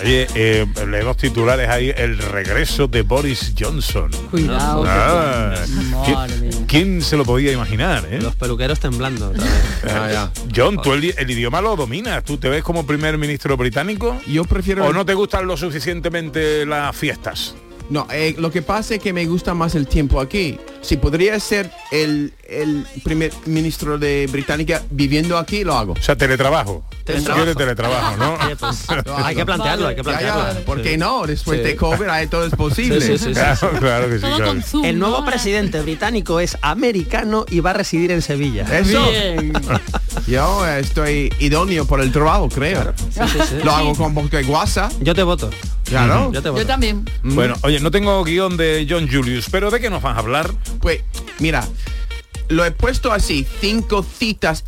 Oye, 0.03 0.27
eh, 0.35 0.67
leemos 0.89 1.17
titulares 1.17 1.69
ahí, 1.69 1.93
el 1.97 2.19
regreso 2.19 2.87
de 2.89 3.03
Boris 3.03 3.53
Johnson. 3.59 4.11
Cuidado. 4.31 4.85
Ah, 4.87 5.55
¿quién- 6.05 6.15
Madre 6.17 6.37
mía. 6.39 6.51
¿Quién 6.67 7.03
se 7.03 7.17
lo 7.17 7.25
podía 7.25 7.53
imaginar? 7.53 8.07
eh? 8.11 8.19
Los 8.21 8.35
peluqueros 8.37 8.81
temblando. 8.81 9.33
John, 10.55 10.81
tú 10.83 10.93
el, 10.93 11.15
el 11.17 11.31
idioma 11.31 11.61
lo 11.61 11.77
dominas. 11.77 12.25
¿Tú 12.25 12.39
te 12.39 12.49
ves 12.49 12.63
como 12.63 12.87
primer 12.87 13.19
ministro 13.19 13.57
británico? 13.57 14.19
Yo 14.27 14.45
prefiero... 14.45 14.87
¿O 14.87 14.93
no 14.93 15.05
te 15.05 15.15
gustan 15.15 15.47
lo 15.47 15.57
suficientemente 15.57 16.65
las 16.67 16.97
fiestas? 16.97 17.55
No, 17.91 18.07
eh, 18.13 18.35
lo 18.39 18.51
que 18.51 18.63
pasa 18.63 18.95
es 18.95 19.01
que 19.01 19.13
me 19.13 19.27
gusta 19.27 19.55
más 19.55 19.75
el 19.75 19.87
tiempo 19.87 20.21
aquí. 20.21 20.59
Si 20.85 20.97
podría 20.99 21.39
ser 21.41 21.71
el, 21.91 22.33
el 22.49 22.85
primer 23.03 23.33
ministro 23.47 23.99
de 23.99 24.29
Británica 24.31 24.83
viviendo 24.91 25.39
aquí, 25.39 25.65
lo 25.65 25.75
hago. 25.77 25.93
O 25.95 26.03
sea, 26.03 26.15
teletrabajo. 26.17 26.85
Teletrabajo. 27.05 27.41
Yo 27.41 27.47
de 27.47 27.55
teletrabajo, 27.55 28.17
¿no? 28.17 28.37
hay 29.25 29.35
que 29.35 29.45
plantearlo, 29.47 29.89
hay 29.89 29.97
que 29.97 30.03
Ya, 30.03 30.13
ya, 30.13 30.19
plantearlo. 30.19 30.61
¿Por 30.65 30.83
qué 30.83 30.97
no? 30.99 31.27
Después 31.27 31.61
Sí. 31.61 31.65
de 31.77 32.11
ahí 32.11 32.27
todo 32.27 32.47
es 32.47 32.55
posible. 32.57 33.01
Sí, 33.01 33.13
sí, 33.13 33.19
sí, 33.19 33.25
sí. 33.27 33.33
Claro, 33.33 33.71
claro 33.79 34.09
que 34.09 34.15
sí, 34.19 34.27
claro. 34.27 34.63
Zoom, 34.63 34.85
el 34.85 34.99
nuevo 34.99 35.21
¿no? 35.21 35.25
presidente 35.27 35.81
británico 35.81 36.41
es 36.41 36.57
americano 36.63 37.47
y 37.49 37.61
va 37.61 37.71
a 37.71 37.75
residir 37.75 38.11
en 38.11 38.23
Sevilla. 38.23 38.65
Eso. 38.79 39.03
Yo 40.27 40.67
estoy 40.67 41.33
idóneo 41.39 41.87
por 41.87 42.01
el 42.01 42.13
trabajo, 42.13 42.49
creo. 42.49 42.93
sí, 43.11 43.21
sí. 43.49 43.57
Lo 43.63 43.73
hago 43.73 43.95
con 43.95 44.15
porque 44.15 44.43
WhatsApp. 44.45 44.93
Yo 45.01 45.15
te 45.15 45.23
voto. 45.23 45.51
Claro. 45.85 46.33
Yo 46.33 46.43
te 46.43 46.49
voto. 46.49 46.65
también. 46.67 47.05
Bueno, 47.23 47.55
oye, 47.63 47.79
no 47.81 47.91
tengo 47.91 48.23
guion 48.25 48.57
de 48.57 48.87
John 48.89 49.07
Julius, 49.11 49.49
pero 49.51 49.71
¿de 49.71 49.81
qué 49.81 49.91
nos 49.91 50.03
vas 50.03 50.17
a 50.17 50.21
hablar? 50.21 50.51
Pues, 50.85 51.01
mira, 51.39 51.65
lo 52.49 52.63
he 52.63 52.71
puesto 52.71 53.11
así, 53.11 53.47
cinco 53.61 54.03
citas. 54.03 54.65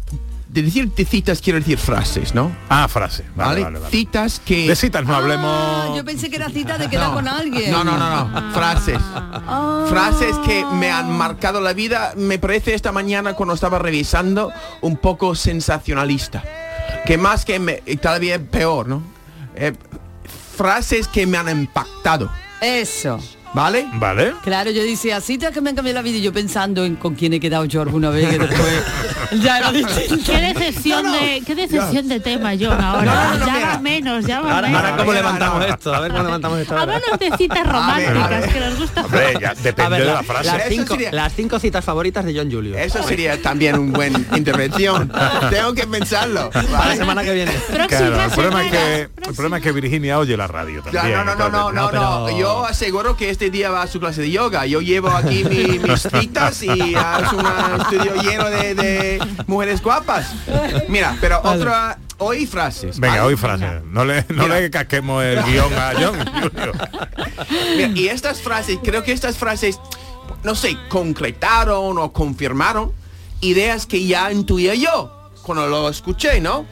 De 0.48 0.62
decir 0.62 0.90
de 0.90 1.04
citas 1.04 1.42
quiero 1.42 1.58
decir 1.58 1.76
frases, 1.76 2.34
¿no? 2.34 2.50
Ah, 2.70 2.88
frase. 2.88 3.24
Vale, 3.36 3.48
¿Vale? 3.50 3.64
vale, 3.64 3.78
vale. 3.80 3.90
Citas 3.90 4.40
que... 4.42 4.66
De 4.66 4.74
citas 4.74 5.04
no 5.04 5.14
hablemos. 5.14 5.44
Ah, 5.46 5.92
yo 5.94 6.02
pensé 6.02 6.30
que 6.30 6.36
era 6.36 6.48
cita 6.48 6.78
de 6.78 6.88
quedar 6.88 7.12
con 7.12 7.28
alguien. 7.28 7.70
No, 7.70 7.84
no, 7.84 7.98
no, 7.98 8.24
no. 8.30 8.52
Frases. 8.54 8.98
Ah. 8.98 9.84
Frases 9.90 10.34
que 10.46 10.64
me 10.64 10.90
han 10.90 11.10
marcado 11.12 11.60
la 11.60 11.74
vida. 11.74 12.14
Me 12.16 12.38
parece 12.38 12.72
esta 12.72 12.92
mañana 12.92 13.34
cuando 13.34 13.54
estaba 13.54 13.78
revisando 13.78 14.50
un 14.80 14.96
poco 14.96 15.34
sensacionalista. 15.34 16.42
que 17.04 17.18
más 17.18 17.44
que 17.44 17.58
me, 17.58 17.74
todavía 18.00 18.40
peor, 18.40 18.88
¿no? 18.88 19.02
Eh, 19.54 19.74
frases 20.56 21.08
que 21.08 21.26
me 21.26 21.36
han 21.36 21.50
impactado, 21.50 22.30
Eso. 22.62 23.18
¿Vale? 23.56 23.86
Vale. 23.94 24.34
Claro, 24.42 24.70
yo 24.70 24.82
decía, 24.82 25.16
así 25.16 25.38
te 25.38 25.50
que 25.50 25.60
me 25.62 25.70
han 25.70 25.76
cambiado 25.76 25.94
la 25.96 26.02
vida 26.02 26.18
y 26.18 26.22
yo 26.22 26.32
pensando 26.32 26.84
en 26.84 26.96
con 26.96 27.14
quién 27.14 27.32
he 27.32 27.40
quedado 27.40 27.64
yo 27.64 27.80
alguna 27.80 28.10
vez 28.10 28.28
que 28.28 28.38
después 28.38 28.84
ya 29.42 29.58
era 29.58 29.72
distinto. 29.72 30.22
Qué 30.32 30.40
decepción 30.52 31.10
de 31.10 31.42
qué 31.46 31.54
decepción 31.54 32.06
de 32.08 32.20
tema, 32.20 32.52
John, 32.60 32.78
ahora. 32.80 33.38
ya 33.46 33.58
va 33.74 33.78
menos, 33.80 34.26
ya 34.26 34.40
va 34.40 34.54
Ahora, 34.56 34.68
menos. 34.68 34.82
ahora 34.84 34.96
cómo 34.98 35.12
levantamos 35.14 35.64
esto, 35.66 35.94
a 35.94 36.00
ver 36.00 36.10
cómo 36.12 36.24
levantamos 36.24 36.58
esto. 36.60 36.76
Háblanos 36.78 37.18
de 37.18 37.36
citas 37.38 37.66
románticas, 37.66 38.52
que 38.52 38.60
nos 38.60 38.78
gusta. 38.78 39.04
Hombre, 39.04 39.34
ya 39.40 39.54
depende 39.54 39.82
A 39.82 39.88
ver, 39.88 40.00
de 40.00 40.06
la- 40.12 40.22
frase. 40.22 40.44
Las 40.46 40.62
cinco, 40.68 40.94
sería- 40.94 41.12
las 41.12 41.32
cinco 41.34 41.58
citas 41.58 41.84
favoritas 41.84 42.24
de 42.26 42.34
John 42.36 42.50
Julio. 42.50 42.76
Eso 42.76 43.02
sería 43.02 43.40
también 43.40 43.78
un 43.78 43.92
buen 43.92 44.12
intervención. 44.36 45.10
Tengo 45.50 45.72
que 45.74 45.86
pensarlo. 45.86 46.50
Para 46.50 46.86
la 46.88 46.96
semana 46.96 47.24
que 47.24 47.32
viene. 47.32 47.52
Claro, 47.88 48.22
el 48.22 48.30
problema, 48.30 48.64
es 48.66 48.70
que, 48.70 49.00
el 49.02 49.34
problema 49.34 49.56
es 49.58 49.62
que 49.62 49.72
Virginia 49.72 50.18
oye 50.18 50.36
la 50.36 50.46
radio 50.46 50.82
Ya, 50.92 51.00
también. 51.00 51.24
no, 51.24 51.34
no, 51.34 51.48
no, 51.48 51.72
no, 51.72 51.90
no. 51.92 52.38
Yo 52.38 52.64
aseguro 52.66 53.16
que 53.16 53.30
este 53.30 53.45
día 53.50 53.70
va 53.70 53.82
a 53.82 53.86
su 53.86 53.98
clase 54.00 54.22
de 54.22 54.30
yoga. 54.30 54.66
Yo 54.66 54.80
llevo 54.80 55.08
aquí 55.08 55.44
mi- 55.44 55.78
mis 55.78 56.02
citas 56.02 56.62
y 56.62 56.68
es 56.94 57.32
un 57.32 57.80
estudio 57.80 58.22
lleno 58.22 58.50
de, 58.50 58.74
de 58.74 59.26
mujeres 59.46 59.82
guapas. 59.82 60.32
Mira, 60.88 61.16
pero 61.20 61.40
otra, 61.42 61.98
hoy 62.18 62.46
frases. 62.46 62.98
Venga, 63.00 63.16
¿vale? 63.16 63.26
hoy 63.28 63.36
frase. 63.36 63.80
No 63.90 64.04
le, 64.04 64.24
no 64.28 64.48
le 64.48 64.70
casquemos 64.70 65.22
el 65.24 65.42
guion 65.44 65.72
a 65.74 65.92
John. 65.98 66.16
Julio. 66.42 66.72
Mira, 67.76 67.88
y 67.94 68.08
estas 68.08 68.40
frases, 68.40 68.78
creo 68.82 69.02
que 69.02 69.12
estas 69.12 69.36
frases, 69.38 69.78
no 70.44 70.54
sé, 70.54 70.76
concretaron 70.88 71.98
o 71.98 72.12
confirmaron 72.12 72.92
ideas 73.40 73.86
que 73.86 74.04
ya 74.06 74.32
intuía 74.32 74.74
yo 74.74 75.12
cuando 75.42 75.66
lo 75.68 75.88
escuché, 75.88 76.40
¿no? 76.40 76.66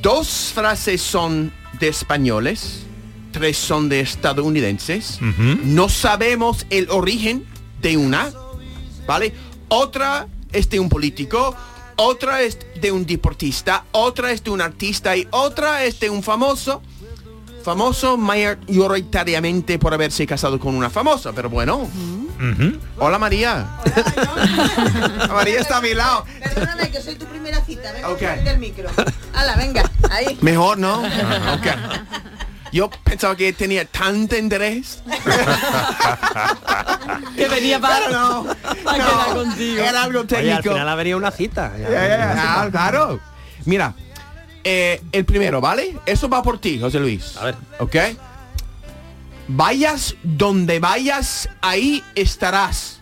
Dos 0.00 0.52
frases 0.54 1.02
son 1.02 1.52
de 1.80 1.88
españoles, 1.88 2.84
tres 3.32 3.56
son 3.58 3.88
de 3.88 4.00
estadounidenses. 4.00 5.18
No 5.64 5.88
sabemos 5.88 6.66
el 6.70 6.88
origen 6.90 7.44
de 7.80 7.96
una, 7.96 8.30
¿vale? 9.06 9.32
Otra 9.68 10.28
es 10.52 10.68
de 10.70 10.78
un 10.78 10.88
político, 10.88 11.56
otra 11.96 12.42
es 12.42 12.58
de 12.80 12.92
un 12.92 13.06
deportista, 13.06 13.84
otra 13.92 14.30
es 14.32 14.44
de 14.44 14.50
un 14.50 14.60
artista 14.60 15.16
y 15.16 15.26
otra 15.30 15.84
es 15.84 15.98
de 15.98 16.10
un 16.10 16.22
famoso. 16.22 16.82
Famoso 17.64 18.16
mayoritariamente 18.16 19.78
por 19.78 19.94
haberse 19.94 20.26
casado 20.26 20.58
con 20.58 20.74
una 20.74 20.90
famosa, 20.90 21.32
pero 21.32 21.48
bueno. 21.48 21.88
Hola 22.98 23.18
María. 23.20 23.78
María 25.28 25.60
está 25.60 25.76
a 25.76 25.80
mi 25.80 25.94
lado. 25.94 26.24
Perdóname, 26.42 26.90
que 26.90 27.00
soy 27.00 27.14
tu 27.14 27.24
primera 27.26 27.64
cita. 27.64 27.92
Venga, 27.92 28.08
Ok. 28.08 28.18
ponte 28.18 28.50
el 28.50 28.58
micro. 28.58 28.90
Hala, 29.32 29.54
venga, 29.56 29.88
ahí. 30.10 30.36
Mejor, 30.40 30.78
¿no? 30.78 31.02
Ok. 31.02 31.66
Yo 32.72 32.88
pensaba 33.04 33.36
que 33.36 33.52
tenía 33.52 33.84
tanto 33.84 34.36
interés. 34.36 35.02
que 37.36 37.48
venía 37.48 37.78
para, 37.78 38.08
no, 38.08 38.46
para 38.82 38.96
quedar 38.96 39.34
contigo. 39.34 39.84
Era 39.84 40.02
algo 40.04 40.20
Oye, 40.20 40.28
técnico. 40.28 40.56
al 40.56 40.62
final 40.62 40.88
habría 40.88 41.16
una 41.16 41.30
cita. 41.30 41.72
ya. 41.78 42.62
Ah, 42.64 42.68
claro. 42.70 43.20
Mira, 43.66 43.94
eh, 44.64 45.02
el 45.12 45.24
primero, 45.26 45.60
¿vale? 45.60 45.98
Eso 46.06 46.30
va 46.30 46.42
por 46.42 46.58
ti, 46.58 46.80
José 46.80 46.98
Luis. 46.98 47.36
A 47.36 47.44
ver. 47.44 47.56
¿Ok? 47.78 47.96
Vayas 49.48 50.14
donde 50.22 50.78
vayas, 50.78 51.48
ahí 51.60 52.02
estarás. 52.14 53.00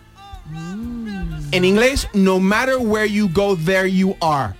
En 1.51 1.65
inglés, 1.65 2.07
no 2.13 2.39
matter 2.39 2.75
where 2.77 3.09
you 3.09 3.29
go, 3.31 3.55
there 3.55 3.89
you 3.89 4.15
are. 4.21 4.53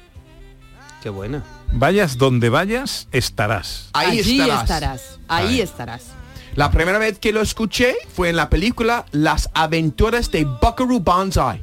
Qué 1.01 1.09
buena. 1.09 1.43
Vayas 1.73 2.17
donde 2.17 2.49
vayas, 2.49 3.07
estarás. 3.11 3.89
Ahí 3.93 4.19
Allí 4.19 4.39
estarás. 4.41 4.61
estarás. 4.63 5.19
Ahí 5.27 5.61
estarás. 5.61 6.03
La 6.55 6.69
primera 6.69 6.97
vez 6.97 7.17
que 7.17 7.31
lo 7.31 7.41
escuché 7.41 7.95
fue 8.13 8.27
en 8.29 8.35
la 8.35 8.49
película 8.49 9.05
Las 9.11 9.49
aventuras 9.53 10.31
de 10.31 10.43
Buckaroo 10.43 10.99
Banzai 10.99 11.61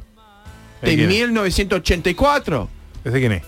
¿De 0.81 0.89
de 0.89 0.95
quién 0.95 1.09
es? 1.11 1.15
1984. 1.15 2.69
¿Ese 3.03 3.19
quién 3.19 3.31
es? 3.33 3.43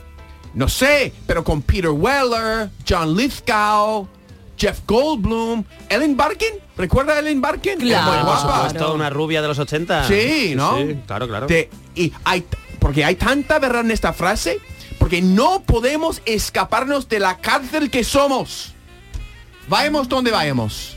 No 0.53 0.67
sé, 0.69 1.13
pero 1.25 1.43
con 1.43 1.61
Peter 1.61 1.89
Weller, 1.89 2.69
John 2.87 3.15
Lithgow, 3.15 4.07
Jeff 4.57 4.81
Goldblum, 4.85 5.63
Ellen 5.89 6.15
Barkin. 6.15 6.49
¿Recuerda 6.77 7.13
a 7.13 7.19
Ellen 7.19 7.41
Barkin? 7.41 7.79
Muy 7.79 7.91
por 7.93 8.37
supuesto, 8.37 8.93
una 8.93 9.09
rubia 9.09 9.41
de 9.41 9.47
los 9.47 9.57
80. 9.57 10.07
Sí, 10.07 10.53
¿no? 10.55 10.77
sí, 10.77 10.97
claro, 11.07 11.27
claro. 11.27 11.47
De- 11.47 11.69
y 11.95 12.11
hay, 12.25 12.45
porque 12.79 13.03
hay 13.05 13.15
tanta 13.15 13.59
verdad 13.59 13.81
en 13.81 13.91
esta 13.91 14.11
frase, 14.13 14.59
porque 15.11 15.21
no 15.23 15.61
podemos 15.63 16.21
escaparnos 16.25 17.09
de 17.09 17.19
la 17.19 17.37
cárcel 17.39 17.89
que 17.91 18.01
somos. 18.05 18.71
Vayamos 19.67 20.07
donde 20.07 20.31
vayamos. 20.31 20.95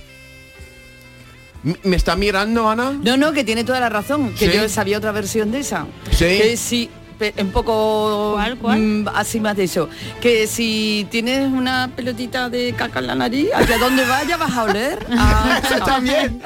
¿Me 1.83 1.97
está 1.97 2.15
mirando, 2.15 2.71
Ana? 2.71 2.93
No, 3.03 3.17
no, 3.17 3.33
que 3.33 3.43
tiene 3.43 3.65
toda 3.65 3.81
la 3.81 3.89
razón. 3.89 4.33
Que 4.35 4.49
Sí. 4.53 4.57
yo 4.57 4.69
sabía 4.69 4.99
otra 4.99 5.11
versión 5.11 5.51
de 5.51 5.59
esa. 5.59 5.87
Sí. 6.13 6.27
Que 6.27 6.57
si 6.57 6.91
un 7.39 7.51
poco 7.51 8.33
¿Cuál, 8.35 8.57
cuál? 8.59 8.79
mm, 8.81 9.09
así 9.15 9.41
más 9.41 9.57
de 9.57 9.65
eso. 9.65 9.89
Que 10.21 10.47
si 10.47 11.07
tienes 11.11 11.47
una 11.51 11.91
pelotita 11.95 12.49
de 12.51 12.73
caca 12.75 12.99
en 13.01 13.07
la 13.07 13.15
nariz, 13.15 13.49
allá 13.55 13.79
donde 13.79 14.05
vaya 14.05 14.37
vas 14.37 14.53
a 14.57 14.63
oler. 14.65 15.07
Ah, 15.17 15.61
Eso 15.65 15.85
también. 15.85 16.41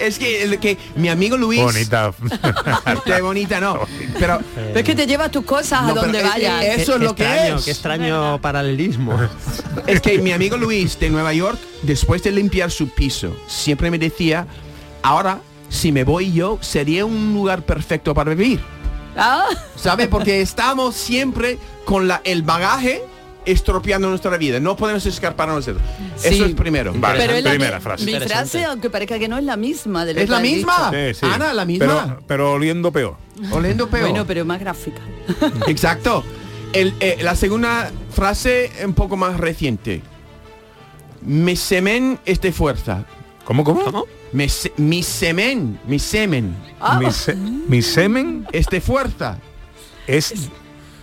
Es 0.00 0.18
que, 0.18 0.58
que 0.60 0.76
mi 0.96 1.08
amigo 1.08 1.36
Luis. 1.36 1.60
Bonita. 1.60 2.12
Qué 3.04 3.20
bonita, 3.20 3.60
no. 3.60 3.80
Pero 4.18 4.40
Pero 4.54 4.78
es 4.78 4.84
que 4.84 4.94
te 4.94 5.06
llevas 5.06 5.30
tus 5.30 5.44
cosas 5.44 5.82
No, 5.82 5.90
a 5.90 5.94
donde 5.94 6.18
pero 6.18 6.28
es- 6.28 6.34
vayas. 6.34 6.64
es- 6.64 6.82
eso 6.82 6.98
Qué 6.98 7.04
lo 7.04 7.14
que 7.14 7.22
extraño, 7.24 7.56
es. 7.56 7.64
Qué 7.64 7.70
extraño 7.70 8.40
paralelismo. 8.40 9.18
Es 9.86 10.00
que 10.00 10.18
mi 10.18 10.32
amigo 10.32 10.56
Luis 10.56 10.98
de 10.98 11.10
Nueva 11.10 11.32
York, 11.32 11.58
después 11.82 12.22
de 12.22 12.30
limpiar 12.32 12.70
su 12.70 12.88
piso, 12.88 13.34
siempre 13.46 13.90
me 13.90 13.98
decía, 13.98 14.46
ahora, 15.02 15.40
si 15.68 15.92
me 15.92 16.04
voy 16.04 16.32
yo, 16.32 16.58
sería 16.60 17.04
un 17.04 17.32
lugar 17.34 17.62
perfecto 17.62 18.14
para 18.14 18.34
vivir. 18.34 18.60
Ah, 19.16 19.46
¿Sabe? 19.76 20.06
Porque 20.08 20.40
estamos 20.40 20.94
siempre 20.94 21.58
con 21.84 22.06
la, 22.08 22.20
el 22.24 22.42
bagaje 22.42 23.02
estropeando 23.44 24.08
nuestra 24.08 24.36
vida. 24.36 24.60
No 24.60 24.76
podemos 24.76 25.04
escaparnos 25.06 25.64
de 25.66 25.72
eso. 25.72 25.80
Eso 26.22 26.44
Sí. 26.44 26.50
es 26.50 26.54
primero. 26.54 26.92
Vale, 26.94 27.18
pero 27.18 27.32
es 27.34 27.42
la 27.44 27.50
primera 27.50 27.76
mi- 27.78 27.82
frase. 27.82 28.04
Mi 28.04 28.12
Interesante. 28.12 28.50
frase, 28.50 28.64
aunque 28.66 28.90
parezca 28.90 29.18
que 29.18 29.28
no 29.28 29.38
es 29.38 29.44
la 29.44 29.56
misma 29.56 30.04
de 30.04 30.14
lo 30.14 30.20
¿Es 30.20 30.26
que 30.26 30.30
la 30.32 30.40
misma? 30.40 30.90
Sí, 30.92 31.14
sí. 31.14 31.26
Ana, 31.26 31.52
la 31.54 31.64
misma. 31.64 31.86
Pero, 32.04 32.22
pero 32.26 32.52
oliendo 32.52 32.92
peor. 32.92 33.16
Oliendo 33.50 33.88
peor. 33.88 34.10
Bueno, 34.10 34.26
pero 34.26 34.44
más 34.44 34.60
gráfica. 34.60 35.00
Exacto. 35.66 36.22
El, 36.72 36.94
eh, 37.00 37.16
la 37.22 37.34
segunda 37.34 37.90
frase 38.14 38.70
un 38.84 38.94
poco 38.94 39.16
más 39.16 39.38
reciente. 39.40 40.02
Mi 41.22 41.56
semen 41.56 42.18
es 42.24 42.40
de 42.40 42.52
fuerza. 42.52 43.04
¿Cómo, 43.44 43.64
cómo? 43.64 44.04
Mi, 44.32 44.48
se- 44.48 44.72
mi 44.76 45.02
semen, 45.02 45.80
mi 45.86 45.98
semen 45.98 46.54
Ah. 46.80 46.98
Mi, 47.00 47.10
se- 47.10 47.34
mi 47.34 47.82
semen 47.82 48.46
es 48.52 48.66
de 48.66 48.80
fuerza. 48.80 49.38
es, 50.06 50.32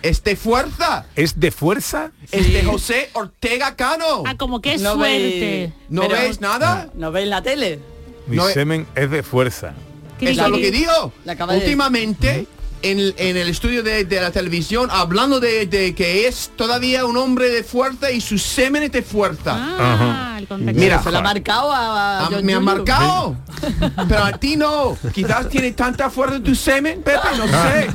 Es 0.02 0.22
de 0.24 0.34
fuerza. 0.36 1.06
es 1.16 1.38
de 1.38 1.50
fuerza. 1.50 2.10
Es 2.30 2.52
de 2.52 2.62
José 2.62 3.10
Ortega 3.14 3.74
Cano. 3.76 4.22
Ah, 4.26 4.36
como 4.36 4.60
que 4.60 4.74
es 4.74 4.80
No 4.82 4.94
suerte. 4.94 5.66
veis- 5.66 5.72
¿No 5.88 6.02
pero- 6.02 6.14
ves 6.14 6.40
nada? 6.40 6.88
¿No 6.94 7.12
veis 7.12 7.28
la 7.28 7.42
tele? 7.42 7.80
Mi 8.26 8.36
No, 8.36 8.48
semen 8.48 8.86
es 8.94 9.10
de 9.10 9.22
fuerza. 9.22 9.74
Eso 10.20 10.44
es 10.44 10.48
lo 10.50 10.56
que 10.56 10.70
digo. 10.70 11.12
Últimamente, 11.50 12.46
en 12.82 12.98
el, 12.98 13.14
en 13.18 13.36
el 13.36 13.48
estudio 13.48 13.82
de, 13.82 14.04
de 14.04 14.20
la 14.20 14.30
televisión, 14.30 14.88
hablando 14.92 15.40
de, 15.40 15.66
de 15.66 15.94
que 15.94 16.26
es 16.28 16.50
todavía 16.56 17.04
un 17.06 17.16
hombre 17.16 17.48
de 17.50 17.62
fuerza 17.64 18.10
y 18.10 18.20
su 18.20 18.38
semen 18.38 18.82
es 18.84 18.92
de 18.92 19.02
fuerza. 19.02 19.54
Ah, 19.56 20.38
el. 20.38 20.74
Mira, 20.74 21.02
Se 21.02 21.10
la 21.10 21.18
ha 21.18 21.22
marcado 21.22 21.72
a, 21.72 21.78
a 21.78 22.20
Ah, 22.26 22.28
John 22.30 22.44
me 22.44 22.54
han 22.54 22.60
Julio. 22.64 22.76
marcado. 22.76 23.36
Pero 24.08 24.24
a 24.24 24.32
ti 24.32 24.56
no. 24.56 24.96
Quizás 25.12 25.48
tiene 25.48 25.72
tanta 25.72 26.10
fuerza 26.10 26.40
tu 26.40 26.54
semen, 26.54 27.02
Pepe, 27.02 27.18
no 27.36 27.46
sé. 27.48 27.88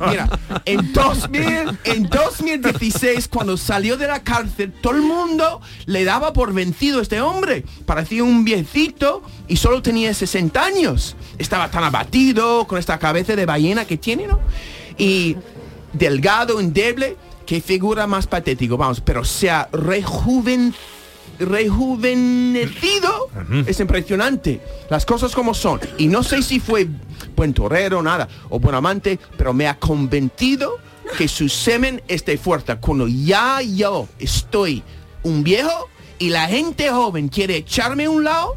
Mira, 0.10 0.28
en 0.64 0.92
2000, 0.92 1.78
en 1.84 2.08
2016, 2.08 3.28
cuando 3.28 3.56
salió 3.56 3.96
de 3.96 4.06
la 4.06 4.22
cárcel, 4.22 4.72
todo 4.80 4.94
el 4.94 5.02
mundo 5.02 5.60
le 5.86 6.04
daba 6.04 6.32
por 6.32 6.52
vencido 6.52 6.98
a 7.00 7.02
este 7.02 7.20
hombre. 7.20 7.64
Parecía 7.84 8.24
un 8.24 8.44
viejito 8.44 9.22
y 9.48 9.56
solo 9.56 9.82
tenía 9.82 10.12
60 10.14 10.62
años. 10.64 11.16
Estaba 11.38 11.70
tan 11.70 11.84
abatido, 11.84 12.66
con 12.66 12.78
esta 12.78 12.98
cabeza 12.98 13.36
de 13.36 13.46
ballena 13.46 13.84
que 13.84 13.98
tiene, 14.06 14.28
¿no? 14.28 14.38
Y 14.96 15.36
delgado, 15.92 16.60
endeble, 16.60 17.16
qué 17.44 17.60
figura 17.60 18.06
más 18.06 18.28
patético, 18.28 18.76
vamos, 18.76 19.00
pero 19.00 19.24
se 19.24 19.50
ha 19.50 19.68
rejuven, 19.72 20.72
rejuvenecido. 21.40 23.28
Es 23.66 23.80
impresionante. 23.80 24.60
Las 24.88 25.04
cosas 25.04 25.34
como 25.34 25.54
son. 25.54 25.80
Y 25.98 26.06
no 26.06 26.22
sé 26.22 26.42
si 26.42 26.60
fue 26.60 26.86
buen 27.34 27.52
torero, 27.52 28.00
nada, 28.00 28.28
o 28.48 28.60
buen 28.60 28.76
amante, 28.76 29.18
pero 29.36 29.52
me 29.52 29.66
ha 29.66 29.76
convencido 29.76 30.78
que 31.18 31.26
su 31.26 31.48
semen 31.48 32.00
es 32.06 32.24
de 32.24 32.38
fuerza. 32.38 32.78
Cuando 32.78 33.08
ya 33.08 33.60
yo 33.60 34.06
estoy 34.20 34.84
un 35.24 35.42
viejo 35.42 35.88
y 36.20 36.28
la 36.28 36.46
gente 36.46 36.90
joven 36.90 37.26
quiere 37.26 37.56
echarme 37.56 38.04
a 38.04 38.10
un 38.10 38.22
lado, 38.22 38.54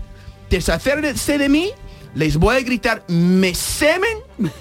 deshacerse 0.52 1.40
de 1.40 1.50
mí, 1.50 1.72
les 2.16 2.38
voy 2.38 2.58
a 2.58 2.60
gritar, 2.62 3.04
me 3.08 3.54
semen 3.56 4.18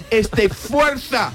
es 0.09 0.29
de 0.31 0.49
fuerza. 0.49 1.31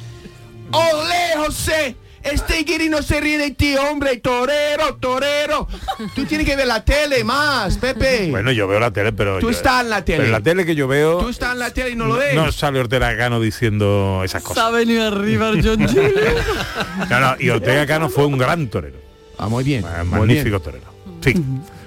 ¡Ole, 0.73 1.45
José! 1.47 1.97
Este 2.23 2.62
guiri 2.65 2.89
no 2.89 3.03
se 3.03 3.21
ríe 3.21 3.37
de 3.37 3.51
ti, 3.51 3.77
hombre. 3.77 4.17
Torero, 4.17 4.95
torero. 4.97 5.69
Tú 6.15 6.25
tienes 6.25 6.47
que 6.47 6.57
ver 6.57 6.67
la 6.67 6.83
tele 6.83 7.23
más, 7.23 7.77
Pepe. 7.77 8.29
Bueno, 8.31 8.51
yo 8.51 8.67
veo 8.67 8.81
la 8.81 8.91
tele, 8.91 9.12
pero... 9.12 9.39
Tú 9.41 9.51
yo- 9.51 9.57
estás 9.57 9.83
en 9.83 9.91
la 9.91 10.03
tele. 10.03 10.17
Pero 10.19 10.27
en 10.29 10.33
la 10.33 10.41
tele 10.41 10.65
que 10.65 10.75
yo 10.75 10.89
veo... 10.89 11.19
Tú 11.19 11.29
estás 11.29 11.53
en 11.53 11.59
la 11.59 11.71
tele 11.71 11.91
y 11.91 11.97
no 11.97 12.07
lo 12.07 12.15
ves. 12.17 12.35
No 12.35 12.51
sale 12.51 12.81
Ortega 12.81 13.15
Cano 13.19 13.41
diciendo 13.41 14.23
esas 14.25 14.43
cosas. 14.43 14.65
ha 14.65 14.71
venido 14.71 15.07
arriba 15.07 15.51
el 15.51 15.62
John. 15.62 15.87
No, 17.11 17.21
no, 17.21 17.37
y 17.39 17.51
Ortega 17.51 17.87
Cano 17.87 18.09
fue 18.09 18.25
un 18.25 18.39
gran 18.39 18.69
torero. 18.69 18.97
Ah, 19.37 19.49
muy 19.49 19.62
bien. 19.62 19.85
muy 20.07 20.21
magnífico 20.21 20.61
bien. 20.61 20.62
torero. 20.62 20.87
Sí. 21.23 21.35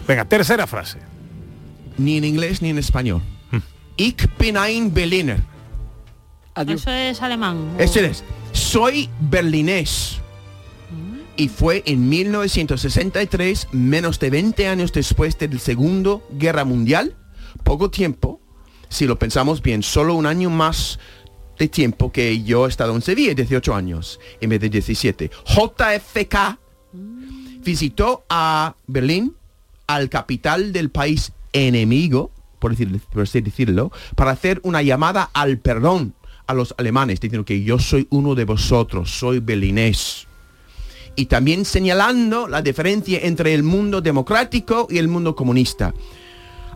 Venga, 0.07 0.25
tercera 0.25 0.67
frase. 0.67 0.99
Ni 1.97 2.17
en 2.17 2.25
inglés 2.25 2.61
ni 2.61 2.69
en 2.69 2.77
español. 2.77 3.23
Ich 3.97 4.15
bin 4.37 4.57
ein 4.57 4.93
Berliner. 4.93 5.39
Eso 6.55 6.89
es 6.91 7.21
alemán. 7.21 7.75
o- 7.77 7.79
Este 7.81 8.05
es, 8.05 8.23
soy 8.51 9.09
berlinés. 9.19 10.19
Y 11.35 11.49
fue 11.49 11.83
en 11.85 12.09
1963, 12.09 13.67
menos 13.71 14.19
de 14.19 14.31
20 14.31 14.67
años 14.67 14.91
después 14.91 15.37
de 15.37 15.47
la 15.49 15.59
Segunda 15.59 16.17
Guerra 16.31 16.65
Mundial, 16.65 17.15
poco 17.63 17.91
tiempo, 17.91 18.41
si 18.89 19.05
lo 19.05 19.19
pensamos 19.19 19.61
bien, 19.61 19.83
solo 19.83 20.15
un 20.15 20.25
año 20.25 20.49
más 20.49 20.97
de 21.59 21.67
tiempo 21.67 22.11
que 22.11 22.41
yo 22.43 22.65
he 22.65 22.69
estado 22.69 22.95
en 22.95 23.03
Sevilla, 23.03 23.35
18 23.35 23.75
años, 23.75 24.19
en 24.41 24.49
vez 24.49 24.59
de 24.61 24.69
17. 24.69 25.29
JFK 25.45 26.57
visitó 27.63 28.25
a 28.29 28.75
Berlín, 28.87 29.35
al 29.85 30.09
capital 30.09 30.73
del 30.73 30.89
país 30.89 31.33
enemigo, 31.53 32.31
por, 32.59 32.75
decir- 32.75 32.99
por 33.11 33.23
así 33.23 33.41
decirlo, 33.41 33.91
para 34.15 34.31
hacer 34.31 34.59
una 34.63 34.81
llamada 34.81 35.29
al 35.33 35.59
perdón 35.59 36.13
a 36.47 36.53
los 36.53 36.73
alemanes, 36.77 37.19
diciendo 37.19 37.45
que 37.45 37.61
yo 37.63 37.77
soy 37.79 38.07
uno 38.09 38.33
de 38.35 38.45
vosotros, 38.45 39.11
soy 39.11 39.39
berlinés. 39.39 40.27
Y 41.15 41.25
también 41.25 41.65
señalando 41.65 42.47
la 42.47 42.61
diferencia 42.61 43.19
entre 43.23 43.53
el 43.53 43.63
mundo 43.63 44.01
democrático 44.01 44.87
y 44.89 44.97
el 44.99 45.07
mundo 45.07 45.35
comunista. 45.35 45.93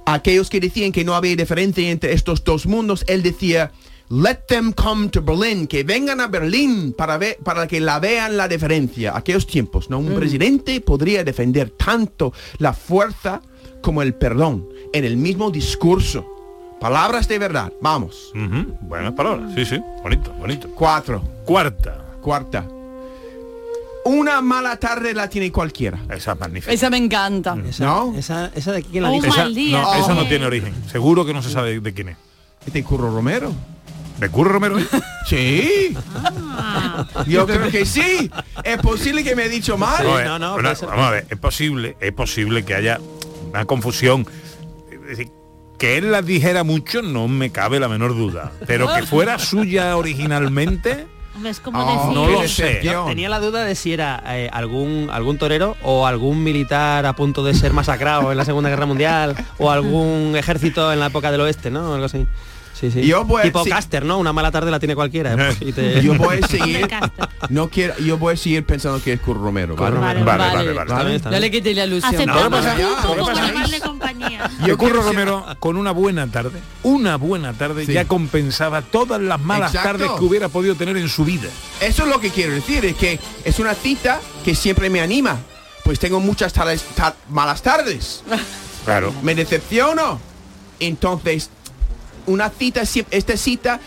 Aquellos 0.05 0.49
que 0.49 0.59
decían 0.59 0.91
que 0.91 1.05
no 1.05 1.13
había 1.15 1.35
diferencia 1.35 1.89
entre 1.89 2.13
estos 2.13 2.43
dos 2.43 2.65
mundos, 2.65 3.05
él 3.07 3.21
decía, 3.21 3.71
let 4.09 4.39
them 4.47 4.73
come 4.73 5.09
to 5.09 5.21
Berlin, 5.21 5.67
que 5.67 5.83
vengan 5.83 6.19
a 6.19 6.27
Berlín 6.27 6.91
para, 6.97 7.17
ver, 7.19 7.37
para 7.43 7.67
que 7.67 7.79
la 7.79 7.99
vean 7.99 8.35
la 8.35 8.47
diferencia. 8.47 9.15
Aquellos 9.15 9.45
tiempos, 9.45 9.89
¿no? 9.91 9.99
Un 9.99 10.15
presidente 10.15 10.81
podría 10.81 11.23
defender 11.23 11.69
tanto 11.69 12.33
la 12.57 12.73
fuerza 12.73 13.41
como 13.81 14.01
el 14.01 14.13
perdón 14.13 14.67
en 14.93 15.05
el 15.05 15.17
mismo 15.17 15.51
discurso. 15.51 16.25
Palabras 16.79 17.27
de 17.27 17.37
verdad, 17.37 17.71
vamos. 17.81 18.31
Buenas 18.81 19.13
palabras, 19.13 19.51
sí, 19.55 19.65
sí. 19.65 19.79
Bonito, 20.01 20.31
bonito. 20.33 20.69
Cuatro. 20.75 21.21
Cuarta. 21.45 21.97
Cuarta. 22.21 22.65
Una 24.03 24.41
mala 24.41 24.77
tarde 24.77 25.13
la 25.13 25.29
tiene 25.29 25.51
cualquiera. 25.51 25.99
Esa 26.09 26.31
es 26.33 26.39
magnífica. 26.39 26.71
Esa 26.73 26.89
me 26.89 26.97
encanta. 26.97 27.55
¿No? 27.79 28.15
Esa, 28.17 28.51
esa 28.55 28.71
de 28.71 28.79
aquí 28.79 28.89
quién 28.91 29.03
la 29.03 29.11
dice. 29.11 29.27
Esa, 29.27 29.43
no, 29.43 29.49
esa 29.51 30.13
no 30.15 30.21
Oh. 30.21 30.27
tiene 30.27 30.45
origen. 30.47 30.73
Seguro 30.89 31.23
que 31.23 31.33
no 31.33 31.43
se 31.43 31.51
sabe 31.51 31.79
de 31.79 31.93
quién 31.93 32.09
es. 32.09 32.17
¿De 32.73 32.83
Curro 32.83 33.11
Romero? 33.13 33.51
¿De 34.19 34.29
Curro 34.29 34.51
Romero? 34.53 34.77
Sí. 35.27 35.95
Ah. 36.15 37.05
Yo 37.27 37.45
creo 37.45 37.69
que 37.69 37.85
sí. 37.85 38.29
Es 38.63 38.77
posible 38.79 39.23
que 39.23 39.35
me 39.35 39.45
he 39.45 39.49
dicho 39.49 39.77
mal. 39.77 40.05
A 40.05 40.15
ver, 40.15 40.27
no, 40.27 40.39
no, 40.39 40.75
ser. 40.75 40.89
vamos 40.89 41.05
a 41.05 41.11
ver, 41.11 41.27
es 41.29 41.37
posible, 41.37 41.95
es 42.01 42.11
posible 42.11 42.65
que 42.65 42.73
haya 42.73 42.99
una 43.51 43.65
confusión. 43.65 44.25
Es 44.91 45.01
decir, 45.17 45.31
que 45.77 45.97
él 45.97 46.11
la 46.11 46.21
dijera 46.21 46.63
mucho 46.63 47.01
no 47.01 47.27
me 47.27 47.51
cabe 47.51 47.79
la 47.79 47.87
menor 47.87 48.15
duda. 48.15 48.51
Pero 48.67 48.87
que 48.93 49.03
fuera 49.03 49.37
suya 49.39 49.97
originalmente, 49.97 51.07
Hombre, 51.33 51.51
Es 51.51 51.59
como 51.61 51.79
Oh, 51.79 51.93
decir... 51.93 52.13
no 52.13 52.27
lo 52.41 52.47
sé. 52.47 52.81
Tenía 53.07 53.29
la 53.29 53.39
duda 53.39 53.63
de 53.63 53.73
si 53.75 53.93
era 53.93 54.21
eh, 54.27 54.49
algún 54.51 55.09
algún 55.11 55.37
torero 55.37 55.77
o 55.81 56.05
algún 56.05 56.43
militar 56.43 57.05
a 57.05 57.13
punto 57.15 57.41
de 57.43 57.53
ser 57.53 57.71
masacrado 57.71 58.31
en 58.31 58.37
la 58.37 58.43
Segunda 58.43 58.69
Guerra 58.69 58.85
Mundial 58.85 59.35
o 59.57 59.71
algún 59.71 60.33
ejército 60.35 60.91
en 60.91 60.99
la 60.99 61.05
época 61.07 61.31
del 61.31 61.39
oeste, 61.41 61.71
¿no? 61.71 61.93
Algo 61.93 62.05
así. 62.05 62.27
Sí, 62.81 62.89
sí. 62.91 63.05
Yo 63.05 63.23
voy 63.23 63.41
a- 63.41 63.43
tipo 63.43 63.63
sí. 63.63 63.69
Caster, 63.69 64.03
¿no? 64.03 64.17
Una 64.17 64.33
mala 64.33 64.49
tarde 64.51 64.71
la 64.71 64.79
tiene 64.79 64.95
cualquiera. 64.95 65.35
pues, 65.35 65.61
y 65.61 65.71
te- 65.71 66.01
Yo 66.03 66.15
voy 66.15 66.39
a 66.41 66.47
seguir. 66.47 66.87
No 67.49 67.69
quiero, 67.69 67.97
yo 67.99 68.17
voy 68.17 68.33
a 68.33 68.37
seguir 68.37 68.65
pensando 68.65 69.01
que 69.03 69.13
es 69.13 69.19
Curro 69.21 69.41
Romero. 69.43 69.75
¿vale? 69.75 69.97
Vale, 69.99 70.23
vale, 70.23 70.47
vale. 70.47 70.73
vale, 70.73 70.73
vale. 70.73 70.81
Está 70.89 71.03
bien, 71.03 71.15
está 71.15 71.29
Ya 71.31 71.39
bien. 71.39 71.41
le 71.41 71.51
la 71.75 71.85
ilusión. 71.85 72.15
Aceptamos 72.15 72.43
No, 72.43 72.49
pasa- 72.57 73.53
pasa 73.53 73.79
compañía. 73.81 74.49
yo 74.65 74.77
Curro 74.77 75.01
Romero 75.03 75.45
con 75.59 75.77
una 75.77 75.91
buena 75.91 76.25
tarde, 76.27 76.59
una 76.83 77.17
buena 77.17 77.53
tarde 77.53 77.85
Sí. 77.85 77.93
ya 77.93 78.05
compensaba 78.05 78.81
todas 78.81 79.21
las 79.21 79.39
malas 79.39 79.75
Exacto. 79.75 79.99
tardes 79.99 80.11
que 80.19 80.23
hubiera 80.25 80.49
podido 80.49 80.73
tener 80.75 80.97
en 80.97 81.07
su 81.07 81.23
vida. 81.23 81.49
Eso 81.81 82.03
es 82.03 82.09
lo 82.09 82.19
que 82.19 82.31
quiero 82.31 82.53
decir, 82.53 82.83
es 82.85 82.95
que 82.95 83.19
es 83.45 83.59
una 83.59 83.75
cita 83.75 84.19
que 84.43 84.55
siempre 84.55 84.89
me 84.89 85.01
anima. 85.01 85.37
Pues 85.83 85.99
tengo 85.99 86.19
muchas 86.19 86.51
tardes, 86.53 86.83
malas 87.29 87.61
tardes. 87.61 88.23
Claro. 88.85 89.13
Me 89.21 89.35
decepciono. 89.35 90.19
Entonces, 90.79 91.49
una 92.25 92.49
cita, 92.49 92.81
esta 92.81 93.37
cita, 93.37 93.79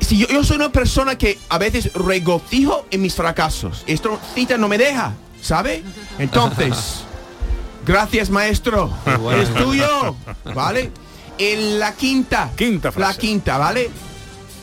si 0.00 0.18
yo, 0.18 0.26
yo 0.28 0.44
soy 0.44 0.56
una 0.56 0.70
persona 0.72 1.18
que 1.18 1.38
a 1.48 1.58
veces 1.58 1.92
regocijo 1.92 2.86
en 2.90 3.02
mis 3.02 3.14
fracasos. 3.14 3.84
Esta 3.86 4.10
cita 4.34 4.56
no 4.56 4.68
me 4.68 4.78
deja, 4.78 5.14
¿sabe? 5.40 5.82
Entonces, 6.18 7.02
gracias 7.86 8.30
maestro. 8.30 8.92
bueno. 9.20 9.42
Es 9.42 9.52
tuyo, 9.54 10.16
¿vale? 10.54 10.90
En 11.38 11.78
la 11.78 11.94
quinta. 11.94 12.50
Quinta 12.56 12.92
frase. 12.92 13.12
La 13.12 13.18
quinta, 13.18 13.58
¿vale? 13.58 13.90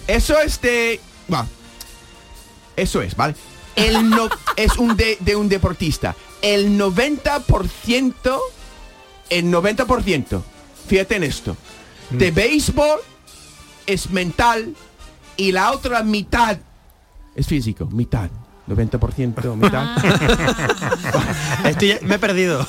Eso 0.08 0.40
es 0.40 0.62
de... 0.62 1.00
Eso 2.76 3.02
es, 3.02 3.16
¿vale? 3.16 3.36
El 3.76 4.10
no, 4.10 4.30
es 4.56 4.78
un 4.78 4.96
de, 4.96 5.18
de 5.20 5.36
un 5.36 5.50
deportista. 5.50 6.16
El 6.42 6.78
90%, 6.78 8.40
el 9.30 9.46
90%, 9.46 10.42
fíjate 10.88 11.16
en 11.16 11.24
esto, 11.24 11.58
de 12.12 12.32
béisbol 12.32 13.00
es 13.86 14.10
mental 14.12 14.74
y 15.38 15.52
la 15.52 15.72
otra 15.72 16.04
mitad 16.04 16.58
es 17.36 17.48
físico, 17.48 17.86
mitad. 17.88 18.30
90% 18.68 19.56
mitad. 19.58 19.98
Estoy 21.66 21.90
ya- 21.90 22.00
me 22.02 22.16
he 22.16 22.20
perdido. 22.20 22.66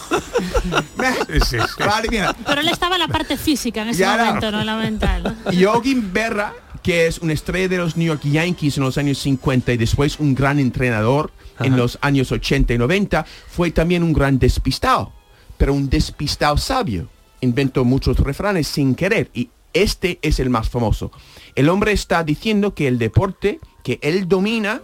Sí, 1.29 1.39
sí. 1.49 1.57
vale, 1.79 2.09
mira. 2.11 2.35
Pero 2.47 2.61
él 2.61 2.69
estaba 2.69 2.97
en 2.97 3.01
la 3.03 3.09
parte 3.09 3.37
física 3.39 3.83
en 3.83 3.89
ese 3.89 4.01
Ya 4.01 4.17
momento, 4.17 4.51
no 4.51 4.63
la 4.65 4.77
mental. 4.77 5.37
Yogi 5.53 5.95
Berra, 5.95 6.53
que 6.83 7.07
es 7.07 7.19
una 7.19 7.33
estrella 7.33 7.69
de 7.69 7.79
los 7.79 7.97
New 7.97 8.07
York 8.07 8.23
Yankees 8.25 8.77
en 8.77 8.85
los 8.85 8.99
años 8.99 9.19
50 9.19 9.73
y 9.73 9.77
después 9.79 10.19
un 10.19 10.35
gran 10.35 10.59
entrenador 10.59 11.33
en 11.61 11.75
los 11.79 11.97
años 12.03 12.31
80 12.31 12.75
y 12.75 12.79
90, 12.79 13.25
fue 13.49 13.71
también 13.71 14.03
un 14.03 14.13
gran 14.13 14.39
despistado, 14.39 15.13
pero 15.57 15.73
un 15.73 15.89
despistado 15.89 16.59
sabio. 16.59 17.09
Inventó 17.41 17.85
muchos 17.85 18.19
refranes 18.19 18.67
sin 18.69 18.95
querer 18.95 19.31
y 19.35 19.51
este 19.73 20.19
es 20.23 20.41
el 20.41 20.51
más 20.51 20.71
famoso. 20.71 21.13
El 21.55 21.69
hombre 21.69 21.93
está 21.93 22.25
diciendo 22.25 22.75
que 22.75 22.89
el 22.89 22.99
deporte 22.99 23.61
que 23.83 23.99
él 24.03 24.29
domina 24.29 24.81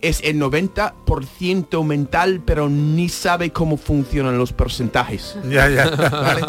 es 0.00 0.20
el 0.22 0.40
90% 0.40 1.84
mental, 1.84 2.40
pero 2.44 2.68
ni 2.68 3.08
sabe 3.08 3.50
cómo 3.50 3.76
funcionan 3.76 4.38
los 4.38 4.52
porcentajes. 4.52 5.36
Ya, 5.50 5.68
ya. 5.68 5.90
¿Vale? 6.10 6.42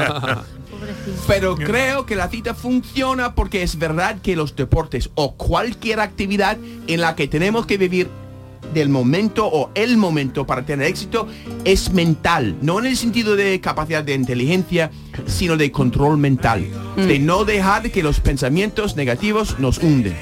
Pero 1.27 1.55
creo 1.55 2.05
que 2.05 2.15
la 2.15 2.29
cita 2.29 2.53
funciona 2.53 3.35
porque 3.35 3.63
es 3.63 3.77
verdad 3.77 4.21
que 4.21 4.35
los 4.35 4.55
deportes 4.55 5.09
o 5.15 5.35
cualquier 5.35 5.99
actividad 5.99 6.57
en 6.87 7.01
la 7.01 7.15
que 7.15 7.27
tenemos 7.27 7.65
que 7.65 7.77
vivir 7.77 8.09
del 8.74 8.89
momento 8.89 9.45
o 9.47 9.72
el 9.76 9.97
momento 9.97 10.45
para 10.45 10.65
tener 10.65 10.88
éxito 10.88 11.28
es 11.65 11.91
mental, 11.91 12.55
no 12.61 12.80
en 12.80 12.86
el 12.86 12.97
sentido 12.97 13.36
de 13.36 13.59
capacidad 13.61 14.03
de 14.03 14.13
inteligencia, 14.13 14.91
sino 15.26 15.57
de 15.57 15.72
control 15.72 16.17
mental, 16.17 16.65
de 16.95 17.20
no 17.20 17.45
dejar 17.45 17.91
que 17.91 18.03
los 18.03 18.20
pensamientos 18.20 18.95
negativos 18.95 19.59
nos 19.59 19.78
hunden. 19.80 20.15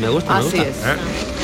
Me 0.00 0.08
gusta, 0.08 0.34
me 0.34 0.38
Así 0.40 0.58
gusta. 0.58 0.68
es. 0.68 0.76
¿Eh? 0.76 1.35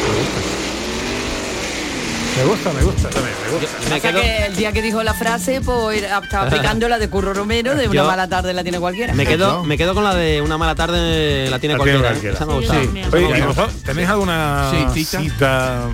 Me 2.36 2.44
gusta, 2.44 2.72
me 2.72 2.82
gusta 2.82 3.10
también, 3.10 3.34
me 3.44 3.52
gusta. 3.52 3.68
Me 3.82 3.84
Pasa 3.90 4.00
quedo, 4.10 4.20
que 4.22 4.46
el 4.46 4.56
día 4.56 4.72
que 4.72 4.80
dijo 4.82 5.02
la 5.02 5.12
frase, 5.12 5.60
pues 5.60 6.02
estaba 6.02 6.46
aplicando 6.46 6.88
la 6.88 6.98
de 6.98 7.08
Curro 7.10 7.34
Romero, 7.34 7.74
de 7.74 7.86
una 7.88 7.94
Yo- 7.94 8.06
mala 8.06 8.26
tarde 8.28 8.54
la 8.54 8.62
tiene 8.62 8.80
cualquiera. 8.80 9.12
me 9.12 9.26
quedo, 9.26 9.62
me 9.64 9.76
quedo 9.76 9.94
con 9.94 10.02
la 10.02 10.14
de 10.14 10.40
una 10.40 10.56
mala 10.56 10.74
tarde 10.74 11.48
la 11.50 11.58
tiene 11.58 11.76
La 11.76 11.84
tiene 11.84 11.98
cualquiera. 12.00 12.08
cualquiera. 12.08 12.34
Esa 12.34 12.46
me 12.46 12.52
ha 12.52 12.56
Sí, 12.56 12.60
gustado. 12.62 12.80
yo 12.80 12.86
también. 12.86 13.06
Esa 13.06 13.16
me 13.16 13.22
ha 13.22 13.26
Oye, 13.28 13.38
¿y 13.38 13.40
gustado. 13.42 13.66
vosotros 13.66 13.82
¿tenéis 13.84 14.08
alguna 14.08 14.70
Sí, 14.94 15.04
cita. 15.04 15.88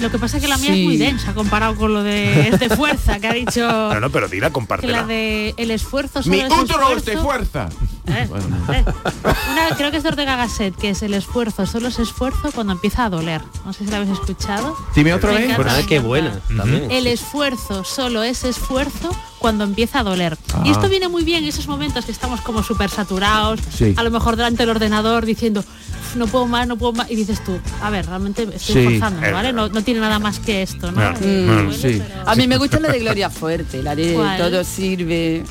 Lo 0.00 0.10
que 0.10 0.18
pasa 0.18 0.36
es 0.38 0.42
que 0.42 0.48
la 0.48 0.56
mía 0.58 0.72
Sí. 0.72 0.80
es 0.80 0.84
muy 0.84 0.96
densa 0.96 1.34
comparado 1.34 1.74
con 1.76 1.92
lo 1.94 2.02
de 2.02 2.48
este 2.48 2.68
fuerza 2.70 3.18
que 3.18 3.26
ha 3.28 3.32
dicho 3.44 3.60
No, 3.66 4.00
no, 4.00 4.10
pero 4.10 4.28
dila, 4.28 4.50
compártela. 4.50 5.02
la 5.02 5.06
de 5.06 5.54
el 5.56 5.70
esfuerzo 5.70 6.20
Mi 6.26 6.40
es 6.40 6.50
útero 6.52 6.96
es 6.96 7.04
de 7.04 7.16
fuerza. 7.18 7.68
Eh, 8.08 8.28
eh. 8.72 8.84
Una, 9.24 9.76
creo 9.76 9.90
que 9.90 9.96
es 9.96 10.02
de 10.02 10.08
Ortega 10.10 10.36
Gasset, 10.36 10.74
que 10.76 10.90
es 10.90 11.02
el 11.02 11.14
esfuerzo, 11.14 11.66
solo 11.66 11.88
es 11.88 11.98
esfuerzo 11.98 12.50
cuando 12.54 12.72
empieza 12.72 13.04
a 13.04 13.10
doler. 13.10 13.40
No 13.64 13.72
sé 13.72 13.84
si 13.84 13.90
la 13.90 13.96
habéis 13.98 14.12
escuchado. 14.12 14.76
Dime 14.94 15.12
otra 15.14 15.32
vez. 15.32 15.50
encanta, 15.50 15.72
Ah, 15.74 15.76
me 15.80 15.86
qué 15.86 15.98
buena. 15.98 16.38
También. 16.56 16.90
El 16.90 17.06
esfuerzo 17.06 17.84
solo 17.84 18.22
es 18.22 18.44
esfuerzo 18.44 19.10
cuando 19.38 19.64
empieza 19.64 20.00
a 20.00 20.02
doler. 20.04 20.38
Y 20.64 20.68
Ah. 20.68 20.72
esto 20.72 20.88
viene 20.88 21.08
muy 21.08 21.24
bien 21.24 21.42
en 21.42 21.48
esos 21.50 21.66
momentos 21.68 22.04
que 22.04 22.12
estamos 22.12 22.40
como 22.40 22.62
súper 22.62 22.90
saturados, 22.90 23.60
Sí. 23.76 23.94
a 23.96 24.02
lo 24.02 24.10
mejor 24.10 24.36
delante 24.36 24.62
del 24.62 24.70
ordenador 24.70 25.26
diciendo, 25.26 25.60
"Uf, 25.60 25.85
no 26.14 26.26
puedo 26.26 26.46
más, 26.46 26.66
no 26.68 26.76
puedo 26.76 26.92
más. 26.92 27.10
Y 27.10 27.16
dices 27.16 27.42
tú, 27.44 27.58
a 27.82 27.90
ver, 27.90 28.06
realmente 28.06 28.42
estoy 28.44 28.58
Sí. 28.74 28.78
esforzando, 28.80 29.26
Es 29.26 29.32
¿vale? 29.32 29.52
No, 29.52 29.68
no 29.68 29.82
tiene 29.82 30.00
nada 30.00 30.18
más 30.18 30.38
que 30.38 30.62
esto, 30.62 30.92
¿no? 30.92 31.00
Mm, 31.12 31.20
Duele, 31.20 31.72
sí. 31.76 32.02
pero- 32.06 32.28
A 32.28 32.34
mí 32.34 32.46
me 32.46 32.56
gusta 32.58 32.78
la 32.80 32.90
de 32.92 32.98
Gloria 33.00 33.30
Fuerte, 33.30 33.82
la 33.82 33.94
de 33.96 34.12
¿Cuál? 34.14 34.38
todo 34.38 34.62
sirve 34.64 35.42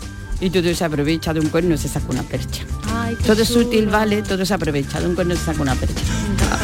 y 0.42 0.50
todo 0.50 0.74
se 0.74 0.84
aprovecha 0.86 1.34
de 1.34 1.40
un 1.40 1.50
cuerno 1.50 1.78
se 1.78 1.88
saca 1.88 2.06
una 2.10 2.24
percha. 2.24 2.64
Ay, 2.94 3.16
qué 3.16 3.24
Todo 3.26 3.42
es 3.44 3.52
útil, 3.52 3.88
vale, 3.88 4.22
todo 4.22 4.46
se 4.46 4.54
aprovecha, 4.54 5.00
de 5.00 5.08
un 5.08 5.16
cuerno 5.16 5.36
se 5.36 5.44
saca 5.46 5.62
una 5.62 5.76
percha. 5.76 6.02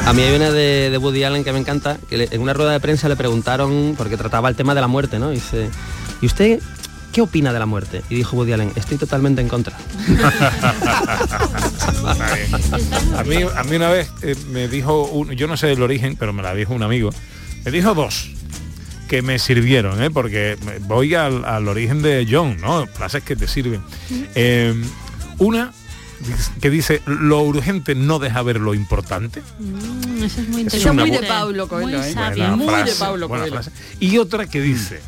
A 0.06 0.14
mí 0.14 0.22
hay 0.22 0.36
una 0.36 0.50
de, 0.52 0.90
de 0.90 0.98
Woody 0.98 1.24
Allen 1.24 1.44
que 1.44 1.52
me 1.54 1.60
encanta, 1.60 1.98
que 2.10 2.18
le- 2.18 2.30
en 2.32 2.42
una 2.42 2.54
rueda 2.54 2.72
de 2.72 2.80
prensa 2.80 3.08
le 3.10 3.16
preguntaron, 3.16 3.96
porque 3.98 4.18
trataba 4.18 4.50
el 4.50 4.56
tema 4.56 4.74
de 4.76 4.82
la 4.82 4.88
muerte, 4.88 5.20
¿no? 5.20 5.32
Y 5.32 5.36
dice, 5.36 5.70
¿y 6.22 6.26
usted 6.26 6.60
qué 7.12 7.22
opina 7.22 7.52
de 7.54 7.60
la 7.60 7.66
muerte? 7.66 8.02
Y 8.10 8.16
dijo 8.16 8.36
Woody 8.38 8.54
Allen, 8.54 8.72
estoy 8.76 8.98
totalmente 8.98 9.42
en 9.42 9.48
contra. 9.50 9.76
A 13.18 13.24
mí, 13.24 13.36
a 13.56 13.64
mí 13.64 13.76
una 13.76 13.90
vez 13.90 14.10
eh, 14.22 14.36
me 14.52 14.68
dijo, 14.68 15.04
un- 15.06 15.32
yo 15.32 15.48
no 15.48 15.58
sé 15.58 15.72
el 15.72 15.82
origen, 15.82 16.16
pero 16.18 16.34
me 16.34 16.42
la 16.44 16.54
dijo 16.54 16.74
un 16.74 16.84
amigo, 16.84 17.12
me 17.66 17.72
dijo 17.72 17.94
dos 17.94 18.30
que 19.08 19.22
me 19.22 19.40
sirvieron, 19.40 20.02
¿eh? 20.02 20.10
porque 20.10 20.58
voy 20.88 21.14
al, 21.16 21.44
al 21.46 21.68
origen 21.68 22.02
de 22.02 22.26
John, 22.30 22.58
¿no? 22.62 22.88
Frases 22.88 23.24
que 23.24 23.36
te 23.36 23.48
sirven. 23.48 23.82
Eh, 24.36 24.74
una 25.38 25.72
que 26.62 26.70
dice, 26.70 27.02
lo 27.06 27.42
urgente 27.42 27.94
no 27.96 28.20
deja 28.20 28.42
ver 28.44 28.60
lo 28.62 28.74
importante. 28.74 29.42
Mm, 29.60 30.24
eso 30.24 30.42
es 30.42 30.48
muy 30.48 30.62
Eso 30.62 30.78
interesante. 30.78 30.78
es 30.78 30.86
una 30.86 31.06
muy 31.06 31.12
de 31.12 31.28
Paulo 31.28 31.68
Coelho, 31.68 31.98
Muy 31.98 32.08
¿eh? 32.08 32.14
sabio. 32.14 32.58
Muy 32.58 32.66
de 32.84 32.94
buena 33.28 33.28
Coelho. 33.28 33.62
Y 34.00 34.18
otra 34.18 34.48
que 34.48 34.62
dice, 34.62 35.02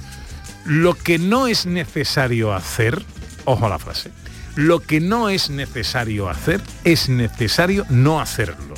lo 0.65 0.93
que 0.95 1.19
no 1.19 1.47
es 1.47 1.65
necesario 1.65 2.53
hacer, 2.53 3.03
ojo 3.45 3.65
a 3.65 3.69
la 3.69 3.79
frase, 3.79 4.11
lo 4.55 4.79
que 4.79 4.99
no 4.99 5.29
es 5.29 5.49
necesario 5.49 6.29
hacer, 6.29 6.61
es 6.83 7.09
necesario 7.09 7.85
no 7.89 8.19
hacerlo. 8.21 8.75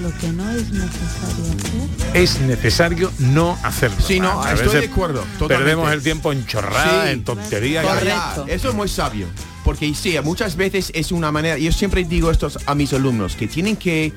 Lo 0.00 0.16
que 0.18 0.28
no 0.28 0.48
es 0.50 0.70
necesario 0.70 1.44
hacer. 1.58 2.16
Es 2.16 2.40
necesario 2.40 3.12
no 3.18 3.58
hacerlo. 3.62 3.96
Sí, 4.00 4.18
no, 4.20 4.42
A 4.42 4.52
estoy 4.52 4.66
veces 4.68 4.80
de 4.80 4.86
acuerdo, 4.92 5.20
totalmente. 5.38 5.56
Perdemos 5.56 5.92
el 5.92 6.02
tiempo 6.02 6.32
en 6.32 6.46
chorradas, 6.46 7.06
Sí. 7.06 7.12
en 7.12 7.24
tonterías. 7.24 7.84
Correcto. 7.84 8.46
Eso 8.48 8.68
es 8.70 8.74
muy 8.74 8.88
sabio. 8.88 9.26
Porque 9.64 9.92
sí, 9.94 10.16
muchas 10.24 10.56
veces 10.56 10.90
es 10.94 11.12
una 11.12 11.30
manera, 11.30 11.58
yo 11.58 11.70
siempre 11.72 12.02
digo 12.04 12.30
esto 12.30 12.50
a 12.64 12.74
mis 12.74 12.92
alumnos, 12.94 13.36
que 13.36 13.46
tienen 13.46 13.76
que 13.76 14.12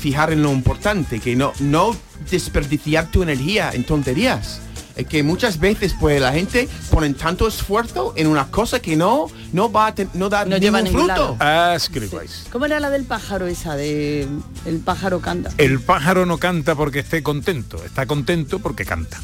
fijar 0.00 0.32
en 0.32 0.42
lo 0.42 0.52
importante, 0.52 1.20
que 1.20 1.36
no, 1.36 1.52
no 1.60 1.94
desperdiciar 2.30 3.10
tu 3.10 3.22
energía 3.22 3.72
en 3.74 3.84
tonterías. 3.84 4.60
Es 4.96 5.06
que 5.06 5.22
muchas 5.22 5.60
veces 5.60 5.94
pues 6.00 6.20
la 6.20 6.32
gente 6.32 6.68
pone 6.90 7.12
tanto 7.12 7.46
esfuerzo 7.46 8.14
en 8.16 8.26
una 8.28 8.46
cosa 8.46 8.80
que 8.80 8.96
no, 8.96 9.26
no 9.52 9.70
va 9.70 9.88
a 9.88 9.94
ten- 9.94 10.08
no 10.14 10.28
da 10.30 10.44
No 10.46 10.56
ningún 10.58 10.86
fruto. 10.86 11.36
Ascribáis. 11.38 12.46
¿Cómo 12.50 12.64
era 12.64 12.80
la 12.80 12.88
del 12.90 13.04
pájaro 13.04 13.46
esa 13.46 13.76
de 13.76 14.26
el 14.64 14.78
pájaro 14.80 15.20
canta? 15.20 15.50
El 15.58 15.80
pájaro 15.80 16.24
no 16.24 16.38
canta 16.38 16.74
porque 16.74 17.00
esté 17.00 17.22
contento, 17.22 17.82
está 17.84 18.06
contento 18.06 18.58
porque 18.58 18.84
canta. 18.86 19.20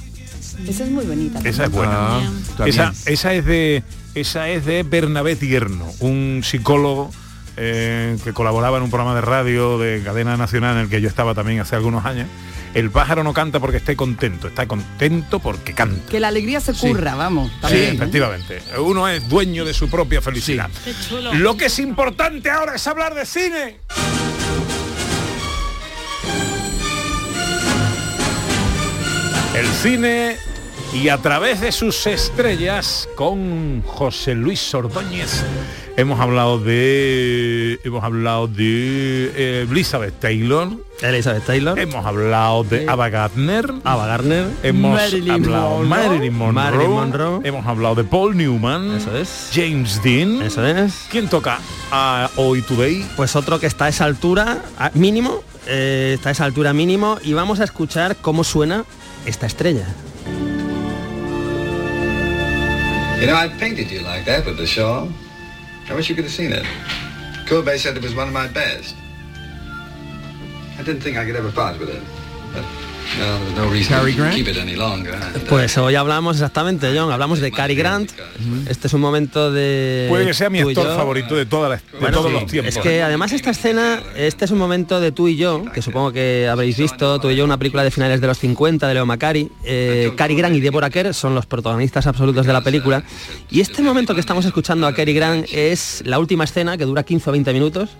Esa 0.68 0.84
es 0.84 0.90
muy 0.90 1.06
bonita. 1.06 1.40
Esa 1.42 1.64
es 1.64 1.70
buena. 1.70 2.18
Ah, 2.18 2.30
esa, 2.66 2.92
esa 3.06 3.32
es 3.34 3.44
de 3.46 3.82
esa 4.14 4.50
es 4.50 4.66
de 4.66 4.82
Bernabé 4.82 5.36
Tierno, 5.36 5.86
un 6.00 6.42
psicólogo 6.44 7.10
eh, 7.56 8.18
que 8.22 8.32
colaboraba 8.34 8.76
en 8.76 8.82
un 8.84 8.90
programa 8.90 9.14
de 9.14 9.22
radio 9.22 9.78
de 9.78 10.02
cadena 10.04 10.36
nacional 10.36 10.76
en 10.76 10.82
el 10.82 10.88
que 10.90 11.00
yo 11.00 11.08
estaba 11.08 11.34
también 11.34 11.60
hace 11.60 11.76
algunos 11.76 12.04
años. 12.04 12.28
El 12.74 12.90
pájaro 12.90 13.22
no 13.22 13.34
canta 13.34 13.60
porque 13.60 13.76
esté 13.78 13.96
contento, 13.96 14.48
está 14.48 14.66
contento 14.66 15.40
porque 15.40 15.74
canta. 15.74 16.10
Que 16.10 16.18
la 16.20 16.28
alegría 16.28 16.60
se 16.60 16.72
Sí. 16.74 16.88
curra, 16.88 17.14
vamos. 17.14 17.50
Sí, 17.68 17.74
¿eh? 17.74 17.88
efectivamente. 17.92 18.62
Uno 18.78 19.06
es 19.08 19.28
dueño 19.28 19.64
de 19.64 19.74
su 19.74 19.90
propia 19.90 20.22
felicidad. 20.22 20.70
Qué 20.84 20.94
chulo. 21.08 21.34
Lo 21.34 21.56
que 21.56 21.66
es 21.66 21.78
importante 21.78 22.50
ahora 22.50 22.74
es 22.76 22.86
hablar 22.86 23.14
de 23.14 23.26
cine. 23.26 23.76
El 29.54 29.66
cine 29.66 30.36
y 30.92 31.08
a 31.08 31.18
través 31.18 31.60
de 31.60 31.72
sus 31.72 32.06
estrellas 32.06 33.08
con 33.16 33.82
José 33.82 34.34
Luis 34.34 34.74
Ordóñez 34.74 35.42
hemos 35.96 36.20
hablado 36.20 36.58
de 36.58 37.80
hemos 37.82 38.04
hablado 38.04 38.46
de 38.46 39.32
eh, 39.34 39.66
Elizabeth 39.70 40.14
Taylor 40.20 40.68
Elizabeth 41.00 41.44
Taylor 41.44 41.78
hemos 41.78 42.04
hablado 42.04 42.64
de 42.64 42.86
Ava 42.88 43.08
Gardner 43.08 43.72
Ava 43.84 44.06
Gardner 44.06 44.46
hemos 44.62 44.94
Marilyn 44.94 45.32
hablado 45.32 45.70
Monroe. 45.70 45.88
Marilyn 45.88 46.34
Monroe, 46.34 46.52
Marilyn 46.52 46.90
Monroe. 46.90 47.40
hemos 47.44 47.66
hablado 47.66 47.94
de 47.94 48.04
Paul 48.04 48.36
Newman 48.36 48.96
Eso 48.96 49.16
es. 49.16 49.50
James 49.54 50.02
Dean 50.02 50.42
Eso 50.42 50.66
es. 50.66 51.06
¿Quién 51.10 51.28
toca 51.28 51.58
a 51.90 52.30
Hoy 52.36 52.60
Today? 52.62 53.06
Pues 53.16 53.34
otro 53.34 53.58
que 53.58 53.66
está 53.66 53.86
a 53.86 53.88
esa 53.88 54.04
altura, 54.04 54.62
mínimo, 54.94 55.42
eh, 55.66 56.12
está 56.14 56.28
a 56.28 56.32
esa 56.32 56.44
altura 56.44 56.72
mínimo, 56.72 57.18
y 57.22 57.32
vamos 57.32 57.60
a 57.60 57.64
escuchar 57.64 58.16
cómo 58.16 58.44
suena 58.44 58.84
esta 59.26 59.46
estrella. 59.46 59.86
You 63.22 63.28
know, 63.28 63.36
I 63.36 63.46
painted 63.46 63.88
you 63.88 64.00
like 64.00 64.24
that 64.24 64.44
with 64.44 64.56
the 64.56 64.66
shawl. 64.66 65.08
I 65.88 65.94
wish 65.94 66.08
you 66.08 66.16
could 66.16 66.24
have 66.24 66.32
seen 66.32 66.50
it. 66.50 66.66
Kobe 67.46 67.78
said 67.78 67.96
it 67.96 68.02
was 68.02 68.16
one 68.16 68.26
of 68.26 68.34
my 68.34 68.48
best. 68.48 68.96
I 70.76 70.82
didn't 70.82 71.02
think 71.02 71.16
I 71.16 71.24
could 71.24 71.36
ever 71.36 71.52
part 71.52 71.78
with 71.78 71.90
it. 71.90 72.02
But, 72.52 72.64
well, 73.18 73.38
there's 73.38 73.56
no 73.56 73.70
reason 73.70 73.96
Cary 73.96 74.12
to 74.12 74.18
Grant? 74.18 74.34
keep 74.36 74.48
it 74.48 74.56
any 74.56 74.74
longer. 74.76 75.14
and, 75.14 75.44
Pues 75.48 75.76
hoy 75.78 75.94
hablamos 75.94 76.36
exactamente, 76.36 76.88
John, 76.96 77.10
hablamos 77.12 77.40
de 77.40 77.50
Cary 77.52 77.74
Grant. 77.74 78.10
Este 78.68 78.86
es 78.88 78.94
un 78.94 79.00
momento 79.00 79.50
de... 79.52 80.06
Puede 80.08 80.26
que 80.26 80.34
sea 80.34 80.50
mi 80.50 80.60
actor 80.60 80.86
yo. 80.86 80.96
favorito 80.96 81.34
de, 81.36 81.46
toda 81.46 81.68
la- 81.68 81.76
de 81.76 81.82
Bueno, 82.00 82.16
todos 82.18 82.30
sí. 82.30 82.32
los 82.40 82.46
tiempos. 82.50 82.76
Es 82.76 82.82
que 82.82 83.02
además 83.02 83.32
esta 83.32 83.50
escena, 83.50 84.00
este 84.16 84.44
es 84.44 84.50
un 84.50 84.58
momento 84.58 85.00
de 85.00 85.12
tú 85.12 85.28
y 85.28 85.36
yo, 85.36 85.64
que 85.72 85.82
supongo 85.82 86.12
que 86.12 86.48
habréis 86.50 86.76
visto, 86.76 87.20
tú 87.20 87.30
y 87.30 87.36
yo, 87.36 87.44
una 87.44 87.58
película 87.58 87.82
de 87.84 87.90
finales 87.90 88.20
de 88.20 88.26
los 88.26 88.38
50 88.38 88.88
de 88.88 88.94
Leo 88.94 89.06
Macari. 89.06 89.50
Eh, 89.64 90.12
Cary 90.16 90.34
Grant 90.36 90.56
y 90.56 90.60
Deborah 90.60 90.90
Kerr 90.90 91.14
son 91.14 91.34
los 91.34 91.46
protagonistas 91.46 92.06
absolutos 92.06 92.46
de 92.46 92.52
la 92.52 92.60
película. 92.62 93.02
Y 93.50 93.60
este 93.60 93.82
momento 93.82 94.14
que 94.14 94.20
estamos 94.20 94.44
escuchando 94.44 94.86
a 94.86 94.94
Cary 94.94 95.12
Grant 95.14 95.46
es 95.52 96.02
la 96.06 96.18
última 96.18 96.44
escena, 96.44 96.76
que 96.76 96.84
dura 96.84 97.02
15 97.02 97.30
o 97.30 97.32
20 97.32 97.52
minutos. 97.52 97.90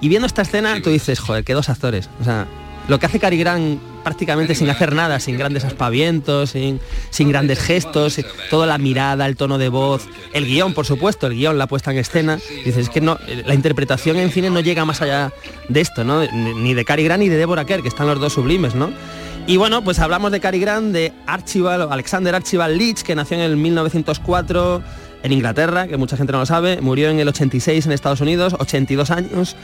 Y 0.00 0.08
viendo 0.08 0.26
esta 0.26 0.42
escena, 0.42 0.80
tú 0.82 0.90
dices, 0.90 1.20
joder, 1.20 1.44
qué 1.44 1.52
dos 1.54 1.68
actores. 1.68 2.10
O 2.20 2.24
sea, 2.24 2.46
lo 2.88 2.98
que 2.98 3.06
hace 3.06 3.18
Cary 3.18 3.38
Grant 3.38 3.80
prácticamente 4.02 4.54
sin 4.54 4.68
hacer 4.68 4.94
nada, 4.94 5.20
sin 5.20 5.38
grandes 5.38 5.64
aspavientos, 5.64 6.50
sin, 6.50 6.80
sin 7.10 7.28
grandes 7.28 7.60
gestos, 7.60 8.20
toda 8.50 8.66
la 8.66 8.78
mirada, 8.78 9.26
el 9.26 9.36
tono 9.36 9.58
de 9.58 9.68
voz, 9.68 10.08
el 10.32 10.46
guion, 10.46 10.74
por 10.74 10.86
supuesto, 10.86 11.28
el 11.28 11.34
guion, 11.34 11.58
la 11.58 11.68
puesta 11.68 11.92
en 11.92 11.98
escena. 11.98 12.38
Dices, 12.64 12.76
es 12.76 12.88
que 12.88 13.00
no, 13.00 13.18
la 13.46 13.54
interpretación 13.54 14.16
en 14.16 14.30
cine 14.30 14.50
no 14.50 14.60
llega 14.60 14.84
más 14.84 15.02
allá 15.02 15.32
de 15.68 15.80
esto, 15.80 16.04
¿no? 16.04 16.22
Ni 16.32 16.74
de 16.74 16.84
Cary 16.84 17.04
Grant 17.04 17.22
ni 17.22 17.28
de 17.28 17.36
Deborah 17.36 17.64
Kerr, 17.64 17.82
que 17.82 17.88
están 17.88 18.06
los 18.06 18.20
dos 18.20 18.32
sublimes, 18.32 18.74
¿no? 18.74 18.90
Y 19.46 19.56
bueno, 19.56 19.82
pues 19.82 19.98
hablamos 19.98 20.30
de 20.30 20.40
Cary 20.40 20.60
Grant, 20.60 20.92
de 20.92 21.12
Archibald, 21.26 21.90
Alexander 21.90 22.34
Archibald 22.34 22.76
Leach, 22.76 23.02
que 23.02 23.14
nació 23.14 23.36
en 23.36 23.42
el 23.42 23.56
1904 23.56 24.82
en 25.22 25.32
Inglaterra, 25.32 25.88
que 25.88 25.96
mucha 25.96 26.16
gente 26.16 26.32
no 26.32 26.38
lo 26.38 26.46
sabe, 26.46 26.80
murió 26.80 27.08
en 27.08 27.18
el 27.18 27.28
86 27.28 27.86
en 27.86 27.92
Estados 27.92 28.20
Unidos, 28.20 28.54
82 28.58 29.10
años. 29.10 29.56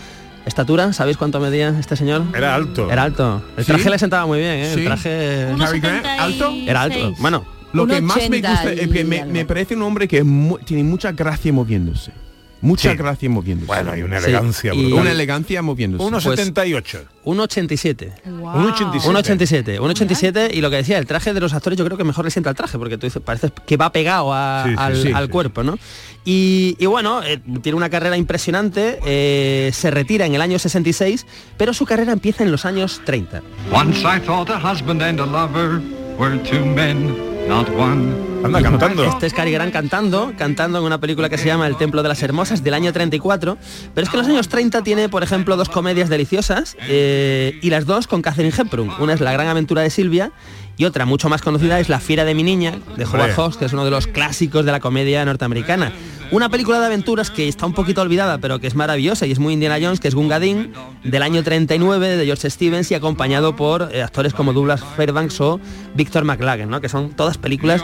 Estatura, 0.49 0.93
¿sabéis 0.93 1.17
cuánto 1.17 1.39
medía 1.41 1.69
este 1.79 1.95
señor? 1.95 2.23
Era 2.35 2.55
alto. 2.55 2.91
Era 2.91 3.03
alto. 3.05 3.43
El 3.57 3.65
¿Sí? 3.65 3.71
traje 3.73 3.91
le 3.91 3.99
sentaba 3.99 4.27
muy 4.27 4.39
bien, 4.41 4.53
¿eh? 4.55 4.71
Sí. 4.75 4.81
El 4.81 4.87
traje... 4.87 5.47
Grant, 5.81 6.07
alto. 6.07 6.53
Era 6.67 6.83
alto. 6.83 7.15
Bueno, 7.19 7.45
Lo 7.73 7.87
que 7.87 8.01
más 8.01 8.17
me 8.17 8.39
80 8.39 8.51
gusta 8.51 8.73
es 8.73 8.89
que 8.89 9.05
me, 9.05 9.45
parece 9.45 9.77
un 9.77 9.83
hombre 9.83 10.09
que 10.09 10.25
mu- 10.25 10.59
tiene 10.59 10.83
mucha 10.85 11.13
gracia 11.13 11.53
moviéndose. 11.53 12.13
Mucha 12.61 12.91
Sí. 12.91 12.97
gracia 12.97 13.31
moviéndose. 13.31 13.67
Bueno, 13.67 13.97
y 13.97 14.03
una 14.03 14.19
Sí, 14.19 14.25
elegancia 14.27 14.75
y- 14.75 14.81
brutal. 14.81 15.01
Una 15.03 15.13
elegancia 15.13 15.63
moviéndose. 15.63 16.05
1,78. 16.05 17.05
1,87. 17.25 18.13
Wow. 18.25 18.53
1,87. 18.55 19.07
1,87. 19.09 19.79
1,87 19.81 20.51
y 20.53 20.61
lo 20.61 20.69
que 20.71 20.77
decía, 20.77 20.99
el 20.99 21.07
traje 21.07 21.33
de 21.35 21.41
los 21.41 21.53
actores 21.55 21.79
yo 21.79 21.85
creo 21.85 21.97
que 21.97 22.05
mejor 22.05 22.25
le 22.25 22.31
sienta 22.33 22.51
el 22.51 22.57
traje, 22.57 22.77
porque 22.79 22.99
tú 22.99 23.07
dices, 23.07 23.23
parece 23.25 23.51
que 23.67 23.77
va 23.77 23.93
pegado 23.93 24.33
a- 24.35 24.65
Sí, 24.65 24.71
sí, 24.71 24.77
al, 24.79 24.97
sí, 25.03 25.13
al 25.15 25.25
sí, 25.27 25.31
cuerpo, 25.31 25.63
¿no? 25.63 25.79
Y, 26.25 26.77
y 26.81 26.87
bueno, 26.87 27.23
eh, 27.23 27.41
tiene 27.63 27.77
una 27.77 27.91
carrera 27.91 28.17
impresionante, 28.17 28.99
eh, 29.07 29.71
se 29.73 29.91
retira 29.91 30.27
en 30.27 30.35
el 30.35 30.41
año 30.43 30.59
66, 30.59 31.27
pero 31.57 31.73
su 31.73 31.87
carrera 31.87 32.13
empieza 32.13 32.43
en 32.43 32.51
los 32.51 32.65
años 32.65 33.01
30. 33.05 33.41
Once 33.73 34.01
I 34.01 34.19
thought 34.21 34.51
a 34.51 34.57
husband 34.59 35.01
and 35.03 35.21
a 35.21 35.27
lover 35.27 35.81
were 36.19 36.37
two 36.39 36.65
men, 36.67 37.15
not 37.49 37.69
one. 37.71 38.13
Anda 38.45 38.63
cantando. 38.63 39.05
Este 39.05 39.27
es 39.27 39.33
Cary 39.33 39.51
Grant 39.51 39.73
cantando, 39.73 40.33
cantando 40.37 40.79
en 40.79 40.85
una 40.85 41.01
película 41.01 41.29
que 41.29 41.39
se 41.39 41.47
llama 41.47 41.67
El 41.67 41.77
Templo 41.77 42.03
de 42.03 42.09
las 42.09 42.23
Hermosas 42.23 42.63
del 42.63 42.75
año 42.75 42.93
34. 42.93 43.57
Pero 43.95 44.05
es 44.05 44.11
que 44.11 44.17
en 44.17 44.23
los 44.23 44.29
años 44.31 44.49
30 44.49 44.83
tiene, 44.83 45.09
por 45.09 45.23
ejemplo, 45.23 45.57
dos 45.57 45.69
comedias 45.69 46.09
deliciosas 46.09 46.77
eh, 46.83 47.59
y 47.63 47.71
las 47.71 47.87
dos 47.87 48.07
con 48.07 48.23
Catherine 48.23 48.55
Hepburn. 48.57 48.91
Una 49.01 49.15
es 49.15 49.21
La 49.21 49.33
Gran 49.33 49.49
Aventura 49.49 49.83
de 49.83 49.91
Silvia 49.91 50.31
y 50.77 50.85
otra 50.85 51.07
mucho 51.07 51.29
más 51.29 51.43
conocida 51.43 51.81
es 51.81 51.89
La 51.89 52.01
Fiera 52.01 52.25
de 52.25 52.35
mi 52.35 52.43
niña 52.43 52.79
de 52.97 53.05
Howard. 53.05 53.33
Hawks, 53.33 53.57
que 53.57 53.65
es 53.65 53.73
uno 53.73 53.85
de 53.85 53.91
los 53.91 54.07
clásicos 54.07 54.65
de 54.65 54.71
la 54.71 54.81
comedia 54.81 55.25
norteamericana. 55.25 55.93
Una 56.31 56.51
película 56.51 56.79
de 56.79 56.85
aventuras 56.85 57.31
que 57.31 57.49
está 57.49 57.65
un 57.65 57.73
poquito 57.73 58.03
olvidada, 58.03 58.37
pero 58.37 58.59
que 58.61 58.67
es 58.67 58.75
maravillosa 58.75 59.27
y 59.27 59.33
es 59.33 59.39
muy 59.39 59.55
Indiana 59.55 59.79
Jones, 59.81 59.99
que 59.99 60.09
es 60.09 60.15
Gunga 60.15 60.39
Din, 60.39 60.75
del 61.03 61.23
año 61.23 61.43
39 61.43 62.19
de 62.19 62.25
George 62.27 62.51
Stevens 62.51 62.91
y 62.91 62.95
acompañado 62.95 63.57
por 63.57 63.89
eh, 63.93 64.03
actores 64.03 64.35
como 64.35 64.53
Douglas 64.53 64.85
Fairbanks 64.97 65.41
o 65.41 65.59
Victor 65.95 66.25
McLagan, 66.25 66.69
¿no? 66.69 66.83
que 66.83 66.91
son 66.91 67.11
todas 67.11 67.38
películas 67.41 67.83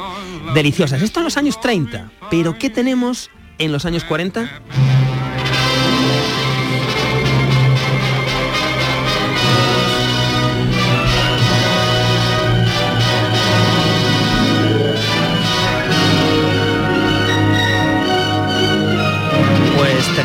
deliciosas. 0.55 1.03
Esto 1.03 1.21
en 1.21 1.25
los 1.25 1.37
años 1.37 1.61
30, 1.61 2.11
pero 2.31 2.59
¿qué 2.59 2.71
tenemos 2.71 3.31
en 3.59 3.73
los 3.73 3.85
años 3.87 4.05
40? 4.05 4.49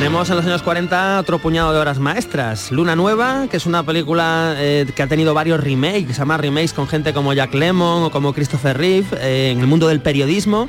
Tenemos 0.09 0.27
en 0.31 0.37
los 0.37 0.45
años 0.47 0.63
40 0.63 1.19
otro 1.19 1.37
puñado 1.37 1.71
de 1.71 1.77
horas 1.77 1.99
maestras. 1.99 2.71
Luna 2.71 2.95
Nueva, 2.95 3.45
que 3.47 3.57
es 3.57 3.67
una 3.67 3.83
película 3.83 4.55
eh, 4.57 4.87
que 4.95 5.03
ha 5.03 5.07
tenido 5.07 5.35
varios 5.35 5.63
remakes, 5.63 6.17
llama 6.17 6.35
remakes 6.35 6.73
con 6.73 6.87
gente 6.87 7.13
como 7.13 7.31
Jack 7.31 7.53
Lemmon 7.53 8.05
o 8.05 8.09
como 8.09 8.33
Christopher 8.33 8.75
Reeve, 8.75 9.05
eh, 9.21 9.51
en 9.51 9.59
el 9.59 9.67
mundo 9.67 9.87
del 9.87 10.01
periodismo. 10.01 10.67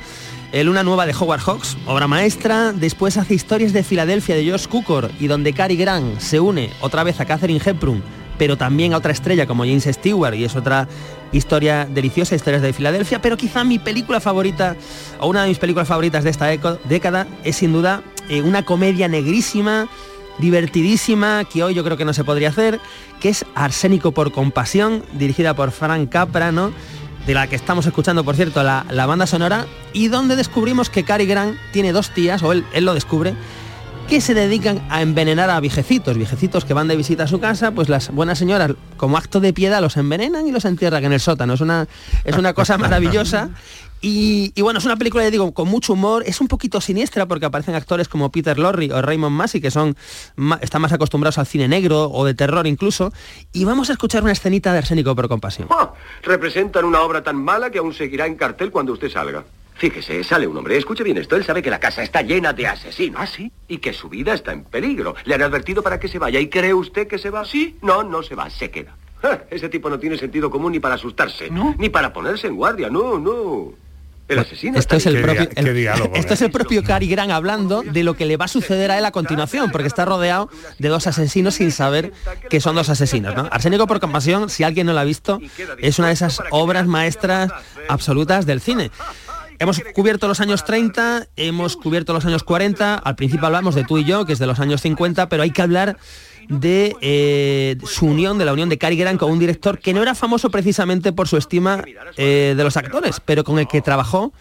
Eh, 0.52 0.62
Luna 0.62 0.82
Nueva 0.82 1.06
de 1.06 1.14
Howard 1.18 1.40
Hawks, 1.40 1.78
obra 1.86 2.06
maestra. 2.06 2.74
Después 2.74 3.16
hace 3.16 3.32
Historias 3.32 3.72
de 3.72 3.82
Filadelfia 3.82 4.34
de 4.34 4.44
George 4.44 4.68
Cukor 4.68 5.10
y 5.18 5.26
donde 5.26 5.54
Cary 5.54 5.76
Grant 5.76 6.20
se 6.20 6.38
une 6.38 6.68
otra 6.82 7.02
vez 7.02 7.18
a 7.18 7.24
Catherine 7.24 7.62
Hepburn, 7.64 8.02
pero 8.36 8.58
también 8.58 8.92
a 8.92 8.98
otra 8.98 9.12
estrella 9.12 9.46
como 9.46 9.64
James 9.64 9.88
Stewart 9.90 10.34
y 10.34 10.44
es 10.44 10.54
otra 10.54 10.86
historia 11.32 11.88
deliciosa, 11.90 12.34
Historias 12.34 12.60
de 12.60 12.74
Filadelfia. 12.74 13.22
Pero 13.22 13.38
quizá 13.38 13.64
mi 13.64 13.78
película 13.78 14.20
favorita, 14.20 14.76
o 15.18 15.28
una 15.28 15.44
de 15.44 15.48
mis 15.48 15.58
películas 15.58 15.88
favoritas 15.88 16.24
de 16.24 16.30
esta 16.30 16.46
década, 16.46 17.26
es 17.42 17.56
sin 17.56 17.72
duda 17.72 18.02
eh, 18.30 18.42
una 18.42 18.64
comedia 18.64 19.08
negrísima, 19.08 19.88
divertidísima, 20.38 21.44
que 21.44 21.62
hoy 21.62 21.74
yo 21.74 21.84
creo 21.84 21.96
que 21.96 22.04
no 22.04 22.14
se 22.14 22.24
podría 22.24 22.48
hacer, 22.48 22.80
que 23.20 23.28
es 23.28 23.44
Arsénico 23.54 24.12
por 24.12 24.32
compasión, 24.32 25.04
dirigida 25.12 25.54
por 25.54 25.70
Frank 25.70 26.08
Capra, 26.08 26.52
¿no? 26.52 26.72
de 27.26 27.34
la 27.34 27.46
que 27.48 27.56
estamos 27.56 27.84
escuchando, 27.86 28.24
por 28.24 28.34
cierto, 28.34 28.62
la, 28.62 28.86
la 28.90 29.04
banda 29.04 29.26
sonora, 29.26 29.66
y 29.92 30.08
donde 30.08 30.36
descubrimos 30.36 30.88
que 30.88 31.04
Cary 31.04 31.26
Grant 31.26 31.58
tiene 31.72 31.92
dos 31.92 32.10
tías, 32.10 32.42
o 32.42 32.52
él, 32.52 32.64
él 32.72 32.84
lo 32.84 32.94
descubre, 32.94 33.34
que 34.08 34.20
se 34.20 34.34
dedican 34.34 34.82
a 34.90 35.02
envenenar 35.02 35.50
a 35.50 35.60
viejecitos, 35.60 36.16
viejecitos 36.16 36.64
que 36.64 36.74
van 36.74 36.88
de 36.88 36.96
visita 36.96 37.24
a 37.24 37.26
su 37.28 37.38
casa, 37.38 37.70
pues 37.70 37.88
las 37.88 38.10
buenas 38.10 38.38
señoras, 38.38 38.72
como 38.96 39.16
acto 39.16 39.38
de 39.38 39.52
piedad, 39.52 39.80
los 39.80 39.96
envenenan 39.96 40.48
y 40.48 40.50
los 40.50 40.64
entierran 40.64 41.04
en 41.04 41.12
el 41.12 41.20
sótano. 41.20 41.54
Es 41.54 41.60
una, 41.60 41.86
es 42.24 42.36
una 42.36 42.52
cosa 42.52 42.76
maravillosa. 42.76 43.50
Y, 44.00 44.52
y 44.54 44.62
bueno, 44.62 44.78
es 44.78 44.84
una 44.84 44.96
película, 44.96 45.24
ya 45.24 45.30
digo, 45.30 45.52
con 45.52 45.68
mucho 45.68 45.92
humor, 45.92 46.22
es 46.26 46.40
un 46.40 46.48
poquito 46.48 46.80
siniestra 46.80 47.26
porque 47.26 47.46
aparecen 47.46 47.74
actores 47.74 48.08
como 48.08 48.30
Peter 48.30 48.58
Lorre 48.58 48.92
o 48.92 49.02
Raymond 49.02 49.36
Massey, 49.36 49.60
que 49.60 49.70
son 49.70 49.96
están 50.62 50.80
más 50.82 50.92
acostumbrados 50.92 51.38
al 51.38 51.46
cine 51.46 51.68
negro 51.68 52.10
o 52.10 52.24
de 52.24 52.34
terror 52.34 52.66
incluso. 52.66 53.12
Y 53.52 53.64
vamos 53.64 53.90
a 53.90 53.92
escuchar 53.92 54.22
una 54.22 54.32
escenita 54.32 54.72
de 54.72 54.78
Arsénico 54.78 55.14
por 55.14 55.28
compasión. 55.28 55.68
Ah, 55.70 55.92
representan 56.22 56.84
una 56.84 57.02
obra 57.02 57.22
tan 57.22 57.36
mala 57.36 57.70
que 57.70 57.78
aún 57.78 57.92
seguirá 57.92 58.26
en 58.26 58.36
cartel 58.36 58.70
cuando 58.70 58.92
usted 58.92 59.10
salga. 59.10 59.44
Fíjese, 59.74 60.22
sale 60.24 60.46
un 60.46 60.56
hombre, 60.58 60.76
escuche 60.76 61.02
bien 61.02 61.16
esto, 61.16 61.36
él 61.36 61.44
sabe 61.44 61.62
que 61.62 61.70
la 61.70 61.80
casa 61.80 62.02
está 62.02 62.20
llena 62.20 62.52
de 62.52 62.66
asesinos. 62.66 63.18
¿Ah, 63.18 63.26
sí? 63.26 63.50
Y 63.66 63.78
que 63.78 63.94
su 63.94 64.10
vida 64.10 64.34
está 64.34 64.52
en 64.52 64.64
peligro. 64.64 65.14
Le 65.24 65.34
han 65.34 65.42
advertido 65.42 65.82
para 65.82 65.98
que 65.98 66.08
se 66.08 66.18
vaya. 66.18 66.38
¿Y 66.38 66.48
cree 66.48 66.74
usted 66.74 67.08
que 67.08 67.16
se 67.18 67.30
va? 67.30 67.44
Sí. 67.46 67.78
No, 67.80 68.02
no 68.02 68.22
se 68.22 68.34
va, 68.34 68.50
se 68.50 68.70
queda. 68.70 68.94
Ja, 69.22 69.44
Ese 69.50 69.68
tipo 69.68 69.88
no 69.90 69.98
tiene 69.98 70.16
sentido 70.18 70.50
común 70.50 70.72
ni 70.72 70.80
para 70.80 70.94
asustarse, 70.94 71.50
ni 71.78 71.88
para 71.90 72.12
ponerse 72.12 72.46
en 72.46 72.56
guardia, 72.56 72.88
no, 72.88 73.18
no. 73.18 73.72
El 74.30 74.38
asesino 74.38 74.78
Esto 74.78 74.96
es 74.96 75.06
está 75.06 75.18
el 75.18 75.22
propio, 75.22 75.48
el- 75.56 75.78
esto 76.14 76.34
es 76.34 76.42
el 76.42 76.50
propio 76.50 76.82
Cary 76.84 77.08
Grant 77.08 77.32
hablando 77.32 77.82
de 77.82 78.02
lo 78.04 78.14
que 78.14 78.26
le 78.26 78.36
va 78.36 78.44
a 78.46 78.48
suceder 78.48 78.90
a 78.90 78.98
él 78.98 79.04
a 79.04 79.10
continuación, 79.10 79.70
porque 79.70 79.88
está 79.88 80.04
rodeado 80.04 80.48
de 80.78 80.88
dos 80.88 81.06
asesinos 81.06 81.54
sin 81.54 81.72
saber 81.72 82.12
que 82.48 82.60
son 82.60 82.76
dos 82.76 82.88
asesinos. 82.88 83.34
¿no? 83.34 83.48
Arsénico 83.50 83.86
por 83.86 84.00
compasión, 84.00 84.48
si 84.48 84.62
alguien 84.64 84.86
no 84.86 84.92
lo 84.92 85.00
ha 85.00 85.04
visto, 85.04 85.40
es 85.78 85.98
una 85.98 86.08
de 86.08 86.14
esas 86.14 86.40
obras 86.50 86.86
maestras 86.86 87.50
absolutas 87.88 88.46
del 88.46 88.60
cine. 88.60 88.90
Hemos 89.58 89.82
cubierto 89.94 90.26
los 90.26 90.40
años 90.40 90.64
30, 90.64 91.26
hemos 91.36 91.76
cubierto 91.76 92.14
los 92.14 92.24
años 92.24 92.44
40, 92.44 92.94
al 92.94 93.14
principio 93.14 93.44
hablamos 93.44 93.74
de 93.74 93.84
tú 93.84 93.98
y 93.98 94.04
yo, 94.04 94.24
que 94.24 94.32
es 94.32 94.38
de 94.38 94.46
los 94.46 94.58
años 94.58 94.80
50, 94.80 95.28
pero 95.28 95.42
hay 95.42 95.50
que 95.50 95.60
hablar 95.60 95.98
de 96.50 96.96
eh, 97.00 97.76
su 97.84 98.06
unión, 98.06 98.36
de 98.36 98.44
la 98.44 98.52
unión 98.52 98.68
de 98.68 98.76
Cary 98.76 98.96
Grant 98.96 99.18
con 99.18 99.30
un 99.30 99.38
director 99.38 99.78
que 99.78 99.94
no 99.94 100.02
era 100.02 100.14
famoso 100.14 100.50
precisamente 100.50 101.12
por 101.12 101.28
su 101.28 101.36
estima 101.36 101.84
eh, 102.16 102.54
de 102.56 102.64
los 102.64 102.76
actores, 102.76 103.20
pero 103.24 103.44
con 103.44 103.58
el 103.58 103.68
que 103.68 103.80
trabajó 103.80 104.32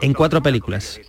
en 0.00 0.14
cuatro 0.14 0.42
películas. 0.42 1.00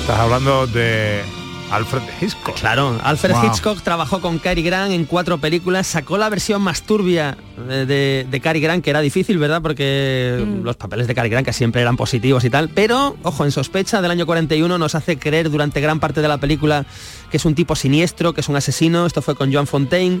Estás 0.00 0.20
hablando 0.20 0.66
de 0.68 1.22
Alfred 1.70 2.02
Hitchcock. 2.20 2.58
Claro, 2.58 2.98
Alfred 3.02 3.32
Wow. 3.34 3.46
Hitchcock 3.46 3.82
trabajó 3.82 4.20
con 4.20 4.38
Cary 4.38 4.62
Grant 4.62 4.92
en 4.92 5.04
cuatro 5.04 5.38
películas, 5.38 5.86
sacó 5.86 6.16
la 6.18 6.28
versión 6.28 6.62
más 6.62 6.82
turbia 6.82 7.36
eh, 7.68 7.84
de, 7.86 8.26
de 8.30 8.40
Cary 8.40 8.60
Grant, 8.60 8.82
que 8.82 8.90
era 8.90 9.00
difícil, 9.00 9.38
¿verdad? 9.38 9.60
Porque 9.62 10.44
los 10.62 10.76
papeles 10.76 11.06
de 11.06 11.14
Cary 11.14 11.28
Grant 11.28 11.46
que 11.46 11.52
siempre 11.52 11.82
eran 11.82 11.96
positivos 11.96 12.44
y 12.44 12.50
tal, 12.50 12.68
pero, 12.70 13.16
ojo, 13.22 13.44
en 13.44 13.52
sospecha 13.52 14.00
del 14.00 14.10
año 14.10 14.26
41 14.26 14.78
nos 14.78 14.94
hace 14.94 15.18
creer 15.18 15.50
durante 15.50 15.80
gran 15.80 16.00
parte 16.00 16.22
de 16.22 16.28
la 16.28 16.38
película 16.38 16.86
que 17.30 17.36
es 17.36 17.44
un 17.44 17.54
tipo 17.54 17.76
siniestro, 17.76 18.32
que 18.32 18.40
es 18.40 18.48
un 18.48 18.56
asesino, 18.56 19.06
esto 19.06 19.20
fue 19.22 19.34
con 19.34 19.52
Joan 19.52 19.66
Fontaine, 19.66 20.20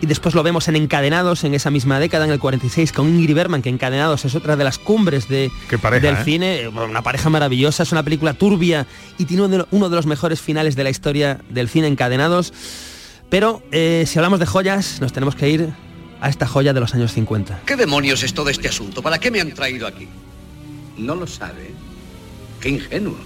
y 0.00 0.06
después 0.06 0.34
lo 0.34 0.42
vemos 0.42 0.66
en 0.68 0.76
Encadenados 0.76 1.44
en 1.44 1.54
esa 1.54 1.70
misma 1.70 2.00
década, 2.00 2.24
en 2.24 2.30
el 2.30 2.38
46, 2.38 2.92
con 2.92 3.08
Ingrid 3.08 3.34
Bergman, 3.34 3.62
que 3.62 3.68
Encadenados 3.68 4.24
es 4.24 4.34
otra 4.34 4.56
de 4.56 4.64
las 4.64 4.78
cumbres 4.78 5.28
de, 5.28 5.50
pareja, 5.80 6.06
del 6.06 6.16
¿eh? 6.16 6.24
cine, 6.24 6.68
una 6.68 7.02
pareja 7.02 7.28
maravillosa, 7.30 7.82
es 7.82 7.92
una 7.92 8.02
película 8.02 8.34
turbia 8.34 8.86
y 9.18 9.24
tiene 9.26 9.42
uno 9.44 9.48
de, 9.52 9.58
lo- 9.58 9.68
uno 9.70 9.88
de 9.90 9.96
los 9.96 10.06
mejores 10.06 10.40
finales 10.40 10.76
de 10.76 10.84
la 10.84 10.90
historia 10.90 11.40
del 11.50 11.68
cine 11.68 11.86
encadenados. 11.86 12.52
Pero 13.28 13.62
eh, 13.72 14.04
si 14.06 14.18
hablamos 14.18 14.40
de 14.40 14.46
joyas, 14.46 15.00
nos 15.00 15.12
tenemos 15.12 15.34
que 15.36 15.48
ir 15.48 15.68
a 16.20 16.28
esta 16.28 16.46
joya 16.46 16.72
de 16.72 16.80
los 16.80 16.94
años 16.94 17.12
50. 17.12 17.60
¿Qué 17.64 17.76
demonios 17.76 18.22
es 18.22 18.34
todo 18.34 18.48
este 18.50 18.68
asunto? 18.68 19.02
¿Para 19.02 19.18
qué 19.18 19.30
me 19.30 19.40
han 19.40 19.52
traído 19.52 19.86
aquí? 19.86 20.08
No 20.98 21.14
lo 21.14 21.26
sabe. 21.26 21.70
Qué 22.60 22.68
ingenuo. 22.70 23.16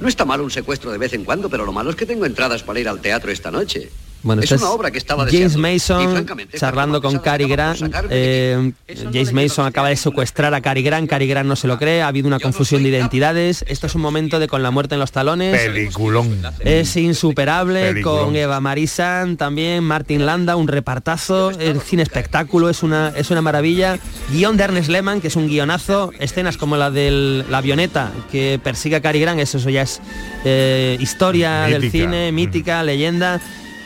No 0.00 0.08
está 0.08 0.24
mal 0.24 0.40
un 0.40 0.50
secuestro 0.50 0.90
de 0.92 0.98
vez 0.98 1.12
en 1.12 1.24
cuando, 1.24 1.50
pero 1.50 1.66
lo 1.66 1.72
malo 1.72 1.90
es 1.90 1.96
que 1.96 2.06
tengo 2.06 2.24
entradas 2.24 2.62
para 2.62 2.80
ir 2.80 2.88
al 2.88 3.00
teatro 3.00 3.30
esta 3.30 3.50
noche. 3.50 3.90
Bueno, 4.22 4.42
es 4.42 4.52
una 4.52 4.70
obra 4.70 4.90
que 4.90 4.98
estaba 4.98 5.26
James. 5.26 5.54
Y, 5.54 5.58
Mason 5.58 6.26
charlando 6.56 7.00
con 7.00 7.18
Cary 7.18 7.46
Grant. 7.46 7.80
eh, 8.10 8.72
James 9.12 9.32
Mason 9.32 9.66
acaba 9.66 9.88
de 9.88 9.96
secuestrar 9.96 10.52
a 10.54 10.60
Cary 10.60 10.82
Grant. 10.82 11.08
Cary 11.08 11.26
Grant 11.26 11.48
no 11.48 11.56
se 11.56 11.66
lo 11.66 11.78
cree. 11.78 12.02
Ha 12.02 12.08
habido 12.08 12.26
una 12.26 12.38
confusión 12.38 12.82
de 12.82 12.90
identidades. 12.90 13.64
Esto 13.68 13.86
es 13.86 13.94
un 13.94 14.02
momento 14.02 14.38
de 14.38 14.48
con 14.48 14.62
la 14.62 14.70
muerte 14.70 14.94
en 14.94 15.00
los 15.00 15.12
talones. 15.12 15.58
Peliculón. 15.58 16.40
Es 16.60 16.96
insuperable 16.96 17.88
Peliculón. 17.88 18.26
con 18.26 18.36
Eva 18.36 18.60
Marisan, 18.60 19.36
también 19.36 19.84
Martin 19.84 20.26
Landa, 20.26 20.56
un 20.56 20.68
repartazo, 20.68 21.50
el 21.50 21.80
cine 21.80 22.02
espectáculo, 22.02 22.68
es 22.68 22.82
una, 22.82 23.12
es 23.16 23.30
una 23.30 23.42
maravilla. 23.42 23.98
Guión 24.30 24.56
de 24.56 24.64
Ernest 24.64 24.88
Lehman, 24.88 25.20
que 25.20 25.28
es 25.28 25.36
un 25.36 25.48
guionazo, 25.48 26.12
escenas 26.18 26.56
como 26.56 26.76
la 26.76 26.90
de 26.90 27.44
la 27.48 27.58
avioneta 27.58 28.12
que 28.30 28.60
persigue 28.62 28.96
a 28.96 29.00
Cary 29.00 29.20
Grant, 29.20 29.40
eso, 29.40 29.58
eso 29.58 29.70
ya 29.70 29.82
es 29.82 30.00
eh, 30.44 30.96
historia 31.00 31.62
del 31.62 31.90
cine, 31.90 32.32
mítica, 32.32 32.82
leyenda. 32.82 33.40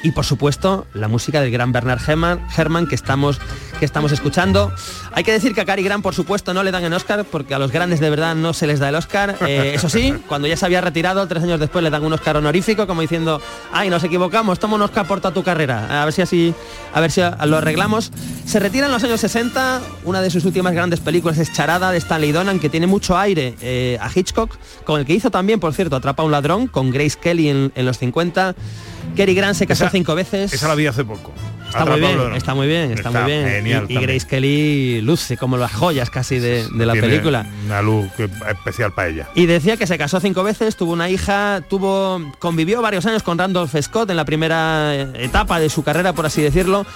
Y 0.05 0.11
por 0.13 0.27
supuesto, 0.27 0.87
la 0.93 1.09
música 1.09 1.41
del 1.41 1.51
gran 1.51 1.73
Bernard 1.73 1.99
Herrmann, 2.07 2.87
que 2.87 2.95
estamos 2.95 3.41
que 3.85 3.87
estamos 3.87 4.12
escuchando. 4.12 4.72
Hay 5.12 5.24
que 5.24 5.32
decir 5.32 5.55
que 5.55 5.61
a 5.61 5.66
Cary 5.66 5.82
Grant, 5.82 6.03
por 6.03 6.14
supuesto, 6.14 6.55
no 6.55 6.62
le 6.62 6.70
dan 6.70 6.82
el 6.85 6.93
Oscar, 6.95 7.26
porque 7.30 7.53
a 7.55 7.59
los 7.59 7.70
grandes 7.70 8.01
de 8.01 8.09
verdad 8.09 8.35
no 8.35 8.55
se 8.55 8.66
les 8.66 8.80
da 8.80 8.89
el 8.89 8.95
Oscar. 8.95 9.37
Eh, 9.47 9.72
eso 9.76 9.91
sí, 9.91 10.14
cuando 10.26 10.49
ya 10.49 10.57
se 10.57 10.64
había 10.64 10.80
retirado, 10.80 11.26
tres 11.28 11.43
años 11.43 11.61
después 11.61 11.85
le 11.85 11.91
dan 11.91 12.03
un 12.03 12.14
Oscar 12.14 12.39
honorífico, 12.39 12.87
como 12.87 13.03
diciendo, 13.03 13.43
ay, 13.72 13.91
nos 13.91 14.03
equivocamos, 14.03 14.59
toma 14.59 14.76
un 14.76 14.82
Oscar 14.82 15.07
por 15.07 15.20
toda 15.20 15.35
tu 15.35 15.43
carrera. 15.43 16.01
A 16.01 16.05
ver 16.07 16.14
si 16.14 16.22
así, 16.22 16.55
a 16.95 17.01
ver 17.01 17.11
si 17.11 17.20
lo 17.20 17.59
arreglamos. 17.59 18.11
Se 18.47 18.59
retira 18.59 18.87
en 18.87 18.93
los 18.93 19.05
años 19.05 19.20
60, 19.20 19.82
una 20.05 20.22
de 20.22 20.30
sus 20.30 20.47
últimas 20.47 20.72
grandes 20.72 21.01
películas 21.01 21.37
es 21.37 21.53
Charada 21.53 21.91
de 21.93 21.99
Stanley 21.99 22.32
Donen, 22.32 22.59
que 22.59 22.70
tiene 22.70 22.87
mucho 22.87 23.18
aire 23.18 23.55
eh, 23.61 23.99
a 24.01 24.11
Hitchcock, 24.14 24.57
con 24.85 24.99
el 24.99 25.05
que 25.05 25.12
hizo 25.12 25.30
también, 25.30 25.61
por 25.61 25.74
cierto, 25.74 25.97
Atrapa 25.97 26.22
a 26.22 26.26
un 26.26 26.32
ladrón, 26.32 26.68
con 26.68 26.91
Grace 26.91 27.18
Kelly 27.20 27.51
en, 27.51 27.72
en 27.74 27.85
los 27.85 27.99
50. 27.99 28.55
Cary 29.14 29.35
Grant 29.35 29.55
se 29.55 29.66
casó 29.66 29.85
Esa- 29.85 29.91
cinco 29.93 30.14
veces. 30.14 30.53
Esa 30.55 30.68
la 30.68 30.74
vi 30.74 30.87
hace 30.87 31.05
poco. 31.05 31.30
Está 31.79 31.85
muy 31.91 32.01
bien, 32.01 32.35
está 32.35 32.55
muy 32.55 32.66
bien, 32.66 32.93
está, 32.93 33.09
Está 33.09 33.22
muy 33.22 33.31
bien. 33.33 33.49
genial 33.49 33.87
y. 33.89 33.95
Grace 33.97 34.27
Kelly 34.27 35.01
luce 35.03 35.37
como 35.37 35.57
las 35.57 35.72
joyas 35.72 36.09
casi 36.11 36.39
de, 36.39 36.68
de 36.68 36.87
la 36.87 36.93
Tiene 36.93 37.09
película. 37.09 37.47
Una 37.66 37.83
luz 37.83 38.07
especial 38.49 38.93
para 38.93 39.09
ella. 39.09 39.29
Y 39.35 39.47
decía 39.47 39.77
que 39.77 39.87
se 39.87 39.99
casó 39.99 40.20
cinco 40.20 40.43
veces, 40.45 40.77
tuvo 40.77 40.93
una 40.93 41.11
hija, 41.11 41.61
tuvo, 41.68 42.20
convivió 42.39 42.81
varios 42.83 43.05
años 43.07 43.22
con 43.22 43.39
Randolph 43.39 43.75
Scott 43.81 44.11
en 44.11 44.16
la 44.16 44.25
primera 44.25 44.95
eh, 44.95 45.12
etapa 45.18 45.59
de 45.61 45.68
su 45.68 45.83
carrera, 45.83 46.12
por 46.12 46.27
así 46.27 46.41
decirlo. 46.43 46.87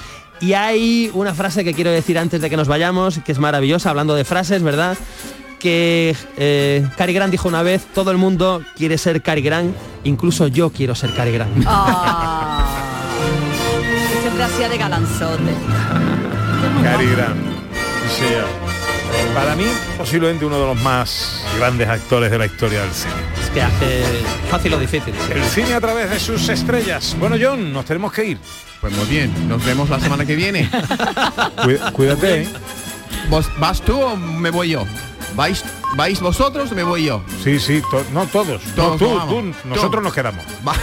Y 0.41 0.53
hay 0.53 1.11
una 1.15 1.35
frase 1.35 1.65
que 1.65 1.75
quiero 1.75 1.91
decir 1.91 2.17
antes 2.19 2.41
de 2.41 2.49
que 2.49 2.57
nos 2.57 2.69
vayamos, 2.69 3.19
que 3.25 3.33
es 3.33 3.39
maravillosa, 3.41 3.91
hablando 3.91 4.15
de 4.15 4.25
frases, 4.25 4.63
¿verdad? 4.63 4.97
Que 5.59 6.15
eh, 6.37 6.87
Cary 6.97 7.13
Grant 7.13 7.33
dijo 7.33 7.49
una 7.49 7.65
vez, 7.65 7.85
todo 7.93 8.13
el 8.13 8.19
mundo 8.19 8.63
quiere 8.77 8.97
ser 8.99 9.21
Cary 9.23 9.43
Grant, 9.43 9.75
incluso 10.05 10.47
yo 10.47 10.71
quiero 10.71 10.95
ser 10.95 11.13
Cary 11.15 11.33
Grant. 11.33 11.65
Ah. 11.67 12.88
Siempre 14.39 14.55
hacía 14.55 14.69
de 14.69 14.79
galanzote. 14.79 15.53
Cary 16.85 17.07
Grant. 17.07 17.41
Sí. 18.17 18.25
Para 19.35 19.57
mí, 19.57 19.65
posiblemente 19.97 20.45
uno 20.45 20.61
de 20.61 20.67
los 20.67 20.81
más 20.81 21.45
grandes 21.57 21.89
actores 21.89 22.31
de 22.31 22.39
la 22.39 22.47
historia 22.47 22.83
del 22.83 22.93
cine. 22.93 23.15
Es 23.43 23.51
que 23.51 23.63
hace 23.63 24.05
fácil 24.49 24.75
o 24.75 24.79
difícil. 24.79 25.13
El 25.35 25.43
cine 25.43 25.75
a 25.75 25.81
través 25.81 26.09
de 26.11 26.21
sus 26.21 26.49
estrellas. 26.51 27.17
Bueno, 27.19 27.35
John, 27.41 27.73
nos 27.73 27.85
tenemos 27.85 28.13
que 28.13 28.27
ir. 28.27 28.39
Pues 28.81 28.93
muy 28.97 29.07
bien, 29.07 29.49
nos 29.49 29.65
vemos 29.65 29.91
la 29.91 29.99
semana 29.99 30.25
que 30.25 30.37
viene. 30.37 30.71
Cuí- 31.65 31.79
Cuídate, 31.93 32.43
¿eh? 32.43 32.49
¿Vos, 33.29 33.51
¿Vas 33.59 33.81
tú 33.81 34.01
o 34.01 34.15
me 34.17 34.51
voy 34.51 34.69
yo? 34.71 34.85
¿Vais, 35.35 35.65
¿Vais 35.97 36.21
vosotros 36.21 36.71
o 36.71 36.75
me 36.77 36.85
voy 36.85 37.07
yo? 37.07 37.25
Sí, 37.43 37.59
sí, 37.59 37.83
to- 37.91 38.05
no 38.13 38.25
todos. 38.27 38.63
No, 38.69 38.73
Todos, 38.75 38.99
tú, 38.99 39.15
vamos. 39.17 39.29
tú, 39.35 39.69
nosotros 39.69 40.01
Tú. 40.01 40.01
nos 40.03 40.15
quedamos. 40.15 40.45
Va- 40.67 40.75